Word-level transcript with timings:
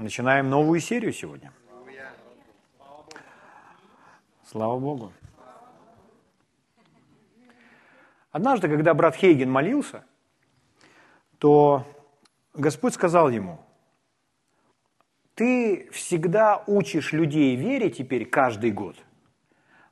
Начинаем 0.00 0.48
новую 0.48 0.80
серию 0.80 1.12
сегодня. 1.12 1.52
Слава 4.46 4.78
Богу. 4.78 5.12
Однажды, 8.32 8.68
когда 8.68 8.94
брат 8.94 9.14
Хейген 9.14 9.50
молился, 9.50 10.06
то 11.36 11.84
Господь 12.54 12.94
сказал 12.94 13.28
ему, 13.28 13.60
ты 15.34 15.90
всегда 15.92 16.64
учишь 16.66 17.12
людей 17.12 17.54
верить 17.56 17.98
теперь 17.98 18.24
каждый 18.24 18.70
год 18.70 18.96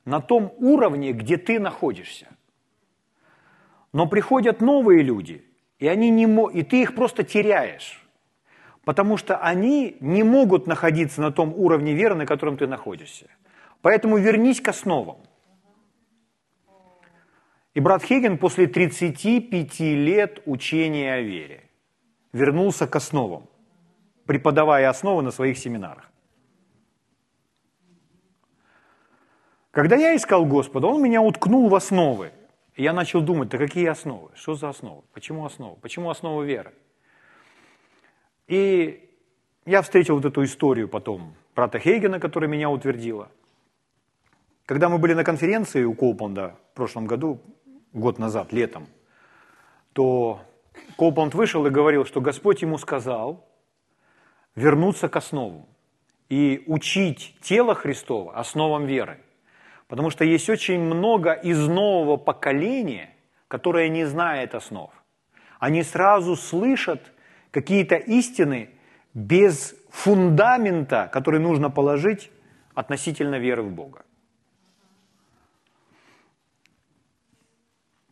на 0.05 0.21
том 0.21 0.55
уровне, 0.57 1.11
где 1.11 1.37
ты 1.37 1.59
находишься. 1.59 2.27
Но 3.93 4.07
приходят 4.07 4.59
новые 4.59 5.03
люди, 5.03 5.45
и, 5.77 5.87
они 5.87 6.09
не 6.09 6.25
мо... 6.25 6.49
и 6.49 6.63
ты 6.63 6.81
их 6.81 6.95
просто 6.95 7.23
теряешь 7.23 8.08
потому 8.89 9.17
что 9.17 9.37
они 9.37 9.97
не 9.99 10.23
могут 10.23 10.65
находиться 10.65 11.21
на 11.21 11.31
том 11.31 11.53
уровне 11.55 11.93
веры, 11.93 12.15
на 12.15 12.25
котором 12.25 12.57
ты 12.57 12.65
находишься. 12.65 13.27
Поэтому 13.83 14.17
вернись 14.17 14.61
к 14.61 14.67
основам. 14.69 15.17
И 17.75 17.79
брат 17.79 18.03
Хеген 18.03 18.39
после 18.39 18.65
35 18.65 19.79
лет 19.79 20.41
учения 20.47 21.13
о 21.13 21.21
вере 21.21 21.69
вернулся 22.33 22.87
к 22.87 22.95
основам, 22.95 23.47
преподавая 24.25 24.89
основы 24.89 25.21
на 25.21 25.29
своих 25.29 25.59
семинарах. 25.59 26.09
Когда 29.69 29.97
я 29.97 30.15
искал 30.15 30.47
Господа, 30.47 30.87
Он 30.87 30.99
меня 30.99 31.21
уткнул 31.21 31.69
в 31.69 31.75
основы. 31.75 32.31
И 32.73 32.81
я 32.81 32.93
начал 32.93 33.21
думать, 33.21 33.49
да 33.49 33.59
какие 33.59 33.85
основы? 33.85 34.31
Что 34.33 34.55
за 34.55 34.69
основы? 34.69 35.03
Почему 35.13 35.45
основы? 35.45 35.75
Почему 35.79 36.09
основы 36.09 36.47
веры? 36.47 36.73
И 38.49 39.07
я 39.65 39.83
встретил 39.83 40.15
вот 40.15 40.25
эту 40.25 40.43
историю 40.43 40.89
потом 40.89 41.35
брата 41.55 41.77
Хейгена, 41.77 42.19
которая 42.19 42.49
меня 42.49 42.71
утвердила. 42.71 43.29
Когда 44.65 44.89
мы 44.89 44.97
были 44.97 45.13
на 45.13 45.23
конференции 45.23 45.83
у 45.83 45.93
Коупанда 45.93 46.55
в 46.71 46.75
прошлом 46.75 47.05
году, 47.05 47.39
год 47.93 48.17
назад, 48.17 48.51
летом, 48.51 48.87
то 49.93 50.41
Коупанд 50.97 51.35
вышел 51.35 51.63
и 51.67 51.69
говорил, 51.69 52.05
что 52.05 52.21
Господь 52.21 52.63
ему 52.63 52.79
сказал 52.79 53.47
вернуться 54.55 55.09
к 55.09 55.15
основам 55.15 55.67
и 56.27 56.63
учить 56.65 57.37
тело 57.41 57.75
Христова 57.75 58.35
основам 58.35 58.87
веры. 58.87 59.19
Потому 59.87 60.09
что 60.09 60.25
есть 60.25 60.49
очень 60.49 60.79
много 60.79 61.33
из 61.33 61.67
нового 61.67 62.17
поколения, 62.17 63.11
которое 63.47 63.89
не 63.89 64.05
знает 64.05 64.55
основ. 64.55 64.91
Они 65.59 65.83
сразу 65.83 66.35
слышат 66.35 67.11
какие-то 67.51 67.95
истины 67.95 68.69
без 69.13 69.75
фундамента, 69.89 71.09
который 71.11 71.39
нужно 71.39 71.69
положить 71.69 72.31
относительно 72.73 73.39
веры 73.39 73.63
в 73.63 73.71
Бога. 73.71 74.05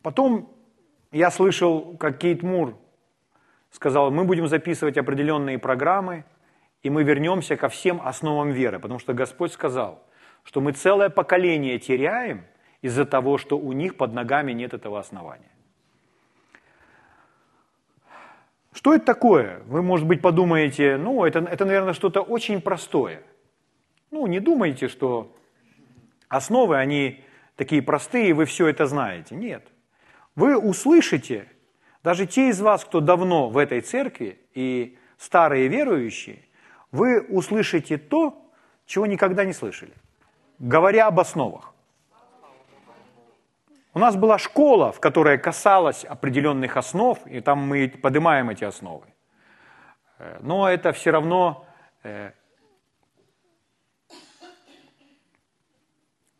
Потом 0.02 0.52
я 1.12 1.30
слышал, 1.30 1.96
как 1.96 2.18
Кейт 2.18 2.42
Мур 2.42 2.78
сказал, 3.70 4.10
мы 4.10 4.24
будем 4.24 4.46
записывать 4.46 4.98
определенные 4.98 5.58
программы, 5.58 6.24
и 6.82 6.90
мы 6.90 7.02
вернемся 7.02 7.56
ко 7.56 7.68
всем 7.68 8.00
основам 8.02 8.50
веры, 8.50 8.78
потому 8.78 8.98
что 8.98 9.12
Господь 9.12 9.52
сказал, 9.52 10.02
что 10.44 10.60
мы 10.60 10.72
целое 10.72 11.10
поколение 11.10 11.78
теряем 11.78 12.44
из-за 12.82 13.04
того, 13.04 13.38
что 13.38 13.58
у 13.58 13.72
них 13.72 13.96
под 13.96 14.12
ногами 14.12 14.52
нет 14.52 14.74
этого 14.74 14.98
основания. 14.98 15.50
Что 18.78 18.94
это 18.94 19.06
такое? 19.06 19.60
Вы, 19.66 19.82
может 19.82 20.06
быть, 20.06 20.22
подумаете, 20.22 20.98
ну, 20.98 21.24
это, 21.24 21.40
это 21.40 21.64
наверное, 21.64 21.94
что-то 21.94 22.20
очень 22.20 22.60
простое. 22.60 23.22
Ну, 24.12 24.28
не 24.28 24.38
думайте, 24.38 24.86
что 24.86 25.36
основы, 26.28 26.76
они 26.76 27.24
такие 27.56 27.82
простые, 27.82 28.34
вы 28.34 28.44
все 28.44 28.68
это 28.68 28.86
знаете. 28.86 29.34
Нет. 29.34 29.66
Вы 30.36 30.56
услышите, 30.56 31.48
даже 32.04 32.24
те 32.24 32.50
из 32.50 32.60
вас, 32.60 32.84
кто 32.84 33.00
давно 33.00 33.48
в 33.48 33.56
этой 33.56 33.80
церкви 33.80 34.38
и 34.54 34.96
старые 35.16 35.66
верующие, 35.66 36.38
вы 36.92 37.20
услышите 37.20 37.98
то, 37.98 38.48
чего 38.86 39.06
никогда 39.06 39.44
не 39.44 39.54
слышали, 39.54 39.94
говоря 40.60 41.08
об 41.08 41.18
основах. 41.18 41.74
У 43.94 43.98
нас 43.98 44.16
была 44.16 44.38
школа, 44.38 44.92
в 44.92 45.00
которой 45.00 45.38
касалась 45.38 46.04
определенных 46.04 46.76
основ, 46.76 47.18
и 47.26 47.40
там 47.40 47.58
мы 47.58 47.88
поднимаем 47.88 48.50
эти 48.50 48.64
основы. 48.64 49.06
Э, 50.18 50.38
но 50.42 50.68
это 50.68 50.92
все 50.92 51.10
равно 51.10 51.66
э, 52.02 52.32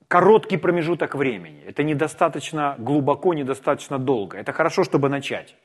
короткий 0.09 0.57
промежуток 0.57 1.15
времени. 1.15 1.63
Это 1.67 1.83
недостаточно 1.83 2.75
глубоко, 2.79 3.35
недостаточно 3.35 3.99
долго. 3.99 4.39
Это 4.39 4.53
хорошо, 4.53 4.85
чтобы 4.85 5.09
начать. 5.09 5.57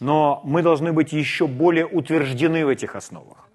Но 0.00 0.40
мы 0.44 0.62
должны 0.62 0.92
быть 0.92 1.12
еще 1.12 1.46
более 1.46 1.86
утверждены 1.86 2.64
в 2.64 2.68
этих 2.68 2.94
основах. 2.96 3.48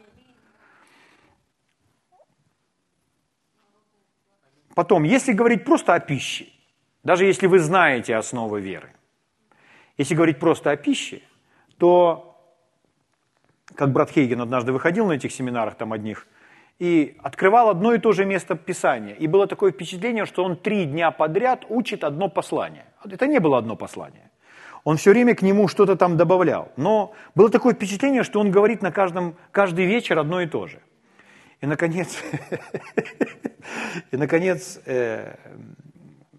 Потом, 4.76 5.04
если 5.04 5.34
говорить 5.34 5.66
просто 5.66 5.94
о 5.94 6.00
пище, 6.00 6.53
даже 7.04 7.26
если 7.26 7.48
вы 7.48 7.60
знаете 7.60 8.16
основы 8.16 8.62
веры. 8.62 8.90
Если 9.98 10.16
говорить 10.16 10.40
просто 10.40 10.72
о 10.72 10.76
пище, 10.76 11.22
то, 11.78 12.38
как 13.76 13.92
брат 13.92 14.10
Хейген 14.10 14.42
однажды 14.42 14.72
выходил 14.72 15.06
на 15.06 15.14
этих 15.14 15.32
семинарах 15.32 15.76
там 15.76 15.94
одних, 15.94 16.28
и 16.80 17.18
открывал 17.22 17.70
одно 17.70 17.94
и 17.94 18.00
то 18.00 18.12
же 18.14 18.26
место 18.26 18.56
Писания. 18.56 19.14
И 19.14 19.28
было 19.28 19.48
такое 19.48 19.72
впечатление, 19.72 20.26
что 20.26 20.44
он 20.44 20.58
три 20.58 20.86
дня 20.86 21.12
подряд 21.12 21.66
учит 21.70 22.04
одно 22.04 22.30
послание. 22.30 22.86
Это 23.04 23.28
не 23.28 23.40
было 23.40 23.58
одно 23.58 23.76
послание. 23.76 24.32
Он 24.84 24.98
все 24.98 25.12
время 25.12 25.36
к 25.36 25.42
нему 25.42 25.68
что-то 25.68 25.96
там 25.96 26.18
добавлял. 26.18 26.72
Но 26.76 27.14
было 27.36 27.50
такое 27.50 27.74
впечатление, 27.74 28.24
что 28.24 28.40
он 28.40 28.52
говорит 28.52 28.82
на 28.82 28.92
каждом, 28.92 29.36
каждый 29.52 29.86
вечер 29.86 30.20
одно 30.20 30.42
и 30.42 30.48
то 30.48 30.68
же. 30.68 30.80
И, 31.62 31.66
наконец, 31.66 32.22
и, 34.12 34.18
наконец 34.18 34.82
э, 34.86 35.36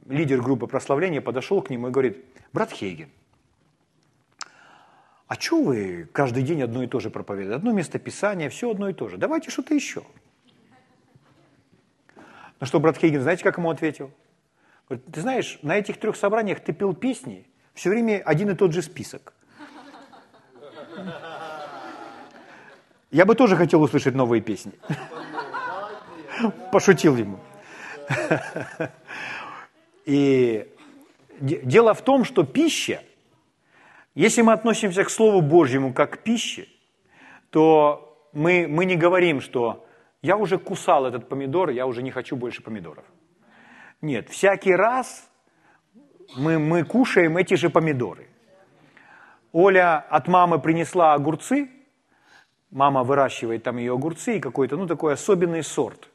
лидер 0.07 0.41
группы 0.41 0.67
прославления 0.67 1.21
подошел 1.21 1.63
к 1.63 1.71
нему 1.71 1.89
и 1.89 1.91
говорит, 1.91 2.25
брат 2.53 2.71
Хейген, 2.71 3.09
а 5.27 5.35
что 5.37 5.63
вы 5.63 6.09
каждый 6.13 6.43
день 6.43 6.63
одно 6.63 6.83
и 6.83 6.87
то 6.87 7.01
же 7.01 7.11
проповедуете? 7.11 7.57
Одно 7.57 7.73
место 7.73 7.99
Писания, 7.99 8.51
все 8.51 8.71
одно 8.71 8.89
и 8.91 8.93
то 8.93 9.09
же. 9.09 9.17
Давайте 9.17 9.51
что-то 9.51 9.75
еще. 9.75 10.03
На 12.61 12.67
что 12.67 12.79
брат 12.79 12.99
Хейген, 12.99 13.23
знаете, 13.23 13.43
как 13.43 13.59
ему 13.59 13.71
ответил? 13.71 14.11
Говорит, 14.89 15.07
ты 15.11 15.21
знаешь, 15.23 15.59
на 15.63 15.77
этих 15.77 15.99
трех 15.99 16.17
собраниях 16.17 16.61
ты 16.61 16.73
пел 16.73 16.95
песни, 16.95 17.47
все 17.73 17.91
время 17.91 18.23
один 18.25 18.51
и 18.51 18.55
тот 18.55 18.73
же 18.73 18.83
список. 18.83 19.33
Я 23.11 23.25
бы 23.25 23.35
тоже 23.35 23.57
хотел 23.57 23.83
услышать 23.83 24.15
новые 24.15 24.43
песни. 24.43 24.73
Пошутил 26.73 27.17
ему. 27.17 27.39
И 30.05 30.69
дело 31.41 31.95
в 31.95 32.03
том, 32.03 32.25
что 32.25 32.45
пища, 32.45 33.03
если 34.15 34.43
мы 34.43 34.53
относимся 34.53 35.05
к 35.05 35.11
Слову 35.11 35.41
Божьему 35.41 35.93
как 35.93 36.13
к 36.13 36.19
пище, 36.23 36.69
то 37.51 38.29
мы, 38.33 38.67
мы 38.69 38.85
не 38.85 38.97
говорим, 38.97 39.41
что 39.41 39.87
я 40.23 40.37
уже 40.37 40.59
кусал 40.59 41.07
этот 41.07 41.29
помидор, 41.29 41.71
я 41.71 41.87
уже 41.87 42.03
не 42.03 42.11
хочу 42.11 42.37
больше 42.37 42.63
помидоров. 42.63 43.05
Нет, 44.01 44.29
всякий 44.29 44.75
раз 44.75 45.29
мы, 46.37 46.59
мы 46.59 46.85
кушаем 46.85 47.37
эти 47.37 47.55
же 47.55 47.71
помидоры. 47.71 48.29
Оля 49.53 50.01
от 50.11 50.29
мамы 50.29 50.59
принесла 50.59 51.15
огурцы, 51.15 51.71
мама 52.71 53.05
выращивает 53.05 53.63
там 53.63 53.77
ее 53.79 53.93
огурцы 53.93 54.37
и 54.37 54.41
какой-то, 54.41 54.77
ну, 54.77 54.87
такой 54.87 55.15
особенный 55.15 55.63
сорт. 55.63 56.11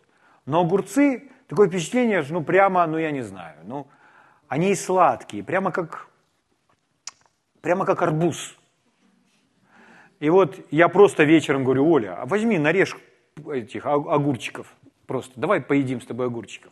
Но 0.46 0.62
огурцы 0.62 1.30
Такое 1.50 1.68
впечатление, 1.68 2.24
ну 2.30 2.44
прямо, 2.44 2.86
ну 2.86 2.98
я 2.98 3.12
не 3.12 3.24
знаю, 3.24 3.58
ну 3.64 3.88
они 4.48 4.72
и 4.72 4.76
сладкие, 4.76 5.44
прямо 5.44 5.72
как, 5.72 6.08
прямо 7.62 7.86
как 7.86 8.02
арбуз. 8.02 8.56
И 10.20 10.30
вот 10.30 10.56
я 10.70 10.88
просто 10.90 11.24
вечером 11.24 11.64
говорю, 11.64 11.90
Оля, 11.90 12.22
а 12.22 12.26
возьми, 12.26 12.58
нарежь 12.60 12.96
этих 13.52 13.86
огурчиков 13.86 14.68
просто, 15.10 15.34
давай 15.40 15.60
поедим 15.60 16.02
с 16.02 16.06
тобой 16.06 16.28
огурчиков. 16.28 16.72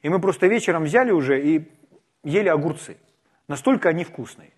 И 0.00 0.08
мы 0.08 0.18
просто 0.18 0.46
вечером 0.46 0.84
взяли 0.84 1.10
уже 1.10 1.38
и 1.42 1.70
ели 2.22 2.48
огурцы. 2.48 2.96
Настолько 3.46 3.90
они 3.90 4.04
вкусные. 4.04 4.52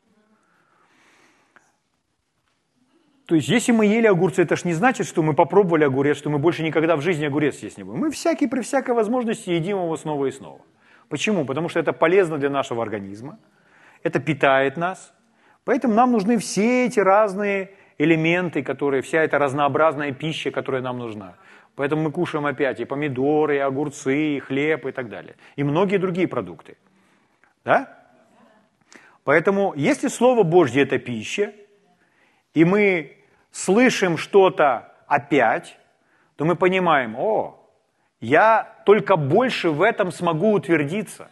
То 3.26 3.34
есть, 3.34 3.48
если 3.48 3.72
мы 3.72 3.86
ели 3.86 4.06
огурцы, 4.06 4.42
это 4.42 4.54
ж 4.54 4.64
не 4.64 4.72
значит, 4.72 5.06
что 5.06 5.20
мы 5.20 5.34
попробовали 5.34 5.82
огурец, 5.84 6.16
что 6.16 6.30
мы 6.30 6.38
больше 6.38 6.62
никогда 6.62 6.94
в 6.94 7.00
жизни 7.00 7.26
огурец 7.26 7.58
есть 7.58 7.76
не 7.76 7.82
будем. 7.82 7.98
Мы 8.00 8.10
всякий 8.12 8.46
при 8.46 8.60
всякой 8.60 8.94
возможности 8.94 9.50
едим 9.50 9.78
его 9.78 9.96
снова 9.96 10.26
и 10.26 10.30
снова. 10.30 10.60
Почему? 11.08 11.44
Потому 11.44 11.68
что 11.68 11.80
это 11.80 11.92
полезно 11.92 12.38
для 12.38 12.50
нашего 12.50 12.82
организма, 12.82 13.38
это 14.04 14.20
питает 14.20 14.76
нас. 14.76 15.12
Поэтому 15.64 15.94
нам 15.94 16.12
нужны 16.12 16.38
все 16.38 16.86
эти 16.86 17.00
разные 17.00 17.72
элементы, 17.98 18.62
которые, 18.62 19.02
вся 19.02 19.22
эта 19.22 19.38
разнообразная 19.38 20.12
пища, 20.12 20.52
которая 20.52 20.80
нам 20.80 20.98
нужна. 20.98 21.34
Поэтому 21.74 22.02
мы 22.02 22.12
кушаем 22.12 22.46
опять 22.46 22.78
и 22.78 22.84
помидоры, 22.84 23.56
и 23.56 23.58
огурцы, 23.58 24.36
и 24.36 24.38
хлеб, 24.38 24.86
и 24.86 24.92
так 24.92 25.08
далее. 25.08 25.34
И 25.56 25.64
многие 25.64 25.98
другие 25.98 26.28
продукты. 26.28 26.76
Да? 27.64 27.88
Поэтому, 29.24 29.74
если 29.74 30.06
Слово 30.06 30.44
Божье– 30.44 30.82
это 30.84 30.98
пища, 30.98 31.52
и 32.56 32.64
мы 32.64 33.18
слышим 33.50 34.16
что-то 34.16 34.90
опять, 35.06 35.78
то 36.36 36.46
мы 36.46 36.56
понимаем, 36.56 37.14
о, 37.14 37.62
я 38.18 38.80
только 38.86 39.16
больше 39.16 39.68
в 39.68 39.82
этом 39.82 40.10
смогу 40.10 40.52
утвердиться. 40.52 41.28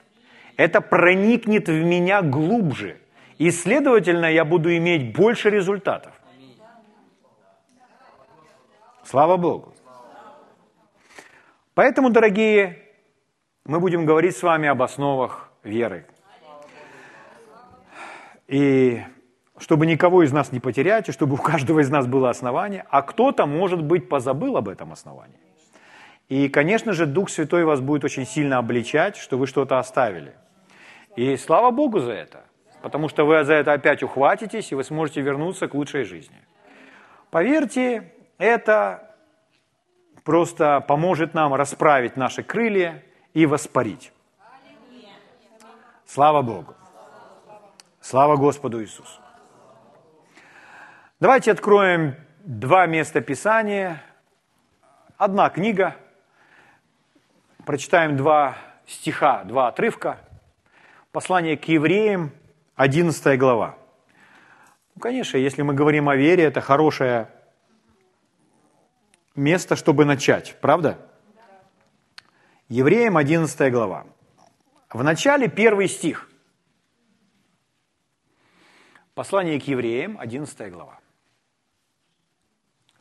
Это 0.58 0.82
проникнет 0.82 1.66
в 1.66 1.82
меня 1.82 2.20
глубже. 2.20 3.00
И, 3.38 3.50
следовательно, 3.50 4.26
я 4.26 4.44
буду 4.44 4.76
иметь 4.76 5.16
больше 5.16 5.48
результатов. 5.48 6.12
Слава 9.02 9.38
Богу. 9.38 9.74
Поэтому, 11.72 12.10
дорогие, 12.10 12.82
мы 13.64 13.80
будем 13.80 14.04
говорить 14.04 14.36
с 14.36 14.42
вами 14.42 14.68
об 14.68 14.82
основах 14.82 15.48
веры. 15.62 16.06
И 18.46 19.02
чтобы 19.58 19.86
никого 19.86 20.22
из 20.24 20.32
нас 20.32 20.52
не 20.52 20.60
потерять, 20.60 21.08
и 21.08 21.12
чтобы 21.12 21.34
у 21.34 21.38
каждого 21.38 21.80
из 21.80 21.90
нас 21.90 22.06
было 22.06 22.30
основание, 22.30 22.84
а 22.90 23.02
кто-то, 23.02 23.46
может 23.46 23.82
быть, 23.82 24.08
позабыл 24.08 24.56
об 24.56 24.68
этом 24.68 24.92
основании. 24.92 25.38
И, 26.28 26.48
конечно 26.48 26.92
же, 26.92 27.06
Дух 27.06 27.30
Святой 27.30 27.64
вас 27.64 27.80
будет 27.80 28.04
очень 28.04 28.26
сильно 28.26 28.58
обличать, 28.58 29.16
что 29.16 29.38
вы 29.38 29.46
что-то 29.46 29.78
оставили. 29.78 30.34
И 31.16 31.36
слава 31.36 31.70
Богу 31.70 32.00
за 32.00 32.12
это, 32.12 32.44
потому 32.82 33.08
что 33.08 33.24
вы 33.24 33.44
за 33.44 33.54
это 33.54 33.72
опять 33.72 34.02
ухватитесь, 34.02 34.72
и 34.72 34.74
вы 34.74 34.82
сможете 34.82 35.20
вернуться 35.20 35.68
к 35.68 35.74
лучшей 35.74 36.04
жизни. 36.04 36.38
Поверьте, 37.30 38.12
это 38.38 39.14
просто 40.24 40.80
поможет 40.80 41.34
нам 41.34 41.54
расправить 41.54 42.16
наши 42.16 42.42
крылья 42.42 43.04
и 43.34 43.46
воспарить. 43.46 44.12
Слава 46.06 46.42
Богу. 46.42 46.74
Слава 48.00 48.36
Господу 48.36 48.82
Иисусу. 48.82 49.23
Давайте 51.24 51.52
откроем 51.52 52.16
два 52.40 52.84
места 52.84 53.22
Писания. 53.22 54.02
Одна 55.16 55.48
книга. 55.48 55.96
Прочитаем 57.64 58.14
два 58.18 58.58
стиха, 58.86 59.42
два 59.44 59.68
отрывка. 59.68 60.18
Послание 61.12 61.56
к 61.56 61.64
евреям, 61.64 62.30
11 62.74 63.38
глава. 63.38 63.78
Ну, 64.94 65.00
конечно, 65.00 65.38
если 65.38 65.62
мы 65.62 65.72
говорим 65.72 66.10
о 66.10 66.14
вере, 66.14 66.44
это 66.44 66.60
хорошее 66.60 67.30
место, 69.34 69.76
чтобы 69.76 70.04
начать, 70.04 70.58
правда? 70.60 70.98
Евреям 72.68 73.16
11 73.16 73.72
глава. 73.72 74.04
В 74.90 75.02
начале 75.02 75.48
первый 75.48 75.88
стих. 75.88 76.28
Послание 79.14 79.58
к 79.58 79.66
евреям, 79.66 80.18
11 80.20 80.70
глава. 80.70 81.00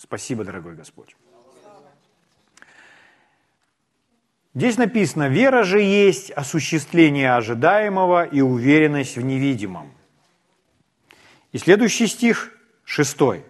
Спасибо, 0.04 0.44
дорогой 0.44 0.76
Господь. 0.76 1.16
Здесь 4.54 4.78
написано, 4.78 5.30
вера 5.30 5.64
же 5.64 5.80
есть 5.82 6.30
осуществление 6.30 7.34
ожидаемого 7.34 8.26
и 8.26 8.42
уверенность 8.42 9.16
в 9.16 9.22
невидимом. 9.22 9.94
И 11.54 11.58
следующий 11.58 12.08
стих, 12.08 12.52
шестой. 12.84 13.46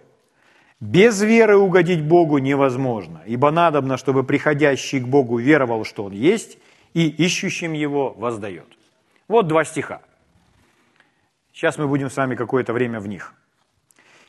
Без 0.78 1.20
веры 1.20 1.56
угодить 1.56 2.04
Богу 2.04 2.38
невозможно, 2.38 3.22
ибо 3.26 3.50
надобно, 3.50 3.96
чтобы 3.96 4.22
приходящий 4.22 5.00
к 5.00 5.08
Богу 5.08 5.38
веровал, 5.38 5.84
что 5.84 6.04
Он 6.04 6.12
есть, 6.12 6.58
и 6.94 7.08
ищущим 7.08 7.72
Его 7.72 8.12
воздает. 8.12 8.78
Вот 9.26 9.48
два 9.48 9.64
стиха. 9.64 10.02
Сейчас 11.52 11.78
мы 11.78 11.88
будем 11.88 12.10
с 12.10 12.16
вами 12.16 12.36
какое-то 12.36 12.72
время 12.72 13.00
в 13.00 13.08
них. 13.08 13.34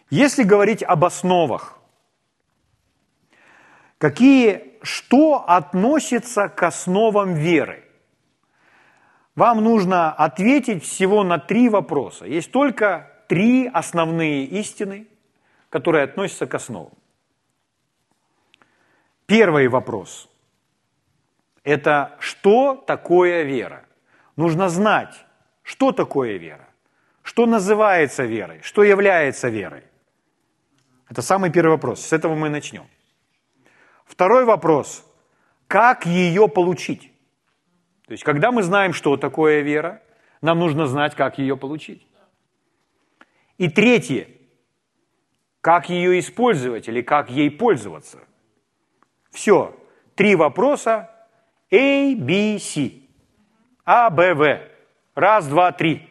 Если 0.10 0.42
говорить 0.42 0.82
об 0.82 1.06
основах, 1.06 1.80
какие, 3.98 4.78
что 4.82 5.44
относится 5.48 6.50
к 6.50 6.64
основам 6.64 7.34
веры? 7.34 7.84
Вам 9.36 9.64
нужно 9.64 10.12
ответить 10.14 10.84
всего 10.84 11.24
на 11.24 11.40
три 11.40 11.70
вопроса. 11.70 12.26
Есть 12.26 12.52
только 12.52 13.12
три 13.28 13.68
основные 13.68 14.46
истины– 14.46 15.08
которые 15.76 16.06
относятся 16.06 16.48
к 16.48 16.56
основам. 16.56 16.94
Первый 19.26 19.68
вопрос– 19.68 20.30
это 21.66 22.16
что 22.20 22.76
такое 22.88 23.44
вера? 23.44 23.84
Нужно 24.38 24.70
знать, 24.70 25.26
что 25.64 25.92
такое 25.92 26.38
вера, 26.38 26.70
что 27.24 27.46
называется 27.46 28.24
верой, 28.24 28.62
что 28.62 28.84
является 28.84 29.50
верой. 29.50 29.84
Это 31.10 31.22
самый 31.22 31.52
первый 31.52 31.72
вопрос, 31.72 32.00
с 32.00 32.14
этого 32.14 32.36
мы 32.36 32.48
начнем. 32.48 32.88
Второй 34.06 34.46
вопрос– 34.46 35.04
как 35.68 36.06
ее 36.06 36.48
получить? 36.48 37.12
То 38.06 38.12
есть, 38.12 38.24
когда 38.24 38.52
мы 38.52 38.62
знаем, 38.62 38.94
что 38.94 39.18
такое 39.18 39.62
вера, 39.62 40.02
нам 40.42 40.60
нужно 40.60 40.86
знать, 40.86 41.16
как 41.16 41.40
ее 41.40 41.58
получить. 41.58 42.08
И 43.58 43.68
третье– 43.68 44.30
как 45.66 45.90
ее 45.90 46.20
использовать 46.20 46.88
или 46.88 47.02
как 47.02 47.32
ей 47.32 47.50
пользоваться. 47.50 48.20
Все. 49.32 49.76
Три 50.14 50.36
вопроса. 50.36 51.10
A, 51.72 52.16
B, 52.16 52.60
C. 52.60 53.02
А, 53.84 54.12
Б, 54.12 54.36
В. 54.36 54.62
Раз, 55.16 55.48
два, 55.48 55.72
три. 55.72 56.08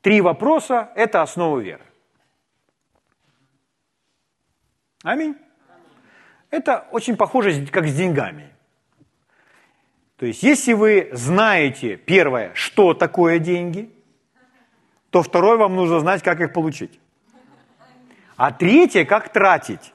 Три 0.00 0.22
вопроса– 0.22 0.90
это 0.96 1.20
основа 1.20 1.58
веры. 1.58 1.84
Аминь. 5.04 5.36
Это 6.52 6.86
очень 6.92 7.16
похоже, 7.16 7.66
как 7.66 7.88
с 7.88 7.94
деньгами. 7.94 8.50
То 10.18 10.26
есть, 10.26 10.44
если 10.44 10.74
вы 10.74 11.10
знаете, 11.12 11.96
первое, 11.96 12.52
что 12.54 12.94
такое 12.94 13.40
деньги, 13.40 13.90
то 15.10 15.22
второе, 15.22 15.56
вам 15.56 15.74
нужно 15.74 15.98
знать, 15.98 16.22
как 16.22 16.40
их 16.40 16.52
получить 16.52 17.00
а 18.42 18.50
третье, 18.50 19.04
как 19.04 19.32
тратить. 19.32 19.92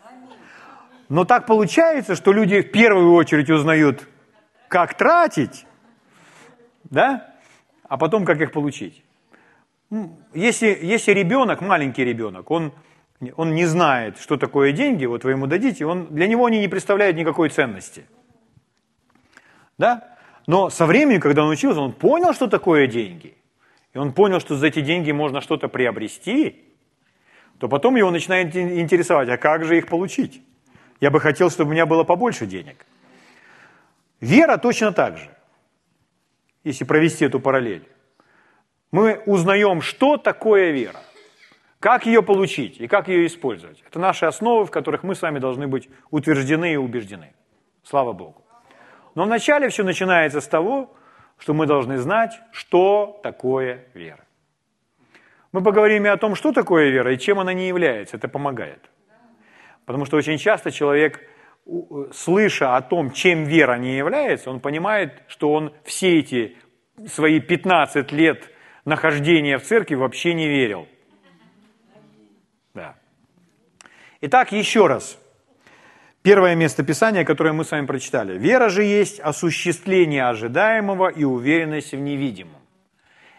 Но 1.09 1.25
так 1.25 1.45
получается, 1.45 2.15
что 2.15 2.31
люди 2.31 2.61
в 2.61 2.71
первую 2.71 3.11
очередь 3.13 3.49
узнают, 3.49 4.07
как 4.69 4.95
тратить, 4.95 5.65
да, 6.85 7.35
а 7.83 7.97
потом, 7.97 8.23
как 8.23 8.39
их 8.39 8.53
получить. 8.53 9.03
Если, 10.33 10.79
если 10.81 11.11
ребенок, 11.11 11.59
маленький 11.59 12.05
ребенок, 12.05 12.49
он, 12.49 12.71
он 13.35 13.55
не 13.55 13.65
знает, 13.65 14.19
что 14.19 14.37
такое 14.37 14.71
деньги, 14.71 15.05
вот 15.05 15.23
вы 15.23 15.31
ему 15.31 15.47
дадите, 15.47 15.85
он, 15.85 16.07
для 16.07 16.27
него 16.27 16.45
они 16.45 16.59
не 16.59 16.67
представляют 16.67 17.17
никакой 17.17 17.49
ценности. 17.49 18.05
Да? 19.77 20.17
Но 20.45 20.69
со 20.69 20.85
временем, 20.85 21.19
когда 21.19 21.43
он 21.43 21.49
учился, 21.49 21.81
он 21.81 21.93
понял, 21.93 22.33
что 22.33 22.47
такое 22.47 22.87
деньги. 22.87 23.35
И 23.93 23.97
он 23.97 24.13
понял, 24.13 24.39
что 24.39 24.55
за 24.55 24.67
эти 24.67 24.81
деньги 24.81 25.11
можно 25.11 25.41
что-то 25.41 25.67
приобрести– 25.67 26.63
то 27.59 27.67
потом 27.67 27.95
его 27.95 28.11
начинает 28.11 28.55
интересовать, 28.55 29.29
а 29.29 29.37
как 29.37 29.65
же 29.65 29.77
их 29.77 29.87
получить? 29.87 30.41
Я 30.99 31.11
бы 31.11 31.19
хотел, 31.19 31.49
чтобы 31.49 31.69
у 31.69 31.73
меня 31.73 31.85
было 31.85 32.03
побольше 32.03 32.45
денег. 32.45 32.85
Вера 34.19 34.57
точно 34.57 34.91
так 34.91 35.17
же, 35.17 35.29
если 36.63 36.85
провести 36.85 37.25
эту 37.25 37.39
параллель. 37.39 37.87
Мы 38.91 39.21
узнаем, 39.25 39.81
что 39.81 40.17
такое 40.17 40.71
вера, 40.71 41.01
как 41.79 42.05
ее 42.05 42.21
получить 42.23 42.79
и 42.79 42.87
как 42.87 43.07
ее 43.07 43.27
использовать. 43.27 43.83
Это 43.87 43.99
наши 43.99 44.25
основы, 44.25 44.65
в 44.65 44.71
которых 44.71 45.03
мы 45.03 45.15
с 45.15 45.21
вами 45.21 45.39
должны 45.39 45.67
быть 45.67 45.89
утверждены 46.09 46.73
и 46.73 46.77
убеждены. 46.77 47.33
Слава 47.83 48.13
Богу. 48.13 48.43
Но 49.15 49.23
вначале 49.23 49.69
все 49.69 49.83
начинается 49.83 50.41
с 50.41 50.47
того, 50.47 50.93
что 51.37 51.53
мы 51.53 51.65
должны 51.65 51.97
знать, 51.97 52.39
что 52.51 53.19
такое 53.23 53.85
вера. 53.93 54.23
Мы 55.51 55.63
поговорим 55.63 56.05
и 56.05 56.09
о 56.09 56.17
том, 56.17 56.35
что 56.35 56.51
такое 56.51 56.89
вера 56.89 57.13
и 57.13 57.17
чем 57.17 57.39
она 57.39 57.53
не 57.53 57.67
является. 57.67 58.17
Это 58.17 58.27
помогает. 58.27 58.89
Потому 59.85 60.05
что 60.05 60.17
очень 60.17 60.37
часто 60.37 60.71
человек, 60.71 61.21
слыша 62.11 62.75
о 62.75 62.81
том, 62.81 63.11
чем 63.11 63.45
вера 63.45 63.77
не 63.77 63.97
является, 63.97 64.49
он 64.49 64.59
понимает, 64.59 65.23
что 65.27 65.51
он 65.53 65.73
все 65.83 66.19
эти 66.19 66.57
свои 67.07 67.39
15 67.39 68.11
лет 68.11 68.51
нахождения 68.85 69.57
в 69.57 69.63
церкви 69.63 69.95
вообще 69.95 70.33
не 70.33 70.47
верил. 70.47 70.87
Да. 72.73 72.95
Итак, 74.21 74.51
еще 74.51 74.87
раз. 74.87 75.17
Первое 76.23 76.55
место 76.55 76.83
Писания, 76.83 77.23
которое 77.23 77.53
мы 77.53 77.63
с 77.63 77.71
вами 77.71 77.85
прочитали. 77.85 78.37
«Вера 78.37 78.69
же 78.69 78.83
есть 78.83 79.19
осуществление 79.19 80.27
ожидаемого 80.27 81.09
и 81.09 81.23
уверенность 81.23 81.91
в 81.93 81.99
невидимом». 81.99 82.61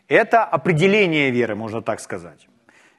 Это 0.06 0.44
определение 0.44 1.30
веры, 1.30 1.54
можно 1.54 1.82
так 1.82 2.00
сказать. 2.00 2.48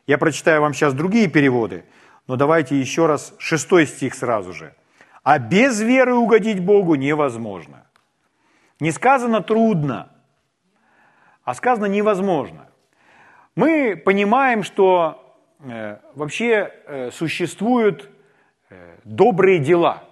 Я 0.05 0.17
прочитаю 0.17 0.61
вам 0.61 0.73
сейчас 0.73 0.93
другие 0.93 1.27
переводы. 1.27 1.85
Но 2.27 2.35
давайте 2.35 2.79
еще 2.79 3.07
раз, 3.07 3.33
шестой 3.39 3.87
стих 3.87 4.13
сразу 4.13 4.53
же. 4.53 4.75
А 5.23 5.39
без 5.39 5.81
веры 5.81 6.13
угодить 6.13 6.59
Богу 6.59 6.95
невозможно. 6.95 7.87
Не 8.79 8.91
сказано 8.91 9.41
трудно, 9.41 10.11
а 11.43 11.55
сказано 11.55 11.85
невозможно. 11.85 12.67
Мы 13.55 13.95
понимаем, 13.95 14.63
что 14.63 15.28
вообще 15.59 16.71
э, 16.85 17.11
существуют 17.11 18.09
э, 18.69 18.95
добрые 19.03 19.59
дела. 19.59 20.03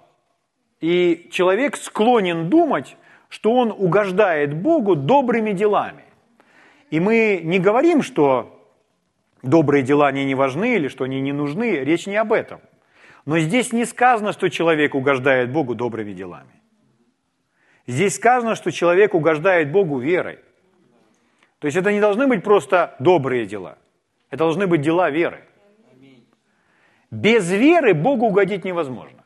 И 0.80 1.28
человек 1.32 1.76
склонен 1.76 2.48
думать, 2.50 2.96
что 3.28 3.52
он 3.52 3.72
угождает 3.72 4.54
Богу 4.54 4.94
добрыми 4.94 5.52
делами. 5.52 6.04
И 6.90 7.00
мы 7.00 7.40
не 7.42 7.58
говорим, 7.58 8.02
что 8.02 8.64
добрые 9.42 9.82
дела 9.82 10.08
они 10.08 10.24
не 10.24 10.34
важны 10.34 10.76
или 10.76 10.88
что 10.88 11.04
они 11.04 11.20
не 11.20 11.32
нужны, 11.32 11.78
речь 11.78 12.06
не 12.06 12.16
об 12.16 12.32
этом. 12.32 12.60
Но 13.26 13.38
здесь 13.38 13.72
не 13.72 13.84
сказано, 13.84 14.32
что 14.32 14.48
человек 14.48 14.94
угождает 14.94 15.52
Богу 15.52 15.74
добрыми 15.74 16.12
делами. 16.12 16.62
Здесь 17.86 18.16
сказано, 18.16 18.54
что 18.54 18.70
человек 18.70 19.14
угождает 19.14 19.72
Богу 19.72 19.98
верой. 19.98 20.38
То 21.58 21.66
есть 21.66 21.76
это 21.76 21.92
не 21.92 22.00
должны 22.00 22.26
быть 22.26 22.42
просто 22.42 22.94
добрые 22.98 23.46
дела. 23.46 23.78
Это 24.30 24.38
должны 24.38 24.66
быть 24.66 24.80
дела 24.80 25.10
веры. 25.10 25.44
Без 27.10 27.50
веры 27.50 27.94
Богу 27.94 28.26
угодить 28.26 28.64
невозможно. 28.64 29.24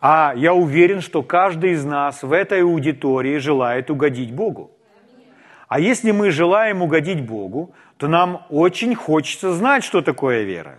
А 0.00 0.34
я 0.36 0.52
уверен, 0.52 1.00
что 1.00 1.22
каждый 1.22 1.70
из 1.70 1.84
нас 1.84 2.22
в 2.22 2.32
этой 2.32 2.62
аудитории 2.62 3.38
желает 3.38 3.90
угодить 3.90 4.32
Богу. 4.32 4.70
А 5.68 5.80
если 5.80 6.10
мы 6.10 6.30
желаем 6.30 6.82
угодить 6.82 7.24
Богу, 7.24 7.74
то 7.96 8.08
нам 8.08 8.46
очень 8.50 8.94
хочется 8.94 9.52
знать, 9.52 9.84
что 9.84 10.02
такое 10.02 10.42
вера. 10.42 10.78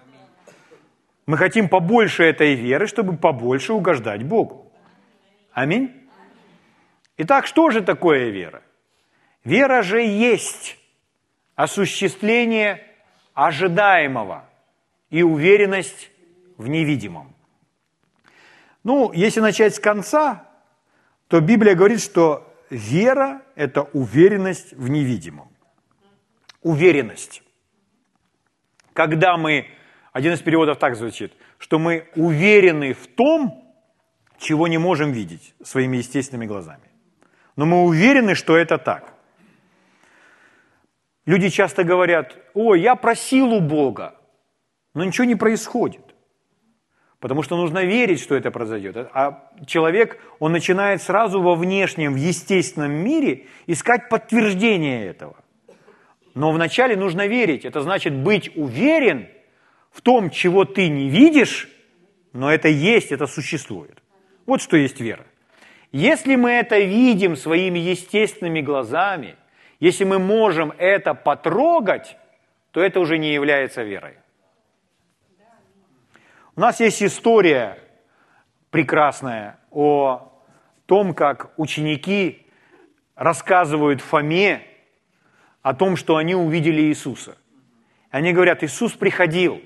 Мы 1.26 1.38
хотим 1.38 1.70
побольше 1.70 2.24
этой 2.24 2.54
веры, 2.54 2.86
чтобы 2.86 3.18
побольше 3.18 3.74
угождать 3.74 4.24
Богу. 4.24 4.72
Аминь. 5.54 5.92
Итак, 7.18 7.48
что 7.48 7.72
же 7.72 7.82
такое 7.82 8.30
вера? 8.30 8.62
Вера 9.44 9.82
же 9.82 10.02
есть 10.02 10.78
осуществление 11.56 12.84
ожидаемого 13.36 14.50
и 15.12 15.22
уверенность 15.22 16.10
в 16.58 16.68
невидимом. 16.68 17.36
Ну, 18.84 19.12
если 19.12 19.42
начать 19.42 19.76
с 19.76 19.80
конца, 19.80 20.48
то 21.28 21.42
Библия 21.42 21.76
говорит, 21.76 22.02
что 22.02 22.52
вера– 22.70 23.42
это 23.56 23.82
уверенность 23.82 24.74
в 24.74 24.90
невидимом. 24.90 25.50
Уверенность. 26.62 27.44
Когда 28.94 29.38
мы, 29.38 29.68
один 30.14 30.34
из 30.34 30.42
переводов 30.42 30.80
так 30.80 30.96
звучит, 30.96 31.34
что 31.58 31.78
мы 31.78 32.08
уверены 32.16 32.94
в 32.94 33.08
том, 33.08 33.64
чего 34.38 34.68
не 34.68 34.78
можем 34.78 35.12
видеть 35.12 35.54
своими 35.64 35.98
естественными 35.98 36.46
глазами. 36.48 36.90
Но 37.56 37.66
мы 37.66 37.84
уверены, 37.84 38.36
что 38.36 38.56
это 38.56 38.78
так. 38.78 39.15
Люди 41.26 41.50
часто 41.50 41.84
говорят, 41.84 42.38
ой, 42.54 42.82
я 42.82 42.96
просил 42.96 43.54
у 43.54 43.60
Бога, 43.60 44.16
но 44.94 45.04
ничего 45.04 45.26
не 45.26 45.36
происходит. 45.36 46.02
Потому 47.20 47.42
что 47.42 47.58
нужно 47.58 47.84
верить, 47.84 48.20
что 48.20 48.36
это 48.36 48.52
произойдет. 48.52 49.10
А 49.14 49.50
человек, 49.66 50.22
он 50.40 50.52
начинает 50.52 51.02
сразу 51.02 51.42
во 51.42 51.56
внешнем, 51.56 52.14
в 52.14 52.18
естественном 52.18 52.92
мире 52.92 53.48
искать 53.66 54.10
подтверждение 54.10 55.08
этого. 55.08 55.36
Но 56.36 56.52
вначале 56.52 56.96
нужно 56.96 57.26
верить. 57.26 57.66
Это 57.66 57.82
значит 57.82 58.14
быть 58.14 58.52
уверен 58.56 59.28
в 59.92 60.02
том, 60.02 60.30
чего 60.30 60.66
ты 60.66 60.90
не 60.90 61.10
видишь, 61.10 61.70
но 62.34 62.52
это 62.52 62.68
есть, 62.68 63.12
это 63.12 63.26
существует. 63.26 64.04
Вот 64.46 64.62
что 64.62 64.78
есть 64.78 65.00
вера. 65.00 65.26
Если 65.92 66.36
мы 66.36 66.52
это 66.52 66.78
видим 66.78 67.38
своими 67.38 67.80
естественными 67.80 68.62
глазами, 68.62 69.36
если 69.80 70.04
мы 70.04 70.20
можем 70.20 70.74
это 70.78 71.14
потрогать, 71.14 72.18
то 72.72 72.82
это 72.82 73.00
уже 73.00 73.18
не 73.18 73.34
является 73.34 73.84
верой. 73.84 74.18
У 76.56 76.62
нас 76.62 76.80
есть 76.80 77.04
история 77.04 77.78
прекрасная 78.70 79.60
о 79.72 80.32
том, 80.86 81.14
как 81.14 81.52
ученики 81.58 82.48
рассказывают 83.16 84.02
Фоме 84.02 84.62
о 85.62 85.74
том, 85.74 85.96
что 85.96 86.18
они 86.18 86.36
увидели 86.36 86.82
Иисуса. 86.84 87.38
Они 88.12 88.34
говорят, 88.34 88.64
Иисус 88.64 88.94
приходил. 88.94 89.62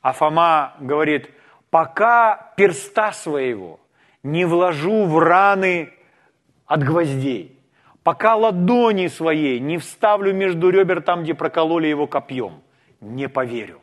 А 0.00 0.12
Фома 0.12 0.74
говорит, 0.80 1.30
пока 1.68 2.52
перста 2.56 3.12
своего 3.12 3.78
не 4.22 4.46
вложу 4.46 5.04
в 5.04 5.18
раны 5.18 5.92
от 6.64 6.82
гвоздей, 6.82 7.59
пока 8.02 8.36
ладони 8.36 9.08
своей 9.08 9.60
не 9.60 9.78
вставлю 9.78 10.34
между 10.34 10.70
ребер 10.70 11.02
там, 11.02 11.22
где 11.22 11.34
прокололи 11.34 11.86
его 11.86 12.06
копьем, 12.06 12.62
не 13.00 13.28
поверю. 13.28 13.80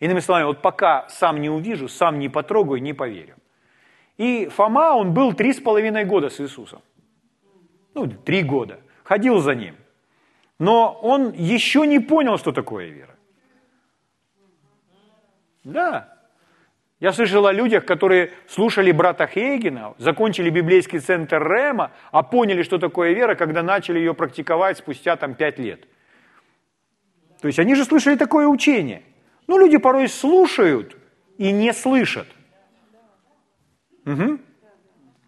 Иными 0.00 0.20
словами, 0.20 0.46
вот 0.46 0.62
пока 0.62 1.08
сам 1.08 1.40
не 1.40 1.48
увижу, 1.50 1.88
сам 1.88 2.18
не 2.18 2.28
потрогаю, 2.28 2.82
не 2.82 2.92
поверю. 2.92 3.36
И 4.16 4.46
Фома, 4.46 4.94
он 4.94 5.14
был 5.14 5.32
три 5.32 5.52
с 5.52 5.60
половиной 5.60 6.04
года 6.04 6.28
с 6.28 6.40
Иисусом. 6.40 6.82
Ну, 7.94 8.06
три 8.06 8.42
года. 8.42 8.80
Ходил 9.04 9.38
за 9.38 9.54
ним. 9.54 9.76
Но 10.58 10.92
он 11.02 11.32
еще 11.32 11.86
не 11.86 12.00
понял, 12.00 12.38
что 12.38 12.52
такое 12.52 12.88
вера. 12.88 13.14
Да, 15.64 16.13
я 17.04 17.12
слышал 17.12 17.46
о 17.46 17.52
людях, 17.52 17.84
которые 17.84 18.32
слушали 18.48 18.90
брата 18.90 19.26
Хейгена, 19.26 19.94
закончили 19.98 20.48
библейский 20.48 21.00
центр 21.00 21.36
Рема, 21.36 21.90
а 22.10 22.22
поняли, 22.22 22.62
что 22.62 22.78
такое 22.78 23.12
вера, 23.12 23.34
когда 23.34 23.62
начали 23.62 23.98
ее 23.98 24.14
практиковать 24.14 24.78
спустя 24.78 25.14
там 25.16 25.34
пять 25.34 25.58
лет. 25.58 25.86
То 27.42 27.48
есть 27.48 27.58
они 27.58 27.74
же 27.74 27.84
слышали 27.84 28.16
такое 28.16 28.46
учение. 28.46 29.02
Ну, 29.46 29.58
люди 29.58 29.76
порой 29.76 30.08
слушают 30.08 30.96
и 31.36 31.52
не 31.52 31.74
слышат. 31.74 32.26
Угу. 34.06 34.38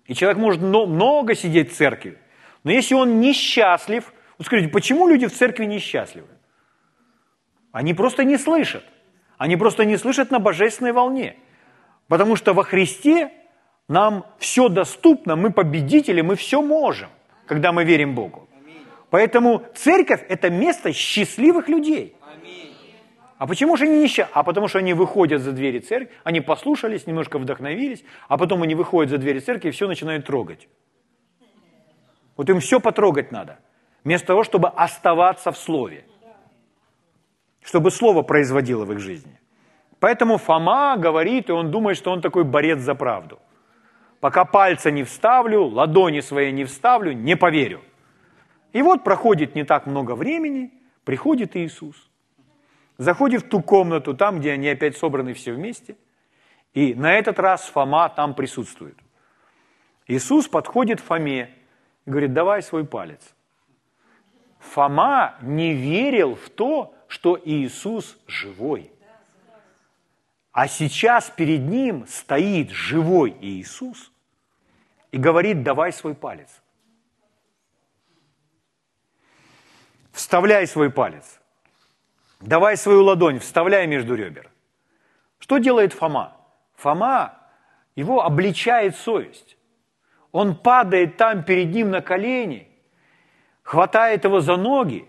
И 0.07 0.15
человек 0.15 0.39
может 0.39 0.63
много 0.63 1.35
сидеть 1.35 1.73
в 1.73 1.77
церкви, 1.77 2.17
но 2.65 2.71
если 2.71 2.95
он 2.95 3.21
несчастлив, 3.21 4.15
вот 4.39 4.47
скажите, 4.47 4.71
почему 4.71 5.09
люди 5.09 5.27
в 5.27 5.33
церкви 5.35 5.67
несчастливы? 5.67 6.29
Они 7.71 7.93
просто 7.93 8.25
не 8.25 8.39
слышат. 8.39 8.85
Они 9.37 9.59
просто 9.59 9.85
не 9.85 9.99
слышат 9.99 10.31
на 10.31 10.39
божественной 10.39 10.93
волне. 10.93 11.37
Потому 12.09 12.37
что 12.37 12.55
во 12.55 12.63
Христе 12.63 13.31
нам 13.89 14.25
все 14.39 14.69
доступно, 14.69 15.37
мы 15.37 15.53
победители, 15.53 16.21
мы 16.21 16.37
все 16.37 16.63
можем, 16.63 17.09
когда 17.47 17.73
мы 17.73 17.85
верим 17.85 18.15
Богу. 18.15 18.49
Поэтому 19.11 19.63
церковь– 19.75 20.25
это 20.29 20.51
место 20.51 20.93
счастливых 20.93 21.69
людей. 21.69 22.17
А 23.39 23.47
почему 23.47 23.77
же 23.77 23.85
они 23.85 24.03
несчастны? 24.03 24.33
А 24.35 24.43
потому 24.43 24.67
что 24.67 24.79
они 24.79 24.95
выходят 24.95 25.43
за 25.43 25.53
двери 25.53 25.79
церкви, 25.79 26.11
они 26.25 26.41
послушались, 26.41 27.07
немножко 27.07 27.39
вдохновились, 27.39 28.03
а 28.29 28.39
потом 28.39 28.63
они 28.63 28.75
выходят 28.75 29.11
за 29.11 29.19
двери 29.19 29.41
церкви 29.41 29.69
и 29.69 29.71
все 29.73 29.87
начинают 29.87 30.27
трогать. 30.27 30.69
Вот 32.37 32.49
им 32.49 32.61
все 32.61 32.81
потрогать 32.81 33.33
надо, 33.33 33.59
вместо 34.05 34.29
того, 34.29 34.43
чтобы 34.43 34.69
оставаться 34.69 35.53
в 35.53 35.59
Слове. 35.59 36.05
Чтобы 37.63 37.91
Слово 37.91 38.23
производило 38.23 38.85
в 38.85 38.93
их 38.93 39.01
жизни. 39.01 39.36
Поэтому 40.07 40.39
Фома 40.39 40.97
говорит, 40.97 41.49
и 41.49 41.53
он 41.53 41.73
думает, 41.73 41.97
что 41.97 42.13
он 42.13 42.21
такой 42.21 42.45
борец 42.45 42.79
за 42.79 42.95
правду. 42.95 43.41
Пока 44.21 44.45
пальца 44.45 44.93
не 44.93 45.03
вставлю, 45.03 45.65
ладони 45.65 46.21
свои 46.21 46.53
не 46.53 46.65
вставлю, 46.65 47.11
не 47.13 47.37
поверю. 47.37 47.83
И 48.73 48.83
вот 48.83 49.03
проходит 49.03 49.57
не 49.57 49.65
так 49.65 49.87
много 49.87 50.15
времени, 50.15 50.73
приходит 51.03 51.57
Иисус. 51.57 52.09
Заходит 52.99 53.43
в 53.43 53.49
ту 53.49 53.61
комнату, 53.61 54.15
там, 54.15 54.39
где 54.39 54.53
они 54.53 54.69
опять 54.69 54.97
собраны 54.97 55.35
все 55.35 55.53
вместе, 55.53 55.97
и 56.73 56.95
на 56.95 57.15
этот 57.15 57.41
раз 57.41 57.65
Фома 57.65 58.09
там 58.09 58.35
присутствует. 58.35 58.97
Иисус 60.07 60.47
подходит 60.47 61.01
Фоме 61.01 61.51
и 62.07 62.11
говорит, 62.11 62.33
давай 62.33 62.63
свой 62.63 62.85
палец. 62.85 63.35
Фома 64.61 65.35
не 65.43 65.75
верил 65.75 66.37
в 66.37 66.49
то, 66.51 66.95
что 67.09 67.37
Иисус 67.45 68.17
живой– 68.29 68.93
а 70.57 70.69
сейчас 70.69 71.29
перед 71.29 71.61
ним 71.61 72.07
стоит 72.07 72.71
живой 72.71 73.37
Иисус 73.43 74.11
и 75.13 75.19
говорит, 75.19 75.63
давай 75.63 75.93
свой 75.93 76.15
палец. 76.15 76.49
Вставляй 80.13 80.67
свой 80.67 80.91
палец. 80.91 81.41
Давай 82.41 82.79
свою 82.79 83.05
ладонь, 83.05 83.39
вставляй 83.39 83.87
между 83.87 84.15
ребер. 84.15 84.51
Что 85.41 85.59
делает 85.59 85.93
Фома? 85.93 86.35
Фома, 86.77 87.39
его 87.95 88.25
обличает 88.25 88.97
совесть. 88.97 89.59
Он 90.33 90.57
падает 90.57 91.19
там 91.19 91.45
перед 91.45 91.69
ним 91.69 91.91
на 91.91 92.01
колени, 92.01 92.67
хватает 93.63 94.25
его 94.25 94.41
за 94.41 94.57
ноги 94.57 95.07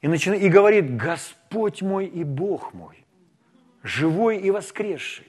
и, 0.00 0.08
начинает, 0.08 0.42
и 0.42 0.48
говорит, 0.48 0.96
Господь 0.96 1.82
мой 1.82 2.06
и 2.06 2.24
Бог 2.24 2.72
мой. 2.72 3.03
Живой 3.84 4.38
и 4.38 4.50
воскресший. 4.50 5.26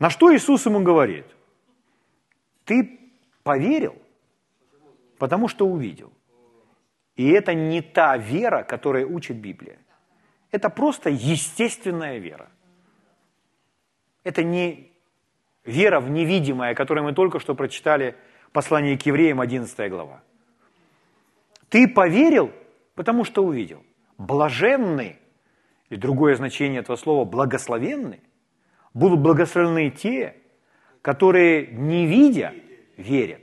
На 0.00 0.10
что 0.10 0.34
Иисус 0.34 0.66
ему 0.66 0.82
говорит? 0.82 1.26
Ты 2.64 2.98
поверил, 3.44 3.94
потому 5.18 5.46
что 5.46 5.66
увидел. 5.66 6.12
И 7.14 7.28
это 7.28 7.54
не 7.54 7.82
та 7.82 8.16
вера, 8.16 8.64
которая 8.64 9.06
учит 9.06 9.36
Библия. 9.36 9.78
Это 10.50 10.70
просто 10.70 11.10
естественная 11.10 12.18
вера. 12.18 12.50
Это 14.24 14.42
не 14.42 14.90
вера 15.64 16.00
в 16.00 16.10
невидимое, 16.10 16.74
которое 16.74 17.02
мы 17.02 17.12
только 17.12 17.38
что 17.38 17.54
прочитали 17.54 18.16
послание 18.52 18.96
к 18.96 19.02
евреям, 19.06 19.40
11 19.40 19.90
глава. 19.90 20.22
Ты 21.68 21.86
поверил, 21.86 22.50
потому 22.94 23.24
что 23.24 23.44
увидел. 23.44 23.84
Блаженны, 24.18 25.18
и 25.92 25.96
другое 25.96 26.34
значение 26.36 26.80
этого 26.80 26.96
слова, 26.96 27.24
благословенны, 27.24 28.20
будут 28.94 29.20
благословлены 29.20 29.90
те, 29.90 30.34
которые, 31.02 31.66
не 31.66 32.06
видя, 32.06 32.54
верят. 32.96 33.40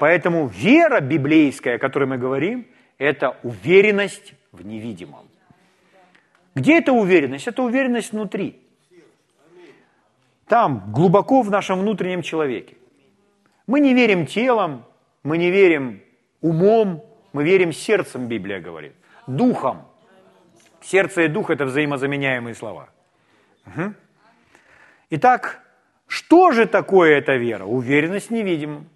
Поэтому 0.00 0.46
вера 0.48 1.00
библейская, 1.00 1.74
о 1.74 1.78
которой 1.78 2.06
мы 2.06 2.18
говорим, 2.18 2.66
это 2.98 3.36
уверенность 3.42 4.34
в 4.50 4.64
невидимом. 4.64 5.28
Где 6.54 6.78
эта 6.78 6.92
уверенность? 6.92 7.46
Это 7.46 7.62
уверенность 7.62 8.12
внутри. 8.12 8.60
Там, 10.46 10.92
глубоко 10.92 11.42
в 11.42 11.50
нашем 11.50 11.80
внутреннем 11.80 12.22
человеке. 12.22 12.76
Мы 13.66 13.80
не 13.80 13.94
верим 13.94 14.26
телом, 14.26 14.84
мы 15.22 15.38
не 15.38 15.50
верим 15.50 16.02
умом, 16.40 17.04
мы 17.32 17.44
верим 17.44 17.72
сердцем, 17.72 18.26
Библия 18.26 18.60
говорит, 18.60 18.92
духом. 19.26 19.86
Сердце 20.82 21.22
и 21.22 21.28
дух– 21.28 21.50
это 21.50 21.64
взаимозаменяемые 21.64 22.54
слова. 22.54 22.88
Угу. 23.66 23.94
Итак, 25.10 25.62
что 26.06 26.52
же 26.52 26.66
такое 26.66 27.18
эта 27.18 27.36
вера? 27.36 27.64
Уверенность 27.64 28.30
невидимым. 28.30 28.88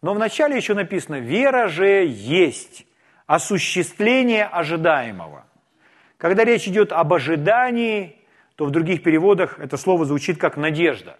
Но 0.00 0.14
вначале 0.14 0.56
еще 0.56 0.74
написано, 0.74 1.20
вера 1.20 1.68
же 1.68 2.04
есть 2.06 2.86
осуществление 3.26 4.46
ожидаемого. 4.46 5.46
Когда 6.16 6.44
речь 6.44 6.66
идет 6.66 6.92
об 6.92 7.12
ожидании, 7.12 8.16
то 8.56 8.64
в 8.64 8.70
других 8.70 9.02
переводах 9.02 9.58
это 9.58 9.76
слово 9.76 10.04
звучит 10.04 10.38
как 10.38 10.56
надежда. 10.56 11.18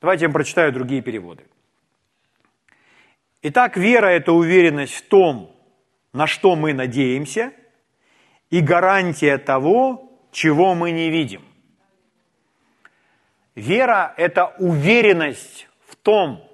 Давайте 0.00 0.24
я 0.24 0.28
вам 0.28 0.34
прочитаю 0.34 0.72
другие 0.72 1.02
переводы. 1.02 1.44
Итак, 3.42 3.76
вера– 3.76 4.06
это 4.08 4.32
уверенность 4.32 4.94
в 4.94 5.08
том, 5.08 5.54
на 6.12 6.26
что 6.26 6.56
мы 6.56 6.74
надеемся, 6.74 7.52
и 8.52 8.60
гарантия 8.60 9.38
того, 9.38 10.12
чего 10.30 10.74
мы 10.74 10.92
не 10.92 11.10
видим. 11.10 11.42
Вера– 13.56 14.14
это 14.16 14.54
уверенность 14.58 15.68
в 15.88 15.96
том, 15.96 16.44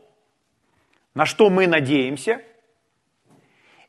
на 1.15 1.27
что 1.27 1.51
мы 1.51 1.67
надеемся, 1.67 2.41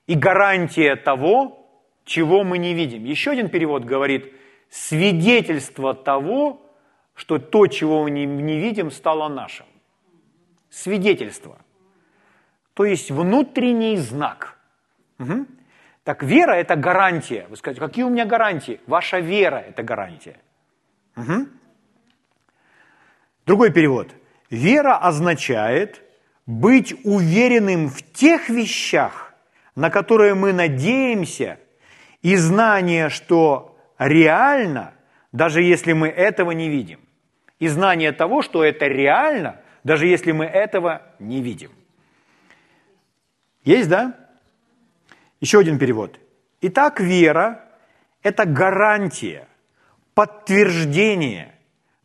и 0.07 0.15
гарантия 0.15 0.95
того, 0.95 1.65
чего 2.03 2.43
мы 2.43 2.57
не 2.57 2.73
видим. 2.73 3.05
Еще 3.05 3.31
один 3.31 3.49
перевод 3.49 3.85
говорит 3.85 4.33
свидетельство 4.69 5.93
того, 5.93 6.61
что 7.15 7.39
то, 7.39 7.67
чего 7.67 8.03
мы 8.03 8.11
не 8.11 8.59
видим, 8.59 8.91
стало 8.91 9.29
нашим. 9.29 9.65
Свидетельство– 10.69 11.57
то 12.79 12.85
есть 12.85 13.11
внутренний 13.11 13.97
знак. 13.97 14.57
Угу. 15.19 15.47
Так 16.09 16.23
вера– 16.23 16.53
это 16.55 16.75
гарантия. 16.75 17.45
Вы 17.49 17.55
скажете, 17.55 17.85
какие 17.85 18.03
у 18.03 18.09
меня 18.09 18.25
гарантии? 18.25 18.81
Ваша 18.87 19.19
вера– 19.19 19.57
это 19.69 19.83
гарантия. 19.83 20.37
Угу. 21.15 21.45
Другой 23.45 23.71
перевод. 23.71 24.09
Вера 24.49 24.97
означает 24.97 26.01
быть 26.47 26.95
уверенным 27.03 27.89
в 27.89 28.01
тех 28.01 28.50
вещах, 28.50 29.35
на 29.75 29.91
которые 29.91 30.33
мы 30.33 30.51
надеемся, 30.51 31.59
и 32.24 32.35
знание, 32.37 33.09
что 33.09 33.77
реально, 34.00 34.95
даже 35.31 35.61
если 35.61 35.93
мы 35.93 36.07
этого 36.07 36.50
не 36.50 36.69
видим. 36.69 37.01
И 37.59 37.67
знание 37.67 38.13
того, 38.13 38.41
что 38.41 38.63
это 38.63 38.87
реально, 38.87 39.61
даже 39.83 40.07
если 40.07 40.31
мы 40.31 40.45
этого 40.45 41.03
не 41.19 41.43
видим. 41.43 41.69
Есть, 43.63 43.89
да? 43.89 44.15
Еще 45.41 45.59
один 45.59 45.79
перевод. 45.79 46.19
Итак, 46.61 46.99
вера– 46.99 47.63
это 48.23 48.45
гарантия, 48.45 49.47
подтверждение, 50.13 51.55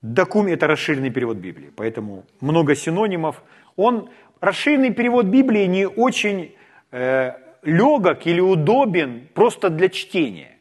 документ, 0.02 0.58
это 0.58 0.68
расширенный 0.68 1.10
перевод 1.10 1.38
Библии, 1.38 1.72
поэтому 1.74 2.24
много 2.40 2.76
синонимов. 2.76 3.42
Он, 3.74 4.08
расширенный 4.40 4.92
перевод 4.92 5.26
Библии 5.26 5.66
не 5.66 5.88
очень 5.88 6.54
э, 6.92 7.32
легок 7.62 8.24
или 8.26 8.40
удобен 8.40 9.28
просто 9.34 9.68
для 9.68 9.88
чтения. 9.88 10.56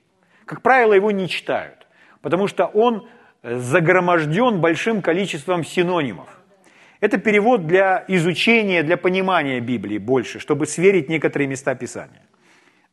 Как 0.45 0.63
правило, 0.63 0.93
его 0.93 1.12
не 1.12 1.29
читают, 1.29 1.86
потому 2.21 2.47
что 2.47 2.65
он 2.65 3.07
загроможден 3.43 4.62
большим 4.62 5.03
количеством 5.03 5.63
синонимов. 5.63 6.27
Это 7.01 7.19
перевод 7.19 7.67
для 7.67 8.03
изучения, 8.07 8.81
для 8.81 8.97
понимания 8.97 9.59
Библии 9.59 9.99
больше, 9.99 10.39
чтобы 10.39 10.65
сверить 10.65 11.09
некоторые 11.09 11.47
места 11.47 11.75
Писания. 11.75 12.21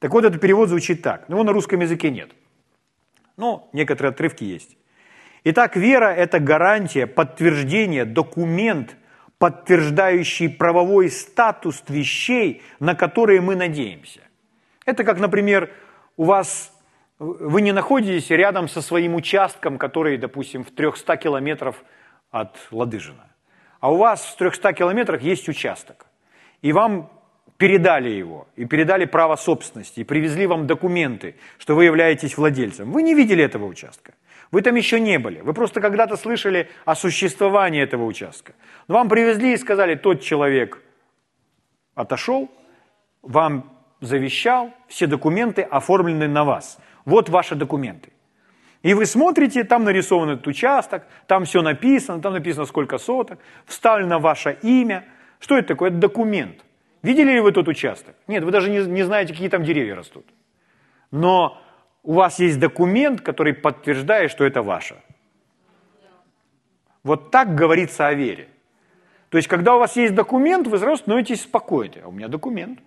Так 0.00 0.12
вот, 0.12 0.24
этот 0.24 0.40
перевод 0.40 0.68
звучит 0.68 1.02
так. 1.02 1.28
Но 1.28 1.36
его 1.36 1.44
на 1.44 1.52
русском 1.52 1.80
языке 1.80 2.10
нет. 2.10 2.30
Но 3.36 3.68
некоторые 3.72 4.10
отрывки 4.10 4.42
есть. 4.42 4.76
Итак, 5.44 5.76
вера– 5.76 6.06
это 6.16 6.40
гарантия, 6.40 7.06
подтверждение, 7.06 8.04
документ, 8.04 8.96
подтверждающий 9.38 10.50
правовой 10.50 11.08
статус 11.08 11.82
вещей, 11.88 12.62
на 12.80 12.94
которые 12.94 13.40
мы 13.40 13.54
надеемся. 13.54 14.20
Это 14.84 15.04
как, 15.04 15.20
например, 15.20 15.70
у 16.16 16.24
вас 16.24 16.72
вы 17.18 17.62
не 17.62 17.72
находитесь 17.72 18.30
рядом 18.30 18.68
со 18.68 18.82
своим 18.82 19.14
участком, 19.14 19.78
который, 19.78 20.18
допустим, 20.18 20.64
в 20.64 20.70
300 20.72 21.16
километров 21.16 21.84
от 22.30 22.56
Ладыжина 22.70 23.30
а 23.80 23.90
у 23.90 23.96
вас 23.96 24.24
в 24.24 24.36
300 24.36 24.74
километрах 24.74 25.22
есть 25.22 25.48
участок, 25.48 26.06
и 26.62 26.72
вам 26.72 27.10
передали 27.60 28.08
его, 28.08 28.48
и 28.56 28.64
передали 28.64 29.04
право 29.04 29.36
собственности, 29.36 30.00
и 30.00 30.04
привезли 30.04 30.46
вам 30.46 30.66
документы, 30.66 31.34
что 31.58 31.74
вы 31.74 31.84
являетесь 31.84 32.38
владельцем. 32.38 32.90
Вы 32.90 33.02
не 33.02 33.14
видели 33.14 33.44
этого 33.44 33.66
участка. 33.66 34.14
Вы 34.50 34.62
там 34.62 34.76
еще 34.76 34.98
не 34.98 35.18
были. 35.18 35.42
Вы 35.42 35.52
просто 35.52 35.82
когда-то 35.82 36.16
слышали 36.16 36.70
о 36.86 36.94
существовании 36.94 37.82
этого 37.82 38.06
участка. 38.06 38.54
Но 38.88 38.94
вам 38.94 39.10
привезли 39.10 39.52
и 39.52 39.58
сказали, 39.58 39.94
тот 39.94 40.22
человек 40.22 40.82
отошел, 41.94 42.50
вам 43.20 43.78
завещал, 44.00 44.72
все 44.88 45.06
документы 45.06 45.60
оформлены 45.60 46.28
на 46.28 46.44
вас. 46.44 46.78
Вот 47.04 47.28
ваши 47.28 47.56
документы. 47.56 48.08
И 48.82 48.94
вы 48.94 49.04
смотрите, 49.04 49.64
там 49.64 49.84
нарисован 49.84 50.30
этот 50.30 50.46
участок, 50.46 51.06
там 51.26 51.44
все 51.44 51.60
написано, 51.60 52.22
там 52.22 52.32
написано 52.32 52.64
сколько 52.64 52.96
соток, 52.96 53.38
вставлено 53.66 54.18
ваше 54.18 54.56
имя. 54.62 55.04
Что 55.40 55.58
это 55.58 55.68
такое? 55.68 55.90
Это 55.90 55.98
документ. 55.98 56.64
Видели 57.02 57.32
ли 57.32 57.40
вы 57.40 57.52
тот 57.52 57.68
участок? 57.68 58.14
Нет, 58.26 58.44
вы 58.44 58.50
даже 58.50 58.70
не, 58.70 58.78
не 58.86 59.02
знаете, 59.02 59.32
какие 59.32 59.48
там 59.48 59.64
деревья 59.64 59.94
растут. 59.94 60.26
Но 61.10 61.60
у 62.02 62.14
вас 62.14 62.38
есть 62.38 62.58
документ, 62.58 63.20
который 63.20 63.54
подтверждает, 63.54 64.30
что 64.30 64.44
это 64.44 64.62
ваше. 64.62 64.96
Вот 67.02 67.30
так 67.30 67.54
говорится 67.54 68.06
о 68.06 68.14
вере. 68.14 68.48
То 69.30 69.38
есть, 69.38 69.48
когда 69.48 69.76
у 69.76 69.78
вас 69.78 69.96
есть 69.96 70.14
документ, 70.14 70.66
вы 70.66 70.78
сразу 70.78 70.98
становитесь 70.98 71.42
спокойны. 71.42 72.02
А 72.04 72.08
у 72.08 72.12
меня 72.12 72.28
документ. 72.28 72.80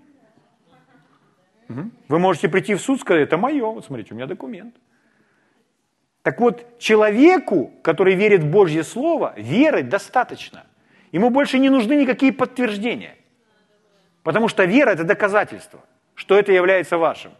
Угу. 1.69 1.89
Вы 2.09 2.19
можете 2.19 2.49
прийти 2.49 2.75
в 2.75 2.81
суд 2.81 2.97
и 2.97 3.01
сказать, 3.01 3.23
это 3.23 3.37
мое. 3.37 3.65
Вот 3.65 3.85
смотрите, 3.85 4.13
у 4.13 4.17
меня 4.17 4.27
документ. 4.27 4.75
Так 6.21 6.39
вот, 6.39 6.79
человеку, 6.79 7.73
который 7.81 8.15
верит 8.15 8.43
в 8.43 8.51
Божье 8.51 8.83
Слово, 8.83 9.33
веры 9.37 9.83
достаточно. 9.83 10.65
Ему 11.11 11.29
больше 11.29 11.59
не 11.59 11.69
нужны 11.69 11.95
никакие 11.95 12.31
подтверждения. 12.31 13.15
Потому 14.23 14.47
что 14.47 14.63
вера– 14.63 14.89
это 14.91 15.03
доказательство, 15.03 15.79
что 16.15 16.37
это 16.37 16.51
является 16.51 16.97
вашим. 16.97 17.31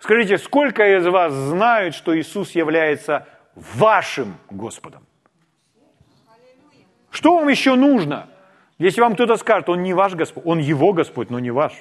Скажите, 0.00 0.38
сколько 0.38 0.96
из 0.96 1.06
вас 1.06 1.32
знают, 1.32 1.94
что 1.94 2.16
Иисус 2.18 2.52
является 2.52 3.26
вашим 3.54 4.36
Господом? 4.48 5.04
Что 7.10 7.36
вам 7.36 7.48
еще 7.48 7.74
нужно? 7.74 8.28
Если 8.78 9.00
вам 9.00 9.14
кто-то 9.14 9.36
скажет, 9.36 9.68
он 9.68 9.82
не 9.82 9.92
ваш 9.92 10.14
Господь, 10.14 10.44
он 10.46 10.58
его 10.60 10.92
Господь, 10.92 11.30
но 11.30 11.40
не 11.40 11.50
ваш. 11.50 11.72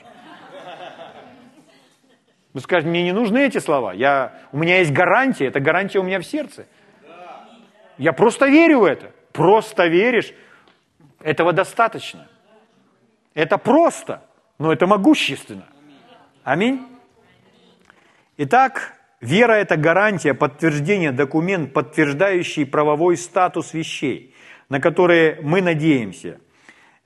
Вы 2.54 2.62
скажете, 2.62 2.90
мне 2.90 3.04
не 3.04 3.12
нужны 3.12 3.46
эти 3.46 3.60
слова. 3.60 3.94
Я, 3.94 4.34
у 4.52 4.58
меня 4.58 4.80
есть 4.80 4.92
гарантия, 4.92 5.46
эта 5.46 5.60
гарантия 5.60 6.00
у 6.00 6.04
меня 6.04 6.20
в 6.20 6.26
сердце. 6.26 6.66
Я 8.00 8.14
просто 8.14 8.48
верю 8.48 8.80
в 8.80 8.84
это. 8.86 9.12
Просто 9.32 9.86
веришь. 9.86 10.34
Этого 11.20 11.54
достаточно. 11.54 12.28
Это 13.38 13.60
просто, 13.60 14.24
но 14.58 14.74
это 14.74 14.88
могущественно. 14.88 15.68
Аминь. 16.44 16.88
Итак, 18.38 18.96
Вера– 19.22 19.52
это 19.54 19.78
гарантия, 19.78 20.34
подтверждение, 20.34 21.12
документ, 21.12 21.72
подтверждающий 21.72 22.66
правовой 22.66 23.16
статус 23.16 23.76
вещей, 23.76 24.34
на 24.70 24.80
которые 24.80 25.40
мы 25.44 25.62
надеемся, 25.62 26.40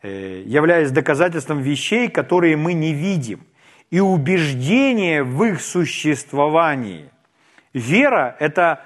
э, 0.04 0.44
являясь 0.46 0.92
доказательством 0.92 1.60
вещей, 1.60 2.08
которые 2.08 2.56
мы 2.56 2.72
не 2.72 2.94
видим, 2.94 3.46
и 3.90 4.00
убеждение 4.00 5.24
в 5.24 5.44
их 5.44 5.62
существовании. 5.62 7.12
Вера– 7.74 8.38
это 8.40 8.80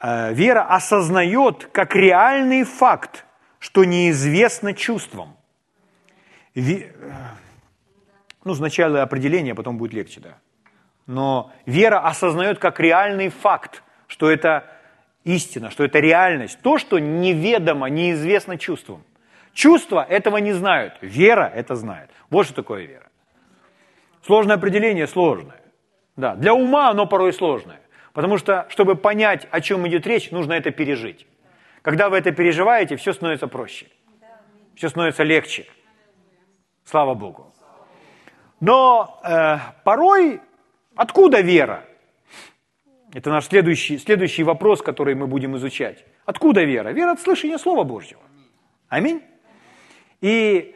э, 0.00 0.32
вера 0.32 0.62
осознает 0.62 1.70
как 1.72 1.96
реальный 1.96 2.62
факт, 2.62 3.24
что 3.58 3.84
неизвестно 3.84 4.74
чувствам. 4.74 5.36
Ну, 8.44 8.54
сначала 8.54 9.02
определение, 9.02 9.52
а 9.52 9.54
потом 9.54 9.78
будет 9.78 9.92
легче, 9.92 10.20
да. 10.20 10.38
Но 11.06 11.52
вера 11.66 12.00
осознает 12.00 12.58
как 12.58 12.80
реальный 12.80 13.28
факт, 13.28 13.82
что 14.06 14.30
это 14.30 14.64
истина, 15.24 15.70
что 15.70 15.84
это 15.84 15.98
реальность, 16.00 16.58
то, 16.62 16.78
что 16.78 16.98
неведомо, 16.98 17.88
неизвестно 17.88 18.58
чувствам. 18.58 19.02
Чувства 19.52 20.04
этого 20.08 20.38
не 20.38 20.52
знают, 20.52 20.94
вера 21.00 21.50
это 21.54 21.74
знает. 21.76 22.10
Вот 22.30 22.46
что 22.46 22.54
такое 22.54 22.84
вера. 22.86 23.08
Сложное 24.24 24.56
определение 24.56 25.06
сложное. 25.06 25.60
Да, 26.16 26.34
для 26.34 26.54
ума 26.54 26.90
оно 26.90 27.06
порой 27.06 27.32
сложное. 27.32 27.80
Потому 28.12 28.38
что, 28.38 28.66
чтобы 28.68 28.94
понять, 28.94 29.48
о 29.50 29.60
чем 29.60 29.86
идет 29.88 30.06
речь, 30.06 30.30
нужно 30.30 30.52
это 30.52 30.70
пережить. 30.70 31.26
Когда 31.82 32.08
вы 32.08 32.18
это 32.18 32.30
переживаете, 32.32 32.96
все 32.96 33.12
становится 33.12 33.48
проще. 33.48 33.86
Все 34.76 34.88
становится 34.88 35.22
легче. 35.22 35.66
Слава 36.84 37.14
Богу. 37.14 37.52
Но 38.60 39.20
э, 39.24 39.56
порой 39.84 40.40
откуда 40.94 41.40
вера? 41.40 41.84
Это 43.12 43.30
наш 43.30 43.46
следующий, 43.46 43.98
следующий 43.98 44.42
вопрос, 44.42 44.82
который 44.82 45.14
мы 45.14 45.26
будем 45.26 45.56
изучать. 45.56 46.04
Откуда 46.24 46.62
вера? 46.62 46.92
Вера 46.92 47.12
от 47.12 47.20
слышания 47.20 47.58
Слова 47.58 47.84
Божьего. 47.84 48.22
Аминь. 48.88 49.22
И 50.20 50.74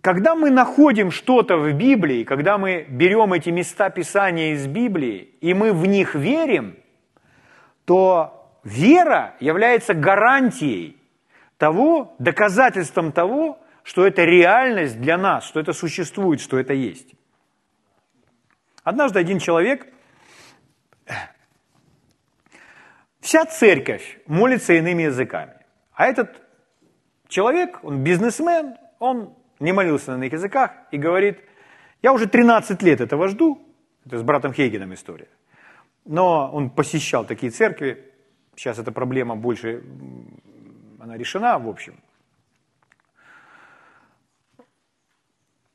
когда 0.00 0.34
мы 0.34 0.50
находим 0.50 1.10
что-то 1.10 1.56
в 1.56 1.72
Библии, 1.72 2.24
когда 2.24 2.58
мы 2.58 2.86
берем 2.88 3.32
эти 3.32 3.50
места 3.50 3.90
Писания 3.90 4.52
из 4.52 4.66
Библии, 4.66 5.34
и 5.40 5.54
мы 5.54 5.72
в 5.72 5.86
них 5.86 6.14
верим, 6.14 6.76
то 7.84 8.50
вера 8.64 9.34
является 9.40 9.94
гарантией 9.94 10.96
того, 11.58 12.14
доказательством 12.18 13.12
того, 13.12 13.58
что 13.84 14.06
это 14.06 14.24
реальность 14.24 15.00
для 15.00 15.16
нас, 15.16 15.44
что 15.44 15.60
это 15.60 15.72
существует, 15.72 16.40
что 16.40 16.58
это 16.58 16.72
есть. 16.72 17.14
Однажды 18.82 19.20
один 19.20 19.38
человек, 19.38 19.86
вся 23.20 23.44
церковь 23.44 24.18
молится 24.26 24.72
иными 24.72 25.04
языками, 25.04 25.54
а 25.92 26.06
этот 26.06 26.42
человек, 27.28 27.84
он 27.84 28.02
бизнесмен, 28.02 28.76
он 28.98 29.34
не 29.60 29.72
молился 29.72 30.12
на 30.12 30.16
иных 30.16 30.32
языках 30.32 30.72
и 30.90 30.98
говорит, 30.98 31.38
я 32.02 32.12
уже 32.12 32.26
13 32.26 32.82
лет 32.82 33.00
этого 33.00 33.28
жду, 33.28 33.62
это 34.06 34.18
с 34.18 34.22
братом 34.22 34.52
Хейгеном 34.52 34.94
история, 34.94 35.28
но 36.06 36.50
он 36.50 36.70
посещал 36.70 37.26
такие 37.26 37.52
церкви, 37.52 38.12
сейчас 38.56 38.78
эта 38.78 38.92
проблема 38.92 39.36
больше, 39.36 39.82
она 41.00 41.16
решена, 41.18 41.58
в 41.58 41.68
общем. 41.68 41.96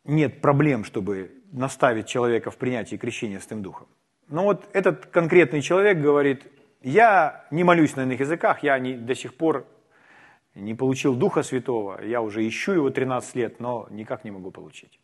Нет 0.09 0.41
проблем, 0.41 0.85
чтобы 0.85 1.31
наставить 1.51 2.07
человека 2.07 2.49
в 2.49 2.57
принятии 2.57 2.95
крещения 2.95 3.39
Святым 3.39 3.61
Духом. 3.61 3.87
Но 4.27 4.43
вот 4.43 4.67
этот 4.73 5.05
конкретный 5.05 5.61
человек 5.61 5.99
говорит, 5.99 6.47
я 6.81 7.45
не 7.51 7.63
молюсь 7.63 7.95
на 7.95 8.01
иных 8.01 8.19
языках, 8.19 8.63
я 8.63 8.79
не, 8.79 8.93
до 8.95 9.13
сих 9.13 9.35
пор 9.35 9.67
не 10.55 10.73
получил 10.73 11.13
Духа 11.13 11.43
Святого, 11.43 12.03
я 12.03 12.23
уже 12.23 12.47
ищу 12.47 12.71
его 12.71 12.89
13 12.89 13.35
лет, 13.35 13.59
но 13.59 13.85
никак 13.91 14.23
не 14.23 14.31
могу 14.31 14.49
получить. 14.49 14.99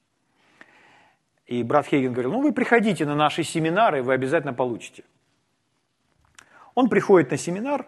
И 1.45 1.61
брат 1.61 1.85
Хейген 1.85 2.11
говорил, 2.11 2.31
ну 2.31 2.41
вы 2.41 2.51
приходите 2.51 3.05
на 3.05 3.13
наши 3.13 3.43
семинары, 3.43 4.01
вы 4.01 4.11
обязательно 4.11 4.53
получите. 4.53 5.03
Он 6.73 6.89
приходит 6.89 7.29
на 7.29 7.37
семинар, 7.37 7.87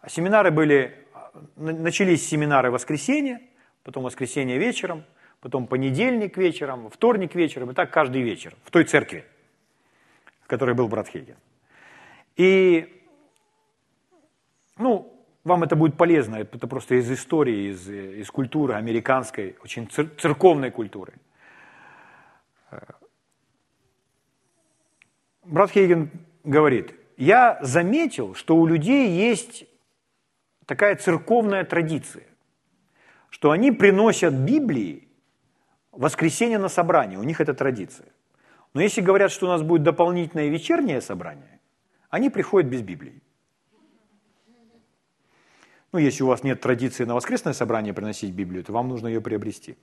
а 0.00 0.08
семинары 0.08 0.50
были, 0.50 1.06
начались 1.54 2.28
семинары 2.28 2.72
воскресенье, 2.72 3.42
потом 3.84 4.02
воскресенье 4.02 4.58
вечером, 4.58 5.04
потом 5.40 5.66
понедельник 5.66 6.36
вечером, 6.36 6.90
вторник 6.90 7.34
вечером, 7.34 7.70
и 7.70 7.74
так 7.74 7.90
каждый 7.90 8.22
вечер 8.22 8.54
в 8.64 8.70
той 8.70 8.84
церкви, 8.84 9.24
в 10.42 10.46
которой 10.46 10.74
был 10.74 10.88
брат 10.88 11.08
Хейген. 11.08 11.36
И, 12.36 13.02
ну, 14.76 15.14
вам 15.44 15.62
это 15.62 15.76
будет 15.76 15.96
полезно, 15.96 16.36
это 16.36 16.66
просто 16.66 16.96
из 16.96 17.10
истории, 17.10 17.70
из, 17.72 17.88
из 17.88 18.30
культуры 18.30 18.74
американской, 18.74 19.56
очень 19.62 19.88
церковной 19.88 20.70
культуры. 20.70 21.14
Брат 25.44 25.70
Хейген 25.70 26.10
говорит, 26.44 26.94
я 27.16 27.58
заметил, 27.62 28.34
что 28.34 28.56
у 28.56 28.66
людей 28.66 29.08
есть 29.08 29.64
такая 30.66 30.96
церковная 30.96 31.64
традиция, 31.64 32.26
что 33.30 33.50
они 33.50 33.72
приносят 33.72 34.34
Библии 34.34 35.07
воскресенье 35.92 36.58
на 36.58 36.68
собрание, 36.68 37.18
у 37.18 37.22
них 37.22 37.40
это 37.40 37.54
традиция. 37.54 38.08
Но 38.74 38.80
если 38.80 39.00
говорят, 39.00 39.32
что 39.32 39.46
у 39.46 39.48
нас 39.48 39.62
будет 39.62 39.82
дополнительное 39.82 40.48
вечернее 40.48 41.00
собрание, 41.00 41.60
они 42.10 42.30
приходят 42.30 42.70
без 42.70 42.82
Библии. 42.82 43.22
Ну, 45.92 45.98
если 45.98 46.22
у 46.22 46.26
вас 46.26 46.44
нет 46.44 46.60
традиции 46.60 47.04
на 47.04 47.14
воскресное 47.14 47.54
собрание 47.54 47.94
приносить 47.94 48.34
Библию, 48.34 48.62
то 48.62 48.72
вам 48.72 48.88
нужно 48.88 49.08
ее 49.08 49.20
приобрести. 49.20 49.76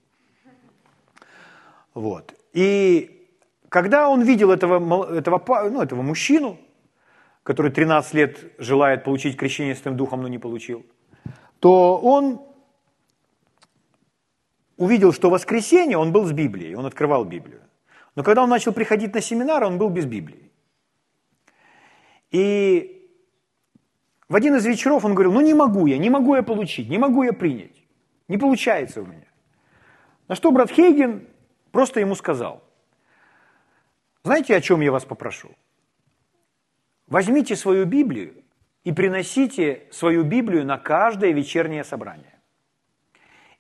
Вот. 1.95 2.35
И 2.53 3.27
когда 3.69 4.07
он 4.09 4.21
видел 4.21 4.51
этого, 4.51 5.17
этого, 5.17 5.69
ну, 5.69 5.81
этого 5.81 6.01
мужчину, 6.03 6.59
который 7.41 7.71
13 7.71 8.13
лет 8.13 8.39
желает 8.59 9.03
получить 9.03 9.35
крещение 9.35 9.73
Святым 9.75 9.97
Духом, 9.97 10.21
но 10.21 10.27
не 10.27 10.37
получил, 10.37 10.85
то 11.59 11.97
он 11.97 12.44
увидел, 14.77 15.13
что 15.13 15.29
в 15.29 15.33
воскресенье 15.33 15.97
он 15.97 16.11
был 16.11 16.25
с 16.25 16.31
Библией, 16.31 16.75
он 16.75 16.85
открывал 16.85 17.25
Библию. 17.25 17.61
Но 18.15 18.23
когда 18.23 18.43
он 18.43 18.49
начал 18.49 18.73
приходить 18.73 19.13
на 19.13 19.21
семинар, 19.21 19.63
он 19.63 19.77
был 19.77 19.89
без 19.89 20.05
Библии. 20.05 20.51
И 22.31 23.09
в 24.27 24.35
один 24.35 24.55
из 24.55 24.65
вечеров 24.65 25.05
он 25.05 25.13
говорил, 25.13 25.33
ну 25.33 25.41
не 25.41 25.53
могу 25.53 25.85
я, 25.85 25.97
не 25.97 26.09
могу 26.09 26.35
я 26.35 26.43
получить, 26.43 26.89
не 26.89 26.97
могу 26.97 27.23
я 27.23 27.33
принять. 27.33 27.83
Не 28.27 28.37
получается 28.37 29.01
у 29.01 29.05
меня. 29.05 29.27
На 30.27 30.35
что 30.35 30.51
брат 30.51 30.71
Хейген 30.71 31.27
просто 31.71 31.99
ему 31.99 32.15
сказал, 32.15 32.63
знаете, 34.23 34.55
о 34.55 34.61
чем 34.61 34.81
я 34.81 34.91
вас 34.91 35.05
попрошу? 35.05 35.51
Возьмите 37.07 37.55
свою 37.55 37.85
Библию 37.85 38.43
и 38.83 38.91
приносите 38.91 39.87
свою 39.91 40.23
Библию 40.23 40.65
на 40.65 40.79
каждое 40.79 41.31
вечернее 41.31 41.83
собрание. 41.83 42.33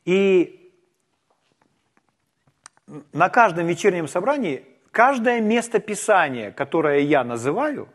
И 0.05 0.64
на 3.13 3.29
каждом 3.29 3.67
вечернем 3.67 4.07
собрании 4.07 4.63
каждое 4.91 5.41
место 5.41 5.79
Писания, 5.79 6.51
которое 6.51 6.99
я 6.99 7.23
называю, 7.23 7.89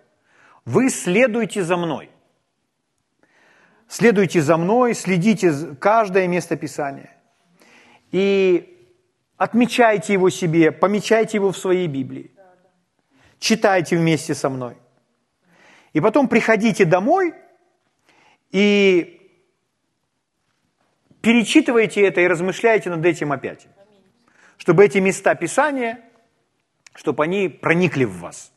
вы 0.65 0.91
следуйте 0.91 1.63
за 1.63 1.77
мной– 1.77 2.11
Следуйте 3.91 4.41
за 4.41 4.57
мной, 4.57 4.95
следите 4.95 5.53
каждое 5.81 6.29
место 6.29 6.57
Писания. 6.57 7.11
И 8.13 8.89
отмечайте 9.37 10.13
его 10.13 10.31
себе, 10.31 10.71
помечайте 10.71 11.39
его 11.39 11.51
в 11.51 11.59
своей 11.59 11.89
Библии. 11.89 12.31
Читайте 13.41 13.97
вместе 13.97 14.33
со 14.37 14.49
мной. 14.49 14.77
И 15.93 16.01
потом 16.01 16.29
приходите 16.29 16.85
домой 16.85 17.35
и 18.53 19.29
перечитывайте 21.21 22.07
это 22.07 22.21
и 22.21 22.29
размышляйте 22.29 22.91
над 22.91 23.05
этим 23.05 23.33
опять. 23.33 23.67
Чтобы 24.61 24.85
эти 24.85 24.99
места 24.99 25.35
Писания, 25.35 26.01
чтобы 26.95 27.25
они 27.25 27.49
проникли 27.49 28.05
в 28.05 28.19
вас. 28.19 28.53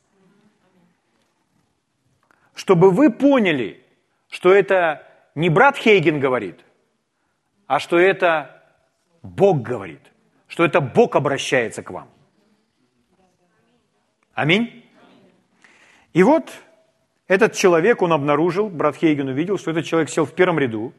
Чтобы 2.55 2.91
вы 2.91 3.09
поняли, 3.09 3.81
что 4.29 4.53
это 4.53 5.07
не 5.33 5.49
брат 5.49 5.77
Хейген 5.77 6.19
говорит, 6.19 6.59
а 7.67 7.79
что 7.79 7.97
это 7.97 8.61
Бог 9.21 9.61
говорит, 9.61 10.01
что 10.49 10.65
это 10.65 10.81
Бог 10.81 11.15
обращается 11.15 11.83
к 11.83 11.91
вам. 11.91 12.09
Аминь. 14.33 14.85
И 16.11 16.21
вот 16.21 16.51
этот 17.29 17.53
человек, 17.53 18.01
он 18.01 18.11
обнаружил, 18.11 18.67
брат 18.69 18.97
Хейген 18.97 19.29
увидел, 19.29 19.57
что 19.57 19.71
этот 19.71 19.85
человек 19.85 20.09
сел 20.09 20.25
в 20.25 20.33
первом 20.33 20.59
ряду 20.59 20.93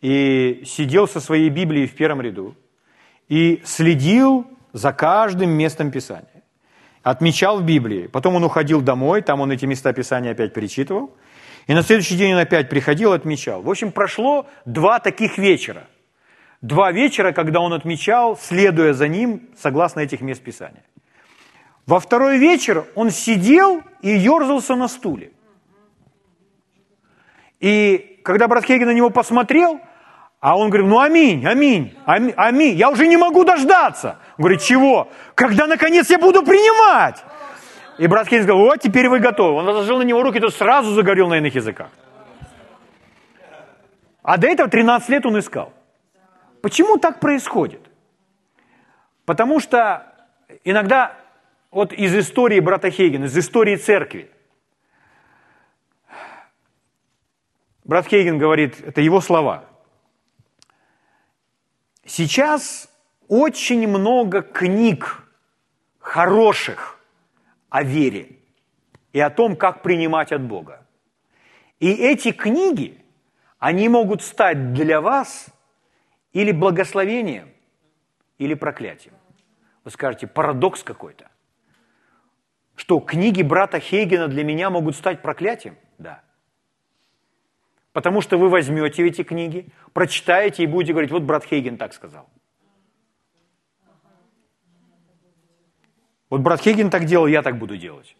и 0.00 0.62
сидел 0.64 1.06
со 1.06 1.20
своей 1.20 1.50
Библией 1.50 1.86
в 1.86 1.94
первом 1.94 2.22
ряду 2.22 2.56
и 3.28 3.62
следил 3.64 4.46
за 4.72 4.92
каждым 4.92 5.50
местом 5.50 5.90
Писания. 5.90 6.28
отмечал 7.02 7.58
в 7.58 7.64
Библии. 7.64 8.06
Потом 8.06 8.36
он 8.36 8.44
уходил 8.44 8.80
домой, 8.80 9.20
там 9.20 9.40
он 9.40 9.52
эти 9.52 9.66
места 9.66 9.92
Писания 9.92 10.32
опять 10.32 10.54
перечитывал. 10.54 11.14
И 11.66 11.74
на 11.74 11.82
следующий 11.82 12.16
день 12.16 12.32
он 12.32 12.38
опять 12.38 12.70
приходил, 12.70 13.12
отмечал. 13.12 13.62
В 13.62 13.68
общем, 13.68 13.92
прошло 13.92 14.46
два 14.64 15.00
таких 15.00 15.36
вечера. 15.36 15.86
Два 16.62 16.92
вечера, 16.92 17.32
когда 17.32 17.60
он 17.60 17.74
отмечал, 17.74 18.38
следуя 18.38 18.94
за 18.94 19.06
ним, 19.06 19.50
согласно 19.54 20.00
этих 20.00 20.22
мест 20.22 20.42
Писания. 20.42 20.82
Во 21.86 22.00
второй 22.00 22.38
вечер 22.38 22.86
он 22.94 23.10
сидел 23.10 23.82
и 24.00 24.08
ерзался 24.08 24.74
на 24.74 24.88
стуле. 24.88 25.32
И 27.60 28.20
когда 28.24 28.48
брат 28.48 28.64
Хейген 28.64 28.88
на 28.88 28.94
него 28.94 29.10
посмотрел, 29.10 29.80
а 30.44 30.58
он 30.58 30.68
говорит, 30.68 30.86
ну 30.86 31.00
аминь, 31.00 31.46
аминь, 31.46 31.96
аминь, 32.04 32.34
аминь, 32.36 32.76
я 32.76 32.90
уже 32.90 33.06
не 33.06 33.16
могу 33.16 33.44
дождаться. 33.44 34.18
Он 34.36 34.42
говорит, 34.42 34.60
чего? 34.60 35.08
Когда 35.34 35.66
наконец 35.66 36.10
я 36.10 36.18
буду 36.18 36.42
принимать? 36.42 37.24
И 37.96 38.06
брат 38.06 38.28
Хейген 38.28 38.44
сказал, 38.44 38.58
вот 38.58 38.78
теперь 38.78 39.08
вы 39.08 39.20
готовы. 39.20 39.60
Он 39.60 39.64
возложил 39.64 39.96
на 39.96 40.02
него 40.02 40.22
руки, 40.22 40.38
то 40.38 40.50
сразу 40.50 40.92
заговорил 40.92 41.28
на 41.28 41.38
иных 41.38 41.54
языках. 41.54 41.88
А 44.22 44.36
до 44.36 44.46
этого 44.46 44.68
13 44.68 45.08
лет 45.08 45.24
он 45.24 45.38
искал. 45.38 45.72
Почему 46.60 46.98
так 46.98 47.20
происходит? 47.20 47.80
Потому 49.24 49.60
что 49.60 50.12
иногда 50.62 51.16
вот 51.70 51.94
из 51.94 52.14
истории 52.14 52.60
брата 52.60 52.90
Хейгена, 52.90 53.24
из 53.24 53.38
истории 53.38 53.76
церкви, 53.76 54.30
брат 57.82 58.06
Хейген 58.08 58.36
говорит, 58.36 58.86
это 58.86 59.00
его 59.00 59.22
слова. 59.22 59.64
Сейчас 62.06 62.88
очень 63.28 63.88
много 63.88 64.42
книг 64.42 65.24
хороших 65.98 67.00
о 67.70 67.82
вере 67.82 68.38
и 69.12 69.20
о 69.20 69.30
том, 69.30 69.56
как 69.56 69.82
принимать 69.82 70.32
от 70.32 70.42
Бога. 70.42 70.86
И 71.80 71.90
эти 71.90 72.32
книги, 72.32 73.02
они 73.58 73.88
могут 73.88 74.22
стать 74.22 74.74
для 74.74 75.00
вас 75.00 75.46
или 76.32 76.52
благословением, 76.52 77.48
или 78.38 78.54
проклятием. 78.54 79.14
Вы 79.84 79.90
скажете, 79.90 80.26
парадокс 80.26 80.82
какой-то. 80.82 81.30
Что 82.76 83.00
книги 83.00 83.42
брата 83.42 83.80
Хейгена 83.80 84.28
для 84.28 84.44
меня 84.44 84.68
могут 84.68 84.96
стать 84.96 85.22
проклятием? 85.22 85.76
Да. 85.98 86.22
Потому 87.94 88.20
что 88.20 88.36
вы 88.36 88.50
возьмете 88.50 89.06
эти 89.06 89.22
книги, 89.22 89.66
прочитаете 89.94 90.64
и 90.64 90.66
будете 90.66 90.92
говорить, 90.92 91.10
вот 91.10 91.22
брат 91.22 91.46
Хейген 91.46 91.78
так 91.78 91.94
сказал. 91.94 92.28
Вот 96.28 96.42
брат 96.42 96.60
Хейген 96.60 96.90
так 96.90 97.06
делал, 97.06 97.26
я 97.26 97.40
так 97.40 97.56
буду 97.56 97.78
делать. 97.78 98.14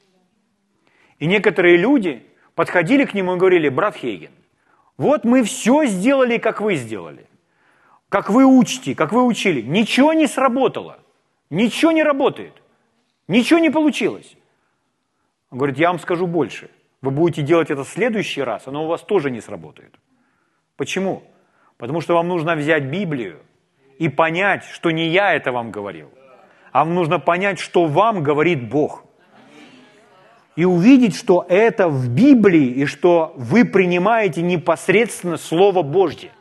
И 1.19 1.27
некоторые 1.27 1.77
люди 1.77 2.27
подходили 2.55 3.05
к 3.05 3.13
нему 3.13 3.35
и 3.35 3.39
говорили, 3.39 3.69
брат 3.69 3.97
Хейген, 3.97 4.33
вот 4.97 5.25
мы 5.25 5.43
все 5.43 5.85
сделали, 5.85 6.39
как 6.39 6.63
вы 6.63 6.77
сделали 6.77 7.27
как 8.15 8.31
вы 8.31 8.45
учите, 8.45 8.95
как 8.95 9.11
вы 9.11 9.25
учили, 9.25 9.61
ничего 9.61 10.13
не 10.13 10.29
сработало, 10.29 11.01
ничего 11.51 11.91
не 11.91 12.05
работает, 12.05 12.53
ничего 13.27 13.59
не 13.59 13.71
получилось. 13.71 14.37
Он 15.51 15.59
говорит, 15.59 15.79
я 15.79 15.89
вам 15.89 15.99
скажу 15.99 16.29
больше. 16.29 16.71
Вы 17.05 17.11
будете 17.11 17.43
делать 17.43 17.71
это 17.71 17.85
в 17.85 17.89
следующий 17.89 18.43
раз, 18.43 18.67
оно 18.67 18.85
у 18.85 18.89
вас 18.89 19.03
тоже 19.03 19.31
не 19.31 19.41
сработает. 19.41 19.95
Почему? 20.77 21.23
Потому 21.77 22.01
что 22.01 22.15
вам 22.15 22.29
нужно 22.29 22.57
взять 22.57 22.85
Библию 22.85 23.41
и 23.99 24.09
понять, 24.09 24.65
что 24.65 24.91
не 24.91 25.09
я 25.09 25.35
это 25.35 25.53
вам 25.53 25.71
говорил, 25.71 26.11
а 26.73 26.85
вам 26.85 26.95
нужно 26.95 27.19
понять, 27.19 27.59
что 27.59 27.85
вам 27.87 28.23
говорит 28.23 28.69
Бог. 28.69 29.05
И 30.57 30.65
увидеть, 30.65 31.17
что 31.17 31.45
это 31.49 31.89
в 31.89 32.09
Библии, 32.09 32.69
и 32.69 32.87
что 32.87 33.35
вы 33.37 33.65
принимаете 33.65 34.41
непосредственно 34.43 35.37
Слово 35.37 35.83
Божье– 35.83 36.31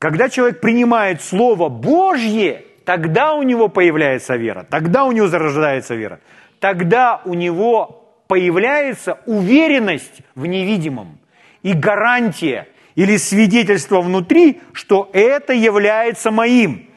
когда 0.00 0.30
человек 0.30 0.62
принимает 0.62 1.20
Слово 1.20 1.68
Божье, 1.68 2.64
тогда 2.86 3.34
у 3.34 3.42
него 3.42 3.68
появляется 3.68 4.34
вера, 4.36 4.66
тогда 4.68 5.04
у 5.04 5.12
него 5.12 5.28
зарождается 5.28 5.94
вера, 5.94 6.20
тогда 6.58 7.20
у 7.26 7.34
него 7.34 7.99
появляется 8.30 9.18
уверенность 9.26 10.20
в 10.36 10.46
невидимом 10.46 11.18
и 11.64 11.72
гарантия 11.72 12.68
или 12.94 13.16
свидетельство 13.16 14.00
внутри, 14.00 14.60
что 14.72 15.10
это 15.12 15.52
является 15.52 16.30
моим. 16.30 16.88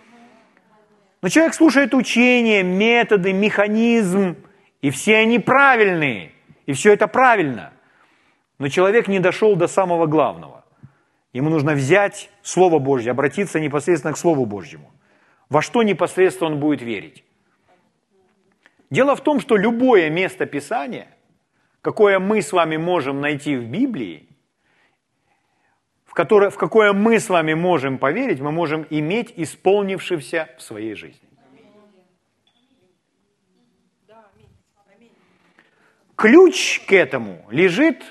Но 1.23 1.29
человек 1.29 1.55
слушает 1.55 1.95
учения, 1.95 2.61
методы, 2.61 3.33
механизм, 3.33 4.35
и 4.83 4.91
все 4.91 5.17
они 5.17 5.39
правильные, 5.39 6.33
и 6.67 6.73
все 6.73 6.93
это 6.93 7.07
правильно. 7.07 7.73
Но 8.59 8.67
человек 8.67 9.07
не 9.07 9.19
дошел 9.19 9.55
до 9.55 9.67
самого 9.67 10.05
главного. 10.05 10.63
Ему 11.33 11.49
нужно 11.49 11.73
взять 11.73 12.29
Слово 12.43 12.77
Божье, 12.77 13.09
обратиться 13.09 13.59
непосредственно 13.59 14.13
к 14.13 14.17
Слову 14.19 14.45
Божьему. 14.45 14.91
Во 15.49 15.63
что 15.63 15.81
непосредственно 15.81 16.51
он 16.51 16.59
будет 16.59 16.83
верить? 16.83 17.23
Дело 18.91 19.15
в 19.15 19.21
том, 19.21 19.39
что 19.39 19.57
любое 19.57 20.11
место 20.11 20.45
Писания, 20.45 21.07
какое 21.83 22.17
мы 22.17 22.41
с 22.41 22.51
вами 22.51 22.77
можем 22.77 23.21
найти 23.21 23.55
в 23.55 23.65
Библии, 23.65 24.27
в, 26.05 26.13
которое, 26.15 26.49
в 26.49 26.57
какое 26.57 26.93
мы 26.93 27.19
с 27.19 27.29
вами 27.29 27.53
можем 27.53 27.99
поверить, 27.99 28.39
мы 28.39 28.51
можем 28.51 28.87
иметь 28.89 29.31
исполнившийся 29.35 30.49
в 30.57 30.63
своей 30.63 30.95
жизни. 30.95 31.19
Ключ 36.15 36.79
к 36.87 36.93
этому 36.93 37.45
лежит 37.51 38.03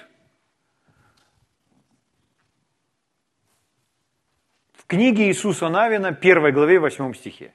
книге 4.93 5.29
Иисуса 5.29 5.71
Навина, 5.71 6.09
1 6.09 6.53
главе, 6.53 6.79
8 6.79 7.15
стихе. 7.15 7.55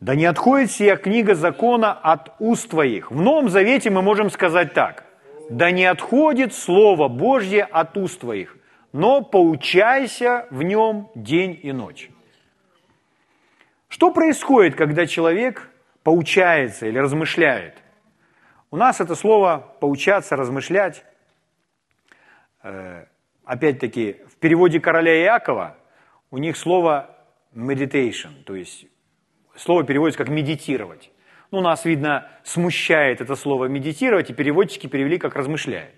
«Да 0.00 0.14
не 0.14 0.26
отходит 0.26 0.70
сия 0.70 0.96
книга 0.96 1.34
закона 1.34 1.92
от 1.92 2.32
уст 2.38 2.70
твоих». 2.70 3.10
В 3.10 3.20
Новом 3.20 3.48
Завете 3.48 3.90
мы 3.90 4.00
можем 4.00 4.30
сказать 4.30 4.72
так. 4.72 5.04
«Да 5.50 5.70
не 5.70 5.84
отходит 5.86 6.54
Слово 6.54 7.08
Божье 7.08 7.64
от 7.64 7.96
уст 7.96 8.20
твоих, 8.20 8.56
но 8.92 9.22
поучайся 9.22 10.46
в 10.50 10.62
нем 10.62 11.10
день 11.14 11.58
и 11.62 11.72
ночь». 11.72 12.10
Что 13.88 14.12
происходит, 14.12 14.76
когда 14.76 15.06
человек 15.06 15.68
поучается 16.04 16.86
или 16.86 16.98
размышляет? 16.98 17.78
У 18.70 18.76
нас 18.76 19.00
это 19.00 19.14
слово 19.14 19.74
«поучаться», 19.80 20.36
«размышлять» 20.36 21.04
э, 22.62 23.06
опять-таки, 23.44 24.18
в 24.30 24.36
переводе 24.36 24.78
короля 24.78 25.18
Иакова 25.22 25.76
у 26.30 26.38
них 26.38 26.56
слово 26.56 27.16
meditation, 27.54 28.44
то 28.44 28.54
есть 28.54 28.86
слово 29.58 29.84
переводится 29.84 30.18
как 30.18 30.28
медитировать. 30.28 31.10
Ну, 31.50 31.60
нас, 31.60 31.84
видно, 31.84 32.28
смущает 32.44 33.20
это 33.20 33.34
слово 33.34 33.66
медитировать, 33.66 34.30
и 34.30 34.34
переводчики 34.34 34.86
перевели 34.86 35.18
как 35.18 35.34
размышляет. 35.34 35.94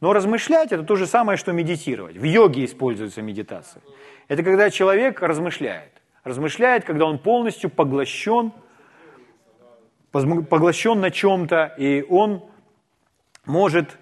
Но 0.00 0.12
размышлять 0.12 0.72
это 0.72 0.82
то 0.82 0.96
же 0.96 1.06
самое, 1.06 1.38
что 1.38 1.52
медитировать. 1.52 2.16
В 2.16 2.24
йоге 2.24 2.64
используется 2.64 3.22
медитация. 3.22 3.82
Это 4.26 4.42
когда 4.42 4.68
человек 4.70 5.22
размышляет. 5.22 5.92
Размышляет, 6.24 6.84
когда 6.84 7.06
он 7.06 7.18
полностью 7.18 7.70
поглощен, 7.70 8.52
поглощен 10.10 11.00
на 11.00 11.10
чем-то, 11.10 11.74
и 11.78 12.04
он 12.08 12.44
может 13.44 13.96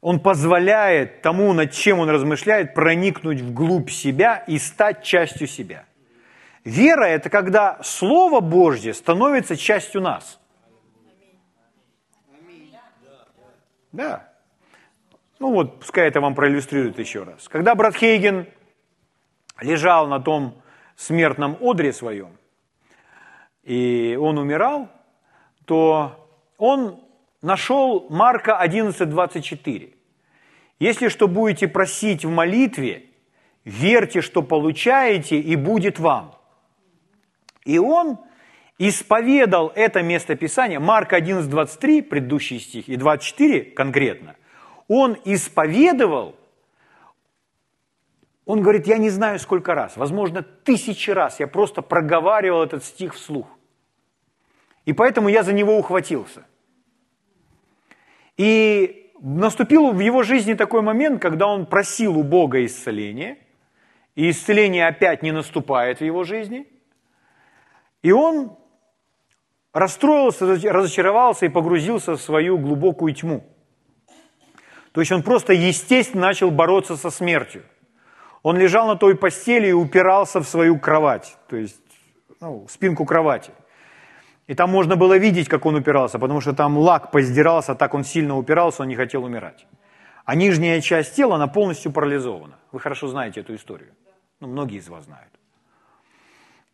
он 0.00 0.18
позволяет 0.18 1.22
тому, 1.22 1.52
над 1.52 1.70
чем 1.70 2.00
он 2.00 2.10
размышляет, 2.10 2.74
проникнуть 2.74 3.40
вглубь 3.40 3.88
себя 3.88 4.44
и 4.48 4.58
стать 4.58 5.04
частью 5.04 5.46
себя. 5.46 5.84
Вера– 6.64 7.04
это 7.06 7.28
когда 7.28 7.82
Слово 7.82 8.40
Божье 8.40 8.94
становится 8.94 9.56
частью 9.56 10.00
нас. 10.00 10.38
Да. 13.90 14.32
Ну 15.38 15.52
вот, 15.52 15.80
пускай 15.80 16.08
это 16.08 16.20
вам 16.20 16.34
проиллюстрирует 16.34 16.98
еще 16.98 17.24
раз. 17.24 17.48
Когда 17.48 17.74
брат 17.74 17.96
Хейген 17.96 18.46
лежал 19.60 20.06
на 20.06 20.20
том 20.20 20.62
смертном 20.96 21.56
одре 21.60 21.92
своем, 21.92 22.38
и 23.64 24.16
он 24.20 24.38
умирал, 24.38 24.88
то 25.64 26.28
он 26.58 27.00
нашел 27.42 28.06
Марка 28.08 28.58
11.24. 28.64 29.94
Если 30.78 31.08
что 31.08 31.28
будете 31.28 31.68
просить 31.68 32.24
в 32.24 32.30
молитве, 32.30 33.06
верьте, 33.64 34.20
что 34.20 34.42
получаете, 34.42 35.38
и 35.38 35.56
будет 35.56 35.98
вам. 35.98 36.36
И 37.64 37.78
он 37.78 38.18
исповедал 38.78 39.72
это 39.74 40.02
место 40.02 40.34
Писания, 40.34 40.80
Марка 40.80 41.18
11.23, 41.18 42.02
предыдущий 42.02 42.58
стих, 42.58 42.88
и 42.88 42.96
24 42.96 43.62
конкретно, 43.72 44.36
он 44.88 45.16
исповедовал, 45.24 46.36
он 48.44 48.62
говорит, 48.62 48.86
я 48.86 48.98
не 48.98 49.10
знаю 49.10 49.38
сколько 49.38 49.74
раз, 49.74 49.96
возможно, 49.96 50.42
тысячи 50.42 51.10
раз 51.10 51.38
я 51.40 51.46
просто 51.46 51.82
проговаривал 51.82 52.62
этот 52.62 52.84
стих 52.84 53.14
вслух. 53.14 53.46
И 54.84 54.92
поэтому 54.92 55.28
я 55.28 55.44
за 55.44 55.52
него 55.52 55.78
ухватился. 55.78 56.44
И 58.36 59.12
наступил 59.20 59.92
в 59.92 60.00
его 60.00 60.24
жизни 60.24 60.54
такой 60.54 60.82
момент, 60.82 61.22
когда 61.22 61.46
он 61.46 61.66
просил 61.66 62.18
у 62.18 62.24
Бога 62.24 62.64
исцеления, 62.64 63.38
и 64.16 64.30
исцеление 64.30 64.88
опять 64.88 65.22
не 65.22 65.30
наступает 65.30 66.00
в 66.00 66.04
его 66.04 66.24
жизни. 66.24 66.66
И 68.02 68.12
он 68.12 68.56
расстроился, 69.72 70.46
разочаровался 70.46 71.46
и 71.46 71.48
погрузился 71.48 72.12
в 72.12 72.20
свою 72.20 72.58
глубокую 72.58 73.14
тьму. 73.14 73.44
То 74.92 75.00
есть 75.00 75.12
он 75.12 75.22
просто 75.22 75.52
естественно 75.52 76.26
начал 76.26 76.50
бороться 76.50 76.96
со 76.96 77.10
смертью. 77.10 77.62
Он 78.42 78.58
лежал 78.58 78.88
на 78.88 78.96
той 78.96 79.16
постели 79.16 79.68
и 79.68 79.72
упирался 79.72 80.40
в 80.40 80.48
свою 80.48 80.78
кровать, 80.78 81.36
то 81.48 81.56
есть 81.56 81.80
ну, 82.40 82.66
спинку 82.68 83.04
кровати. 83.04 83.52
И 84.48 84.54
там 84.54 84.70
можно 84.70 84.96
было 84.96 85.16
видеть, 85.16 85.48
как 85.48 85.64
он 85.64 85.76
упирался, 85.76 86.18
потому 86.18 86.40
что 86.40 86.52
там 86.52 86.76
лак 86.76 87.12
поиздирался, 87.12 87.74
так 87.74 87.94
он 87.94 88.04
сильно 88.04 88.36
упирался, 88.36 88.82
он 88.82 88.88
не 88.88 88.96
хотел 88.96 89.24
умирать. 89.24 89.66
А 90.24 90.34
нижняя 90.34 90.80
часть 90.80 91.14
тела, 91.14 91.36
она 91.36 91.46
полностью 91.46 91.92
парализована. 91.92 92.58
Вы 92.72 92.80
хорошо 92.80 93.06
знаете 93.06 93.40
эту 93.40 93.54
историю. 93.54 93.94
Ну, 94.40 94.48
многие 94.48 94.78
из 94.78 94.88
вас 94.88 95.04
знают. 95.04 95.32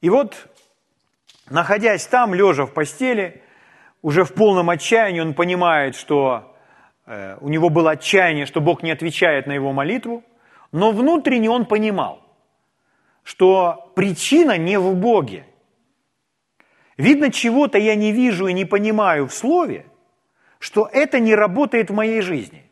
И 0.00 0.10
вот, 0.10 0.48
находясь 1.50 2.06
там, 2.06 2.34
лежа 2.34 2.66
в 2.66 2.72
постели, 2.72 3.42
уже 4.02 4.24
в 4.24 4.32
полном 4.34 4.70
отчаянии, 4.70 5.20
он 5.20 5.34
понимает, 5.34 5.96
что 5.96 6.54
э, 7.06 7.36
у 7.40 7.48
него 7.48 7.68
было 7.68 7.92
отчаяние, 7.92 8.46
что 8.46 8.60
Бог 8.60 8.82
не 8.82 8.90
отвечает 8.90 9.46
на 9.46 9.52
его 9.52 9.72
молитву, 9.72 10.22
но 10.72 10.92
внутренне 10.92 11.50
он 11.50 11.66
понимал, 11.66 12.22
что 13.22 13.92
причина 13.94 14.56
не 14.56 14.78
в 14.78 14.94
Боге. 14.94 15.46
Видно, 16.96 17.30
чего-то 17.30 17.78
я 17.78 17.94
не 17.94 18.12
вижу 18.12 18.46
и 18.46 18.52
не 18.52 18.64
понимаю 18.64 19.26
в 19.26 19.34
Слове, 19.34 19.86
что 20.58 20.88
это 20.92 21.20
не 21.20 21.34
работает 21.34 21.90
в 21.90 21.94
моей 21.94 22.20
жизни. 22.20 22.64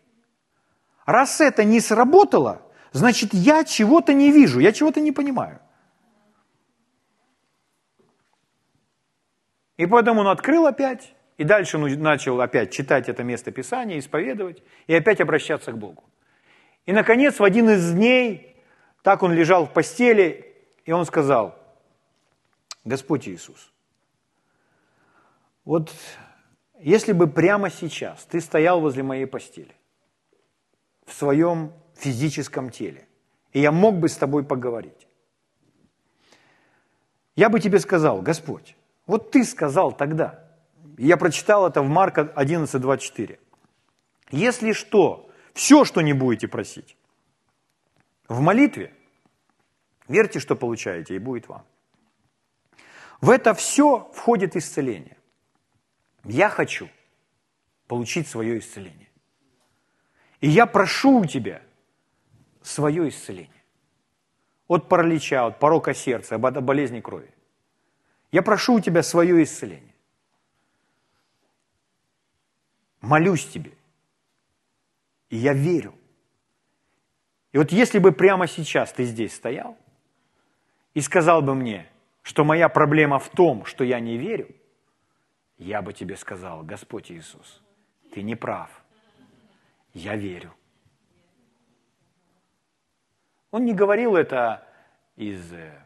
Раз 1.06 1.40
это 1.40 1.62
не 1.62 1.80
сработало, 1.80 2.62
значит, 2.92 3.32
я 3.32 3.64
чего-то 3.64 4.12
не 4.12 4.32
вижу, 4.32 4.58
я 4.58 4.72
чего-то 4.72 5.00
не 5.00 5.12
понимаю. 5.12 5.60
И 9.76 9.86
поэтому 9.86 10.22
он 10.22 10.28
открыл 10.28 10.66
опять, 10.66 11.14
и 11.36 11.44
дальше 11.44 11.76
он 11.76 11.90
начал 12.00 12.40
опять 12.40 12.72
читать 12.72 13.08
это 13.08 13.22
место 13.22 13.50
Писания, 13.50 13.98
исповедовать, 13.98 14.62
и 14.86 14.94
опять 14.94 15.20
обращаться 15.20 15.72
к 15.72 15.78
Богу. 15.78 16.04
И, 16.86 16.92
наконец, 16.92 17.38
в 17.38 17.44
один 17.44 17.68
из 17.68 17.92
дней, 17.92 18.56
так 19.02 19.22
он 19.22 19.32
лежал 19.32 19.66
в 19.66 19.72
постели, 19.72 20.54
и 20.84 20.92
он 20.92 21.04
сказал, 21.04 21.58
Господь 22.84 23.28
Иисус, 23.28 23.72
вот 25.64 25.92
если 26.78 27.12
бы 27.12 27.26
прямо 27.26 27.70
сейчас 27.70 28.24
ты 28.24 28.40
стоял 28.40 28.80
возле 28.80 29.02
моей 29.02 29.26
постели, 29.26 29.74
в 31.04 31.12
своем 31.12 31.72
физическом 31.94 32.70
теле, 32.70 33.06
и 33.52 33.60
я 33.60 33.72
мог 33.72 33.96
бы 33.96 34.08
с 34.08 34.16
тобой 34.16 34.44
поговорить, 34.44 35.06
я 37.34 37.48
бы 37.48 37.60
тебе 37.60 37.78
сказал, 37.80 38.22
Господь, 38.22 38.76
вот 39.06 39.30
ты 39.30 39.44
сказал 39.44 39.92
тогда, 39.92 40.44
я 40.98 41.16
прочитал 41.16 41.66
это 41.66 41.82
в 41.82 41.88
Марка 41.88 42.22
11.24, 42.22 43.38
если 44.30 44.72
что, 44.72 45.30
все, 45.52 45.84
что 45.84 46.00
не 46.00 46.12
будете 46.12 46.48
просить, 46.48 46.96
в 48.28 48.40
молитве, 48.40 48.92
верьте, 50.08 50.40
что 50.40 50.56
получаете, 50.56 51.14
и 51.14 51.18
будет 51.18 51.48
вам. 51.48 51.64
В 53.20 53.30
это 53.30 53.54
все 53.54 54.10
входит 54.12 54.56
исцеление. 54.56 55.16
Я 56.24 56.48
хочу 56.48 56.88
получить 57.86 58.28
свое 58.28 58.58
исцеление. 58.58 59.08
И 60.40 60.48
я 60.48 60.66
прошу 60.66 61.20
у 61.20 61.24
тебя 61.24 61.62
свое 62.62 63.08
исцеление. 63.08 63.62
От 64.68 64.88
паралича, 64.88 65.46
от 65.46 65.58
порока 65.58 65.94
сердца, 65.94 66.34
от 66.34 66.64
болезни 66.64 67.00
крови. 67.00 67.32
Я 68.32 68.42
прошу 68.42 68.74
у 68.74 68.80
тебя 68.80 69.02
свое 69.02 69.42
исцеление. 69.42 69.94
Молюсь 73.00 73.46
тебе. 73.46 73.72
И 75.30 75.36
я 75.36 75.52
верю. 75.52 75.94
И 77.52 77.58
вот 77.58 77.72
если 77.72 77.98
бы 77.98 78.12
прямо 78.12 78.46
сейчас 78.46 78.92
ты 78.92 79.04
здесь 79.04 79.34
стоял 79.34 79.76
и 80.94 81.00
сказал 81.00 81.42
бы 81.42 81.54
мне, 81.54 81.88
что 82.22 82.44
моя 82.44 82.68
проблема 82.68 83.18
в 83.18 83.28
том, 83.28 83.64
что 83.64 83.84
я 83.84 84.00
не 84.00 84.16
верю– 84.16 84.48
я 85.58 85.80
бы 85.80 85.92
тебе 85.92 86.16
сказал, 86.16 86.62
Господь 86.62 87.10
Иисус, 87.10 87.62
ты 88.12 88.22
не 88.22 88.36
прав. 88.36 88.70
Я 89.94 90.14
верю. 90.16 90.54
Он 93.50 93.64
не 93.64 93.72
говорил 93.72 94.16
это 94.16 94.66
из 95.16 95.52
э, 95.52 95.82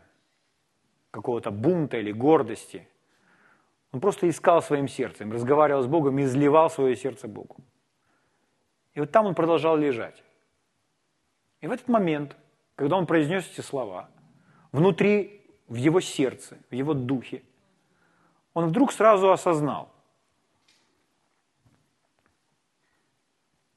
какого-то 1.11 1.51
бунта 1.51 1.99
или 1.99 2.13
гордости. 2.13 2.89
Он 3.93 4.01
просто 4.01 4.29
искал 4.29 4.63
своим 4.63 4.89
сердцем, 4.89 5.33
разговаривал 5.33 5.83
с 5.83 5.87
Богом 5.87 6.19
и 6.19 6.23
изливал 6.23 6.71
свое 6.71 6.97
сердце 6.97 7.27
Богу. 7.27 7.57
И 8.95 9.01
вот 9.01 9.11
там 9.11 9.27
он 9.27 9.35
продолжал 9.35 9.77
лежать. 9.77 10.23
И 11.61 11.67
в 11.67 11.73
этот 11.73 11.89
момент, 11.89 12.37
когда 12.77 12.97
он 12.97 13.07
произнес 13.07 13.49
эти 13.51 13.61
слова, 13.61 14.09
внутри, 14.73 15.45
в 15.69 15.75
его 15.75 16.01
сердце, 16.01 16.59
в 16.71 16.75
его 16.75 16.95
духе, 16.95 17.43
он 18.55 18.69
вдруг 18.69 18.93
сразу 18.93 19.31
осознал, 19.31 19.93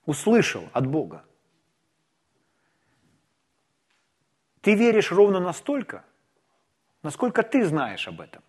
услышал 0.06 0.64
от 0.74 0.88
Бога. 0.88 1.26
Ты 4.62 4.76
веришь 4.76 5.12
ровно 5.12 5.40
настолько, 5.40 6.06
насколько 7.04 7.44
ты 7.44 7.66
знаешь 7.66 8.08
об 8.08 8.22
этом. 8.22 8.42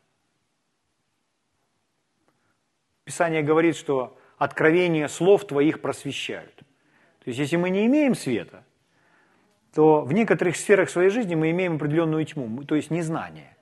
Писание 3.04 3.42
говорит, 3.42 3.76
что 3.76 4.16
откровения 4.38 5.08
слов 5.08 5.46
твоих 5.46 5.82
просвещают. 5.82 6.54
То 6.56 7.30
есть, 7.30 7.38
если 7.38 7.56
мы 7.56 7.70
не 7.70 7.86
имеем 7.86 8.14
света, 8.14 8.64
то 9.74 10.02
в 10.02 10.12
некоторых 10.12 10.56
сферах 10.56 10.88
своей 10.88 11.10
жизни 11.10 11.34
мы 11.34 11.50
имеем 11.50 11.76
определенную 11.76 12.24
тьму, 12.24 12.64
то 12.64 12.74
есть 12.74 12.90
незнание. 12.90 13.56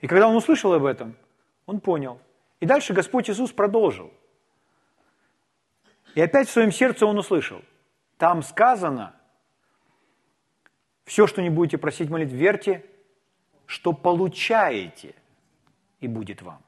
И 0.00 0.06
когда 0.06 0.28
он 0.28 0.36
услышал 0.36 0.72
об 0.72 0.84
этом, 0.84 1.16
он 1.64 1.80
понял. 1.80 2.20
И 2.60 2.66
дальше 2.66 2.92
Господь 2.92 3.30
Иисус 3.30 3.52
продолжил. 3.52 4.12
И 6.14 6.20
опять 6.20 6.48
в 6.48 6.52
своем 6.52 6.72
сердце 6.72 7.06
он 7.06 7.18
услышал. 7.18 7.62
Там 8.16 8.42
сказано, 8.42 9.14
все, 11.04 11.26
что 11.26 11.42
не 11.42 11.50
будете 11.50 11.78
просить 11.78 12.10
молить, 12.10 12.32
верьте, 12.32 12.84
что 13.66 13.92
получаете, 13.92 15.14
и 16.00 16.08
будет 16.08 16.42
вам. 16.42 16.62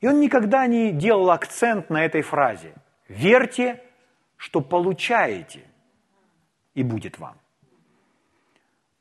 И 0.00 0.08
он 0.08 0.20
никогда 0.20 0.66
не 0.66 0.92
делал 0.92 1.30
акцент 1.30 1.90
на 1.90 2.04
этой 2.04 2.22
фразе. 2.22 2.74
Верьте, 3.08 3.82
что 4.36 4.60
получаете, 4.60 5.64
и 6.74 6.82
будет 6.82 7.18
вам. 7.18 7.36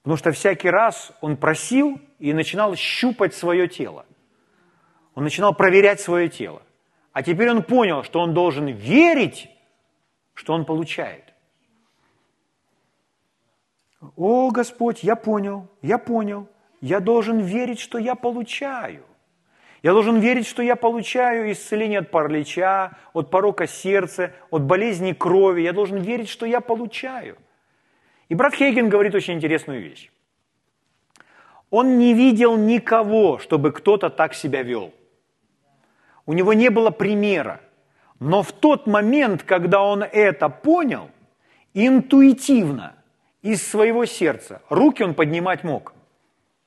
Потому 0.01 0.17
что 0.17 0.31
всякий 0.31 0.69
раз 0.69 1.11
он 1.21 1.37
просил 1.37 1.99
и 2.19 2.33
начинал 2.33 2.75
щупать 2.75 3.33
свое 3.33 3.67
тело. 3.67 4.05
Он 5.15 5.23
начинал 5.23 5.53
проверять 5.53 6.01
свое 6.01 6.29
тело. 6.29 6.61
А 7.13 7.23
теперь 7.23 7.49
он 7.49 7.63
понял, 7.63 8.03
что 8.03 8.19
он 8.19 8.33
должен 8.33 8.67
верить, 8.67 9.49
что 10.33 10.53
он 10.53 10.65
получает. 10.65 11.33
О, 14.15 14.51
Господь, 14.51 15.03
я 15.03 15.15
понял, 15.15 15.69
я 15.81 15.97
понял. 15.97 16.49
Я 16.83 16.99
должен 16.99 17.39
верить, 17.39 17.79
что 17.79 17.97
я 17.97 18.15
получаю. 18.15 19.03
Я 19.81 19.93
должен 19.93 20.19
верить, 20.19 20.45
что 20.45 20.61
я 20.61 20.75
получаю 20.75 21.51
исцеление 21.51 21.99
от 21.99 22.11
паралича, 22.11 22.91
от 23.13 23.29
порока 23.29 23.67
сердца, 23.67 24.31
от 24.51 24.63
болезни 24.63 25.13
крови. 25.13 25.61
Я 25.61 25.73
должен 25.73 25.97
верить, 25.97 26.29
что 26.29 26.45
я 26.45 26.61
получаю. 26.61 27.37
И 28.29 28.35
брат 28.35 28.53
Хейген 28.53 28.89
говорит 28.89 29.15
очень 29.15 29.33
интересную 29.33 29.81
вещь. 29.81 30.11
Он 31.69 31.97
не 31.97 32.13
видел 32.13 32.57
никого, 32.57 33.39
чтобы 33.39 33.71
кто-то 33.71 34.09
так 34.09 34.33
себя 34.33 34.61
вел– 34.61 34.93
у 36.25 36.33
него 36.33 36.53
не 36.53 36.69
было 36.69 36.89
примера. 36.89 37.59
Но 38.19 38.41
в 38.41 38.51
тот 38.51 38.87
момент, 38.87 39.43
когда 39.43 39.83
он 39.83 40.03
это 40.03 40.49
понял, 40.49 41.09
интуитивно, 41.73 42.95
из 43.41 43.67
своего 43.67 44.05
сердца, 44.05 44.61
руки 44.69 45.03
он 45.03 45.15
поднимать 45.15 45.65
мог. 45.65 45.92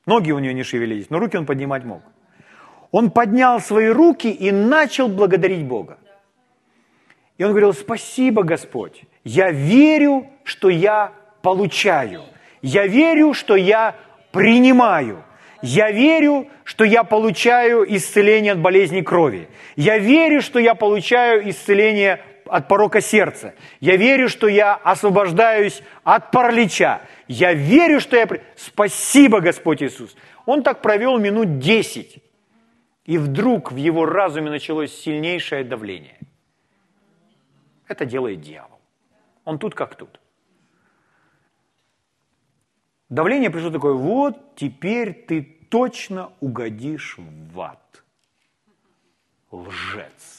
Ноги 0.07 0.31
у 0.31 0.39
него 0.39 0.53
не 0.53 0.63
шевелились, 0.63 1.09
но 1.09 1.19
руки 1.19 1.37
он 1.37 1.45
поднимать 1.45 1.83
мог. 1.83 2.01
Он 2.91 3.11
поднял 3.11 3.59
свои 3.59 3.89
руки 3.89 4.31
и 4.31 4.51
начал 4.51 5.09
благодарить 5.09 5.65
Бога. 5.65 5.99
И 7.37 7.43
он 7.43 7.51
говорил, 7.51 7.73
спасибо, 7.73 8.43
Господь, 8.43 9.03
я 9.25 9.51
верю, 9.51 10.27
что 10.43 10.69
я 10.69 11.11
получаю. 11.41 12.23
Я 12.61 12.87
верю, 12.87 13.33
что 13.33 13.55
я 13.55 13.95
принимаю. 14.31 15.23
Я 15.61 15.91
верю, 15.91 16.47
что 16.63 16.85
я 16.85 17.03
получаю 17.03 17.85
исцеление 17.93 18.53
от 18.53 18.59
болезни 18.59 19.01
крови. 19.01 19.49
Я 19.75 19.97
верю, 19.97 20.41
что 20.41 20.57
я 20.57 20.73
получаю 20.73 21.49
исцеление 21.49 22.21
от 22.49 22.67
порока 22.67 23.01
сердца. 23.01 23.53
Я 23.79 23.95
верю, 23.97 24.29
что 24.29 24.47
я 24.47 24.75
освобождаюсь 24.75 25.81
от 26.03 26.31
паралича. 26.31 27.01
Я 27.27 27.53
верю, 27.53 27.99
что 27.99 28.17
я... 28.17 28.27
Спасибо, 28.55 29.39
Господь 29.39 29.81
Иисус. 29.81 30.15
Он 30.45 30.63
так 30.63 30.81
провел 30.81 31.17
минут 31.17 31.59
десять. 31.59 32.23
И 33.05 33.17
вдруг 33.17 33.71
в 33.71 33.77
его 33.77 34.05
разуме 34.05 34.49
началось 34.49 34.93
сильнейшее 34.93 35.63
давление. 35.63 36.19
Это 37.87 38.05
делает 38.05 38.41
дьявол. 38.41 38.79
Он 39.45 39.59
тут 39.59 39.75
как 39.75 39.95
тут. 39.95 40.19
Давление 43.09 43.49
пришло 43.49 43.69
такое, 43.69 43.93
вот 43.93 44.55
теперь 44.55 45.13
ты 45.13 45.41
точно 45.41 46.33
угодишь 46.41 47.15
в 47.17 47.61
ад. 47.61 48.03
Лжец, 49.49 50.36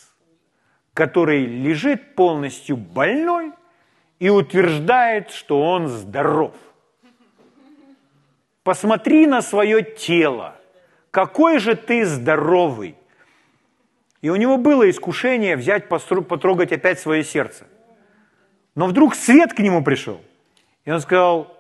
который 0.99 1.47
лежит 1.47 2.17
полностью 2.17 2.77
больной 2.77 3.53
и 4.19 4.31
утверждает, 4.31 5.31
что 5.31 5.63
он 5.63 5.87
здоров. 5.87 6.57
Посмотри 8.65 9.29
на 9.29 9.41
свое 9.41 9.85
тело. 9.85 10.57
Какой 11.13 11.61
же 11.61 11.77
ты 11.77 12.05
здоровый. 12.05 12.97
И 14.23 14.29
у 14.29 14.35
него 14.35 14.57
было 14.57 14.91
искушение 14.91 15.55
взять, 15.55 15.89
потрогать 15.89 16.73
опять 16.73 16.99
свое 16.99 17.23
сердце. 17.23 17.69
Но 18.75 18.89
вдруг 18.89 19.15
свет 19.15 19.53
к 19.53 19.61
нему 19.61 19.85
пришел. 19.85 20.21
И 20.85 20.91
он 20.91 21.01
сказал, 21.01 21.57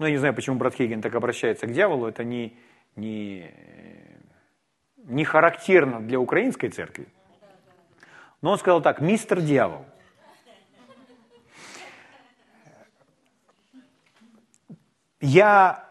ну, 0.00 0.06
я 0.06 0.10
не 0.10 0.18
знаю, 0.18 0.34
почему 0.34 0.56
брат 0.56 0.74
Хейген 0.74 1.02
так 1.02 1.14
обращается 1.14 1.68
к 1.68 1.72
дьяволу, 1.72 2.08
это 2.08 2.24
не, 2.24 2.58
не, 2.96 3.48
не 5.04 5.24
характерно 5.24 6.00
для 6.00 6.18
украинской 6.18 6.68
церкви. 6.68 7.06
Но 8.42 8.52
он 8.52 8.58
сказал 8.58 8.80
так, 8.80 9.00
мистер 9.00 9.40
дьявол, 9.40 9.84
я 15.20 15.84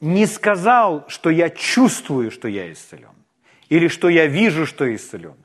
не 0.00 0.26
сказал, 0.26 1.04
что 1.08 1.30
я 1.30 1.50
чувствую, 1.50 2.30
что 2.30 2.48
я 2.48 2.70
исцелен, 2.72 3.14
или 3.68 3.88
что 3.88 4.08
я 4.08 4.26
вижу, 4.26 4.66
что 4.66 4.94
исцелен. 4.94 5.36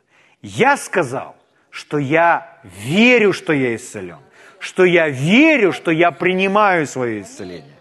Я 0.41 0.77
сказал, 0.77 1.35
что 1.69 1.97
я 1.97 2.59
верю, 2.63 3.33
что 3.33 3.53
я 3.53 3.75
исцелен, 3.75 4.19
что 4.59 4.85
я 4.85 5.09
верю, 5.09 5.71
что 5.71 5.91
я 5.91 6.11
принимаю 6.11 6.87
свое 6.87 7.21
исцеление. 7.21 7.75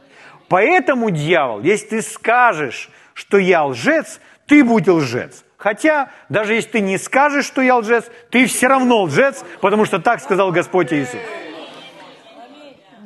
Поэтому, 0.49 1.11
дьявол, 1.11 1.63
если 1.63 1.89
ты 1.89 2.03
скажешь, 2.03 2.91
что 3.15 3.39
я 3.39 3.65
лжец, 3.65 4.21
ты 4.47 4.65
будь 4.65 4.89
лжец. 4.89 5.45
Хотя, 5.57 6.11
даже 6.29 6.55
если 6.55 6.73
ты 6.73 6.81
не 6.81 6.99
скажешь, 6.99 7.47
что 7.47 7.63
я 7.63 7.77
лжец, 7.77 8.11
ты 8.31 8.47
все 8.47 8.69
равно 8.69 9.03
лжец, 9.03 9.45
потому 9.61 9.85
что 9.85 9.99
так 9.99 10.21
сказал 10.21 10.53
Господь 10.53 10.93
Иисус. 10.93 11.21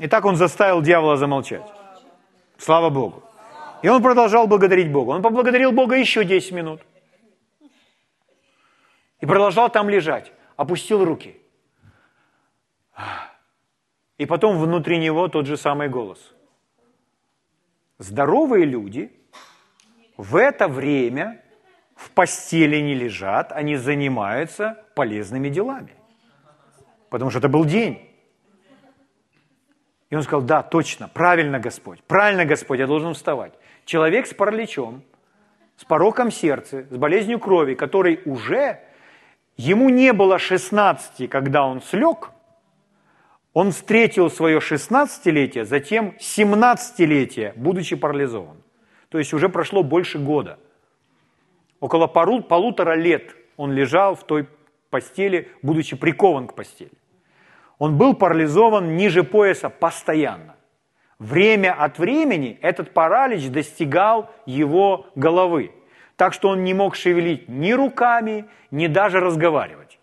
И 0.01 0.09
так 0.09 0.25
он 0.25 0.37
заставил 0.37 0.83
дьявола 0.83 1.17
замолчать. 1.17 1.63
Слава 2.57 2.91
Богу. 2.91 3.23
И 3.83 3.89
он 3.89 4.03
продолжал 4.03 4.47
благодарить 4.47 4.91
Бога. 4.91 5.11
Он 5.11 5.23
поблагодарил 5.23 5.73
Бога 5.73 5.97
еще 5.97 6.25
10 6.25 6.53
минут. 6.53 6.81
И 9.21 9.27
продолжал 9.27 9.71
там 9.71 9.89
лежать. 9.89 10.33
Опустил 10.57 11.05
руки. 11.05 11.41
И 14.17 14.27
потом 14.27 14.59
внутри 14.59 14.99
него 14.99 15.29
тот 15.29 15.47
же 15.47 15.57
самый 15.57 15.89
голос– 15.89 16.19
Здоровые 17.99 18.65
люди 18.65 19.13
в 20.19 20.37
это 20.37 20.69
время 20.69 21.41
в 21.95 22.11
постели 22.11 22.77
не 22.77 22.95
лежат, 22.95 23.53
они 23.53 23.77
занимаются 23.77 24.85
полезными 24.95 25.49
делами. 25.49 25.95
Потому 27.09 27.31
что 27.31 27.39
это 27.39 27.49
был 27.49 27.65
день. 27.65 28.05
И 30.11 30.15
он 30.15 30.23
сказал, 30.23 30.43
да, 30.43 30.63
точно, 30.63 31.09
правильно, 31.09 31.59
Господь, 31.59 32.03
правильно, 32.03 32.45
Господь, 32.45 32.81
я 32.81 32.87
должен 32.87 33.15
вставать. 33.15 33.55
Человек 33.87 34.27
с 34.27 34.35
параличом, 34.35 35.03
с 35.77 35.85
пороком 35.85 36.31
сердца, 36.31 36.87
с 36.91 36.97
болезнью 36.97 37.39
крови, 37.41 37.75
который 37.75 38.21
уже, 38.27 38.81
ему 39.57 39.89
не 39.89 40.13
было 40.13 40.39
16, 40.39 41.31
когда 41.31 41.65
он 41.65 41.81
слег– 41.81 42.33
он 43.59 43.73
встретил 43.73 44.31
свое 44.31 44.59
16-летие, 44.59 45.65
затем 45.65 46.15
17-летие, 46.21 47.55
будучи 47.57 47.97
парализован. 47.97 48.63
То 49.09 49.19
есть 49.19 49.33
уже 49.33 49.49
прошло 49.49 49.83
больше 49.83 50.19
года. 50.19 50.59
Около 51.81 52.07
пару, 52.07 52.43
полутора 52.43 52.95
лет 52.95 53.35
он 53.57 53.73
лежал 53.73 54.15
в 54.15 54.25
той 54.25 54.49
постели, 54.91 55.51
будучи 55.63 55.97
прикован 55.97 56.47
к 56.47 56.55
постели. 56.55 56.93
Он 57.79 57.97
был 57.97 58.15
парализован 58.15 58.97
ниже 58.97 59.23
пояса 59.23 59.71
постоянно. 59.71 60.57
Время 61.19 61.75
от 61.75 61.99
времени 61.99 62.59
этот 62.63 62.93
паралич 62.93 63.49
достигал 63.49 64.31
его 64.47 65.07
головы, 65.15 65.73
так 66.17 66.33
что 66.33 66.49
он 66.49 66.65
не 66.65 66.75
мог 66.75 66.95
шевелить 66.95 67.49
ни 67.49 67.73
руками, 67.73 68.45
ни 68.71 68.87
даже 68.87 69.21
разговаривать. 69.21 69.99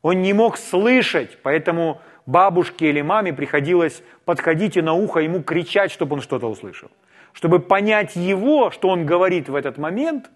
Он 0.00 0.22
не 0.22 0.32
мог 0.32 0.56
слышать, 0.56 1.38
поэтому 1.42 2.00
бабушке 2.24 2.88
или 2.90 3.02
маме 3.02 3.32
приходилось 3.32 4.02
подходить 4.24 4.76
и 4.76 4.82
на 4.82 4.94
ухо 4.94 5.20
ему 5.20 5.42
кричать, 5.42 5.90
чтобы 5.90 6.16
он 6.16 6.22
что-то 6.22 6.48
услышал. 6.48 6.90
Чтобы 7.32 7.60
понять 7.60 8.16
его, 8.16 8.70
что 8.70 8.88
он 8.88 9.06
говорит 9.06 9.48
в 9.48 9.54
этот 9.54 9.78
момент, 9.78 10.30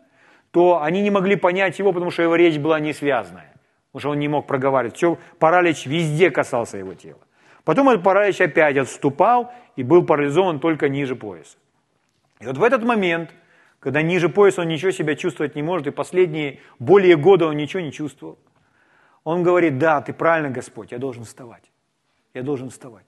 то 0.50 0.82
они 0.82 1.02
не 1.02 1.10
могли 1.10 1.36
понять 1.36 1.78
его, 1.78 1.92
потому 1.92 2.10
что 2.10 2.22
его 2.22 2.36
речь 2.36 2.58
была 2.58 2.78
не 2.80 2.92
связанная. 2.92 3.52
Потому 3.90 4.00
что 4.00 4.10
он 4.10 4.18
не 4.18 4.28
мог 4.28 4.46
проговаривать. 4.46 4.96
Все, 4.96 5.18
паралич 5.38 5.86
везде 5.86 6.30
касался 6.30 6.78
его 6.78 6.94
тела. 6.94 7.20
Потом 7.64 7.88
этот 7.88 8.02
паралич 8.02 8.40
опять 8.40 8.76
отступал 8.76 9.52
и 9.76 9.82
был 9.82 10.04
парализован 10.04 10.60
только 10.60 10.88
ниже 10.88 11.16
пояса. 11.16 11.56
И 12.40 12.46
вот 12.46 12.58
в 12.58 12.62
этот 12.62 12.82
момент, 12.82 13.30
когда 13.80 14.02
ниже 14.02 14.28
пояса 14.28 14.62
он 14.62 14.68
ничего 14.68 14.90
себя 14.90 15.14
чувствовать 15.14 15.54
не 15.54 15.62
может, 15.62 15.86
и 15.86 15.90
последние 15.90 16.60
более 16.78 17.16
года 17.16 17.46
он 17.46 17.56
ничего 17.56 17.80
не 17.82 17.92
чувствовал, 17.92 18.38
он 19.24 19.42
говорит, 19.42 19.78
да, 19.78 20.00
ты 20.00 20.12
правильно, 20.12 20.50
Господь, 20.50 20.92
я 20.92 20.98
должен 20.98 21.24
вставать. 21.24 21.70
Я 22.34 22.42
должен 22.42 22.70
вставать. 22.70 23.06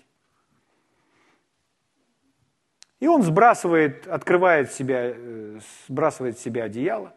И 3.04 3.06
он 3.06 3.22
сбрасывает, 3.22 4.08
открывает 4.08 4.72
себя, 4.72 5.12
э, 5.14 5.60
сбрасывает 5.86 6.38
с 6.38 6.42
себя 6.42 6.64
одеяло 6.64 7.12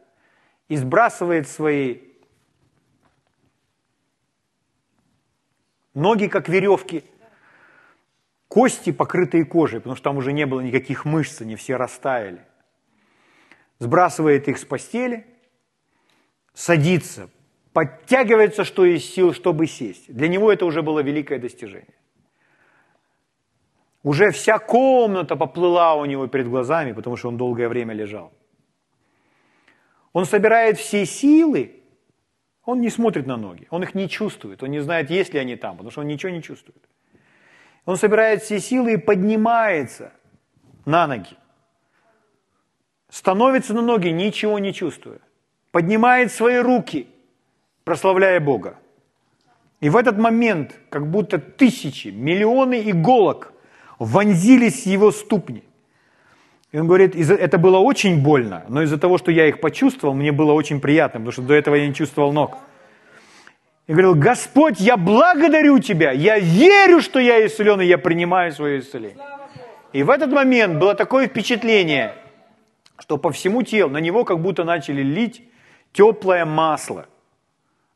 и 0.68 0.76
сбрасывает 0.76 1.48
свои 1.48 2.00
ноги, 5.94 6.28
как 6.28 6.50
веревки, 6.50 7.06
кости, 8.50 8.92
покрытые 8.92 9.46
кожей, 9.46 9.80
потому 9.80 9.96
что 9.96 10.04
там 10.04 10.18
уже 10.18 10.34
не 10.34 10.46
было 10.46 10.60
никаких 10.60 11.06
мышц, 11.06 11.40
они 11.40 11.56
все 11.56 11.78
растаяли. 11.78 12.42
Сбрасывает 13.80 14.50
их 14.50 14.58
с 14.58 14.66
постели, 14.66 15.26
садится, 16.54 17.30
подтягивается, 17.72 18.66
что 18.66 18.84
из 18.84 19.06
сил, 19.06 19.34
чтобы 19.34 19.68
сесть. 19.68 20.14
Для 20.14 20.28
него 20.28 20.52
это 20.52 20.66
уже 20.66 20.82
было 20.82 21.00
великое 21.00 21.40
достижение. 21.40 21.97
Уже 24.08 24.32
вся 24.32 24.58
комната 24.58 25.36
поплыла 25.36 25.96
у 25.96 26.06
него 26.06 26.28
перед 26.28 26.48
глазами, 26.48 26.94
потому 26.94 27.18
что 27.18 27.28
он 27.28 27.36
долгое 27.36 27.68
время 27.68 27.94
лежал. 27.94 28.32
Он 30.14 30.26
собирает 30.26 30.78
все 30.78 31.06
силы, 31.06 31.84
он 32.64 32.80
не 32.80 32.90
смотрит 32.90 33.28
на 33.28 33.36
ноги, 33.36 33.68
он 33.70 33.84
их 33.84 33.96
не 33.96 34.08
чувствует, 34.08 34.64
он 34.64 34.70
не 34.70 34.80
знает, 34.80 35.10
есть 35.10 35.34
ли 35.34 35.40
они 35.42 35.58
там, 35.58 35.72
потому 35.76 35.92
что 35.92 36.00
он 36.02 36.08
ничего 36.08 36.32
не 36.32 36.42
чувствует. 36.42 36.82
Он 37.84 37.98
собирает 37.98 38.42
все 38.44 38.62
силы 38.62 38.94
и 38.94 38.98
поднимается 38.98 40.14
на 40.86 41.06
ноги. 41.06 41.36
Становится 43.10 43.74
на 43.74 43.82
ноги, 43.82 44.08
ничего 44.08 44.58
не 44.60 44.74
чувствуя. 44.74 45.20
Поднимает 45.72 46.32
свои 46.32 46.60
руки, 46.60 47.10
прославляя 47.84 48.40
Бога. 48.40 48.80
И 49.82 49.90
в 49.90 49.98
этот 49.98 50.18
момент, 50.18 50.80
как 50.90 51.12
будто 51.12 51.40
тысячи, 51.40 52.08
миллионы 52.08 52.90
иголок 52.90 53.52
вонзились 54.00 54.86
его 54.86 55.12
ступни. 55.12 55.64
И 56.72 56.80
он 56.80 56.88
говорит, 56.88 57.16
это 57.16 57.58
было 57.58 57.78
очень 57.80 58.22
больно, 58.22 58.66
но 58.68 58.82
из-за 58.82 58.98
того, 58.98 59.18
что 59.18 59.32
я 59.32 59.48
их 59.48 59.62
почувствовал, 59.62 60.14
мне 60.14 60.32
было 60.32 60.52
очень 60.52 60.82
приятно, 60.82 61.20
потому 61.20 61.32
что 61.32 61.42
до 61.42 61.54
этого 61.54 61.76
я 61.76 61.88
не 61.88 61.94
чувствовал 61.94 62.34
ног. 62.34 62.58
И 63.88 63.94
говорил, 63.94 64.16
Господь, 64.16 64.80
я 64.82 64.98
благодарю 64.98 65.80
Тебя, 65.80 66.12
я 66.12 66.38
верю, 66.40 67.02
что 67.02 67.20
я 67.20 67.46
исцелен, 67.46 67.80
и 67.80 67.86
я 67.86 67.98
принимаю 67.98 68.52
свое 68.52 68.80
исцеление. 68.80 69.26
И 69.94 70.04
в 70.04 70.10
этот 70.10 70.32
момент 70.32 70.78
было 70.78 70.94
такое 70.94 71.28
впечатление, 71.28 72.14
что 73.00 73.18
по 73.18 73.32
всему 73.32 73.64
телу 73.64 73.90
на 73.90 74.00
него 74.00 74.26
как 74.26 74.42
будто 74.42 74.66
начали 74.66 75.02
лить 75.02 75.44
теплое 75.94 76.46
масло, 76.46 77.08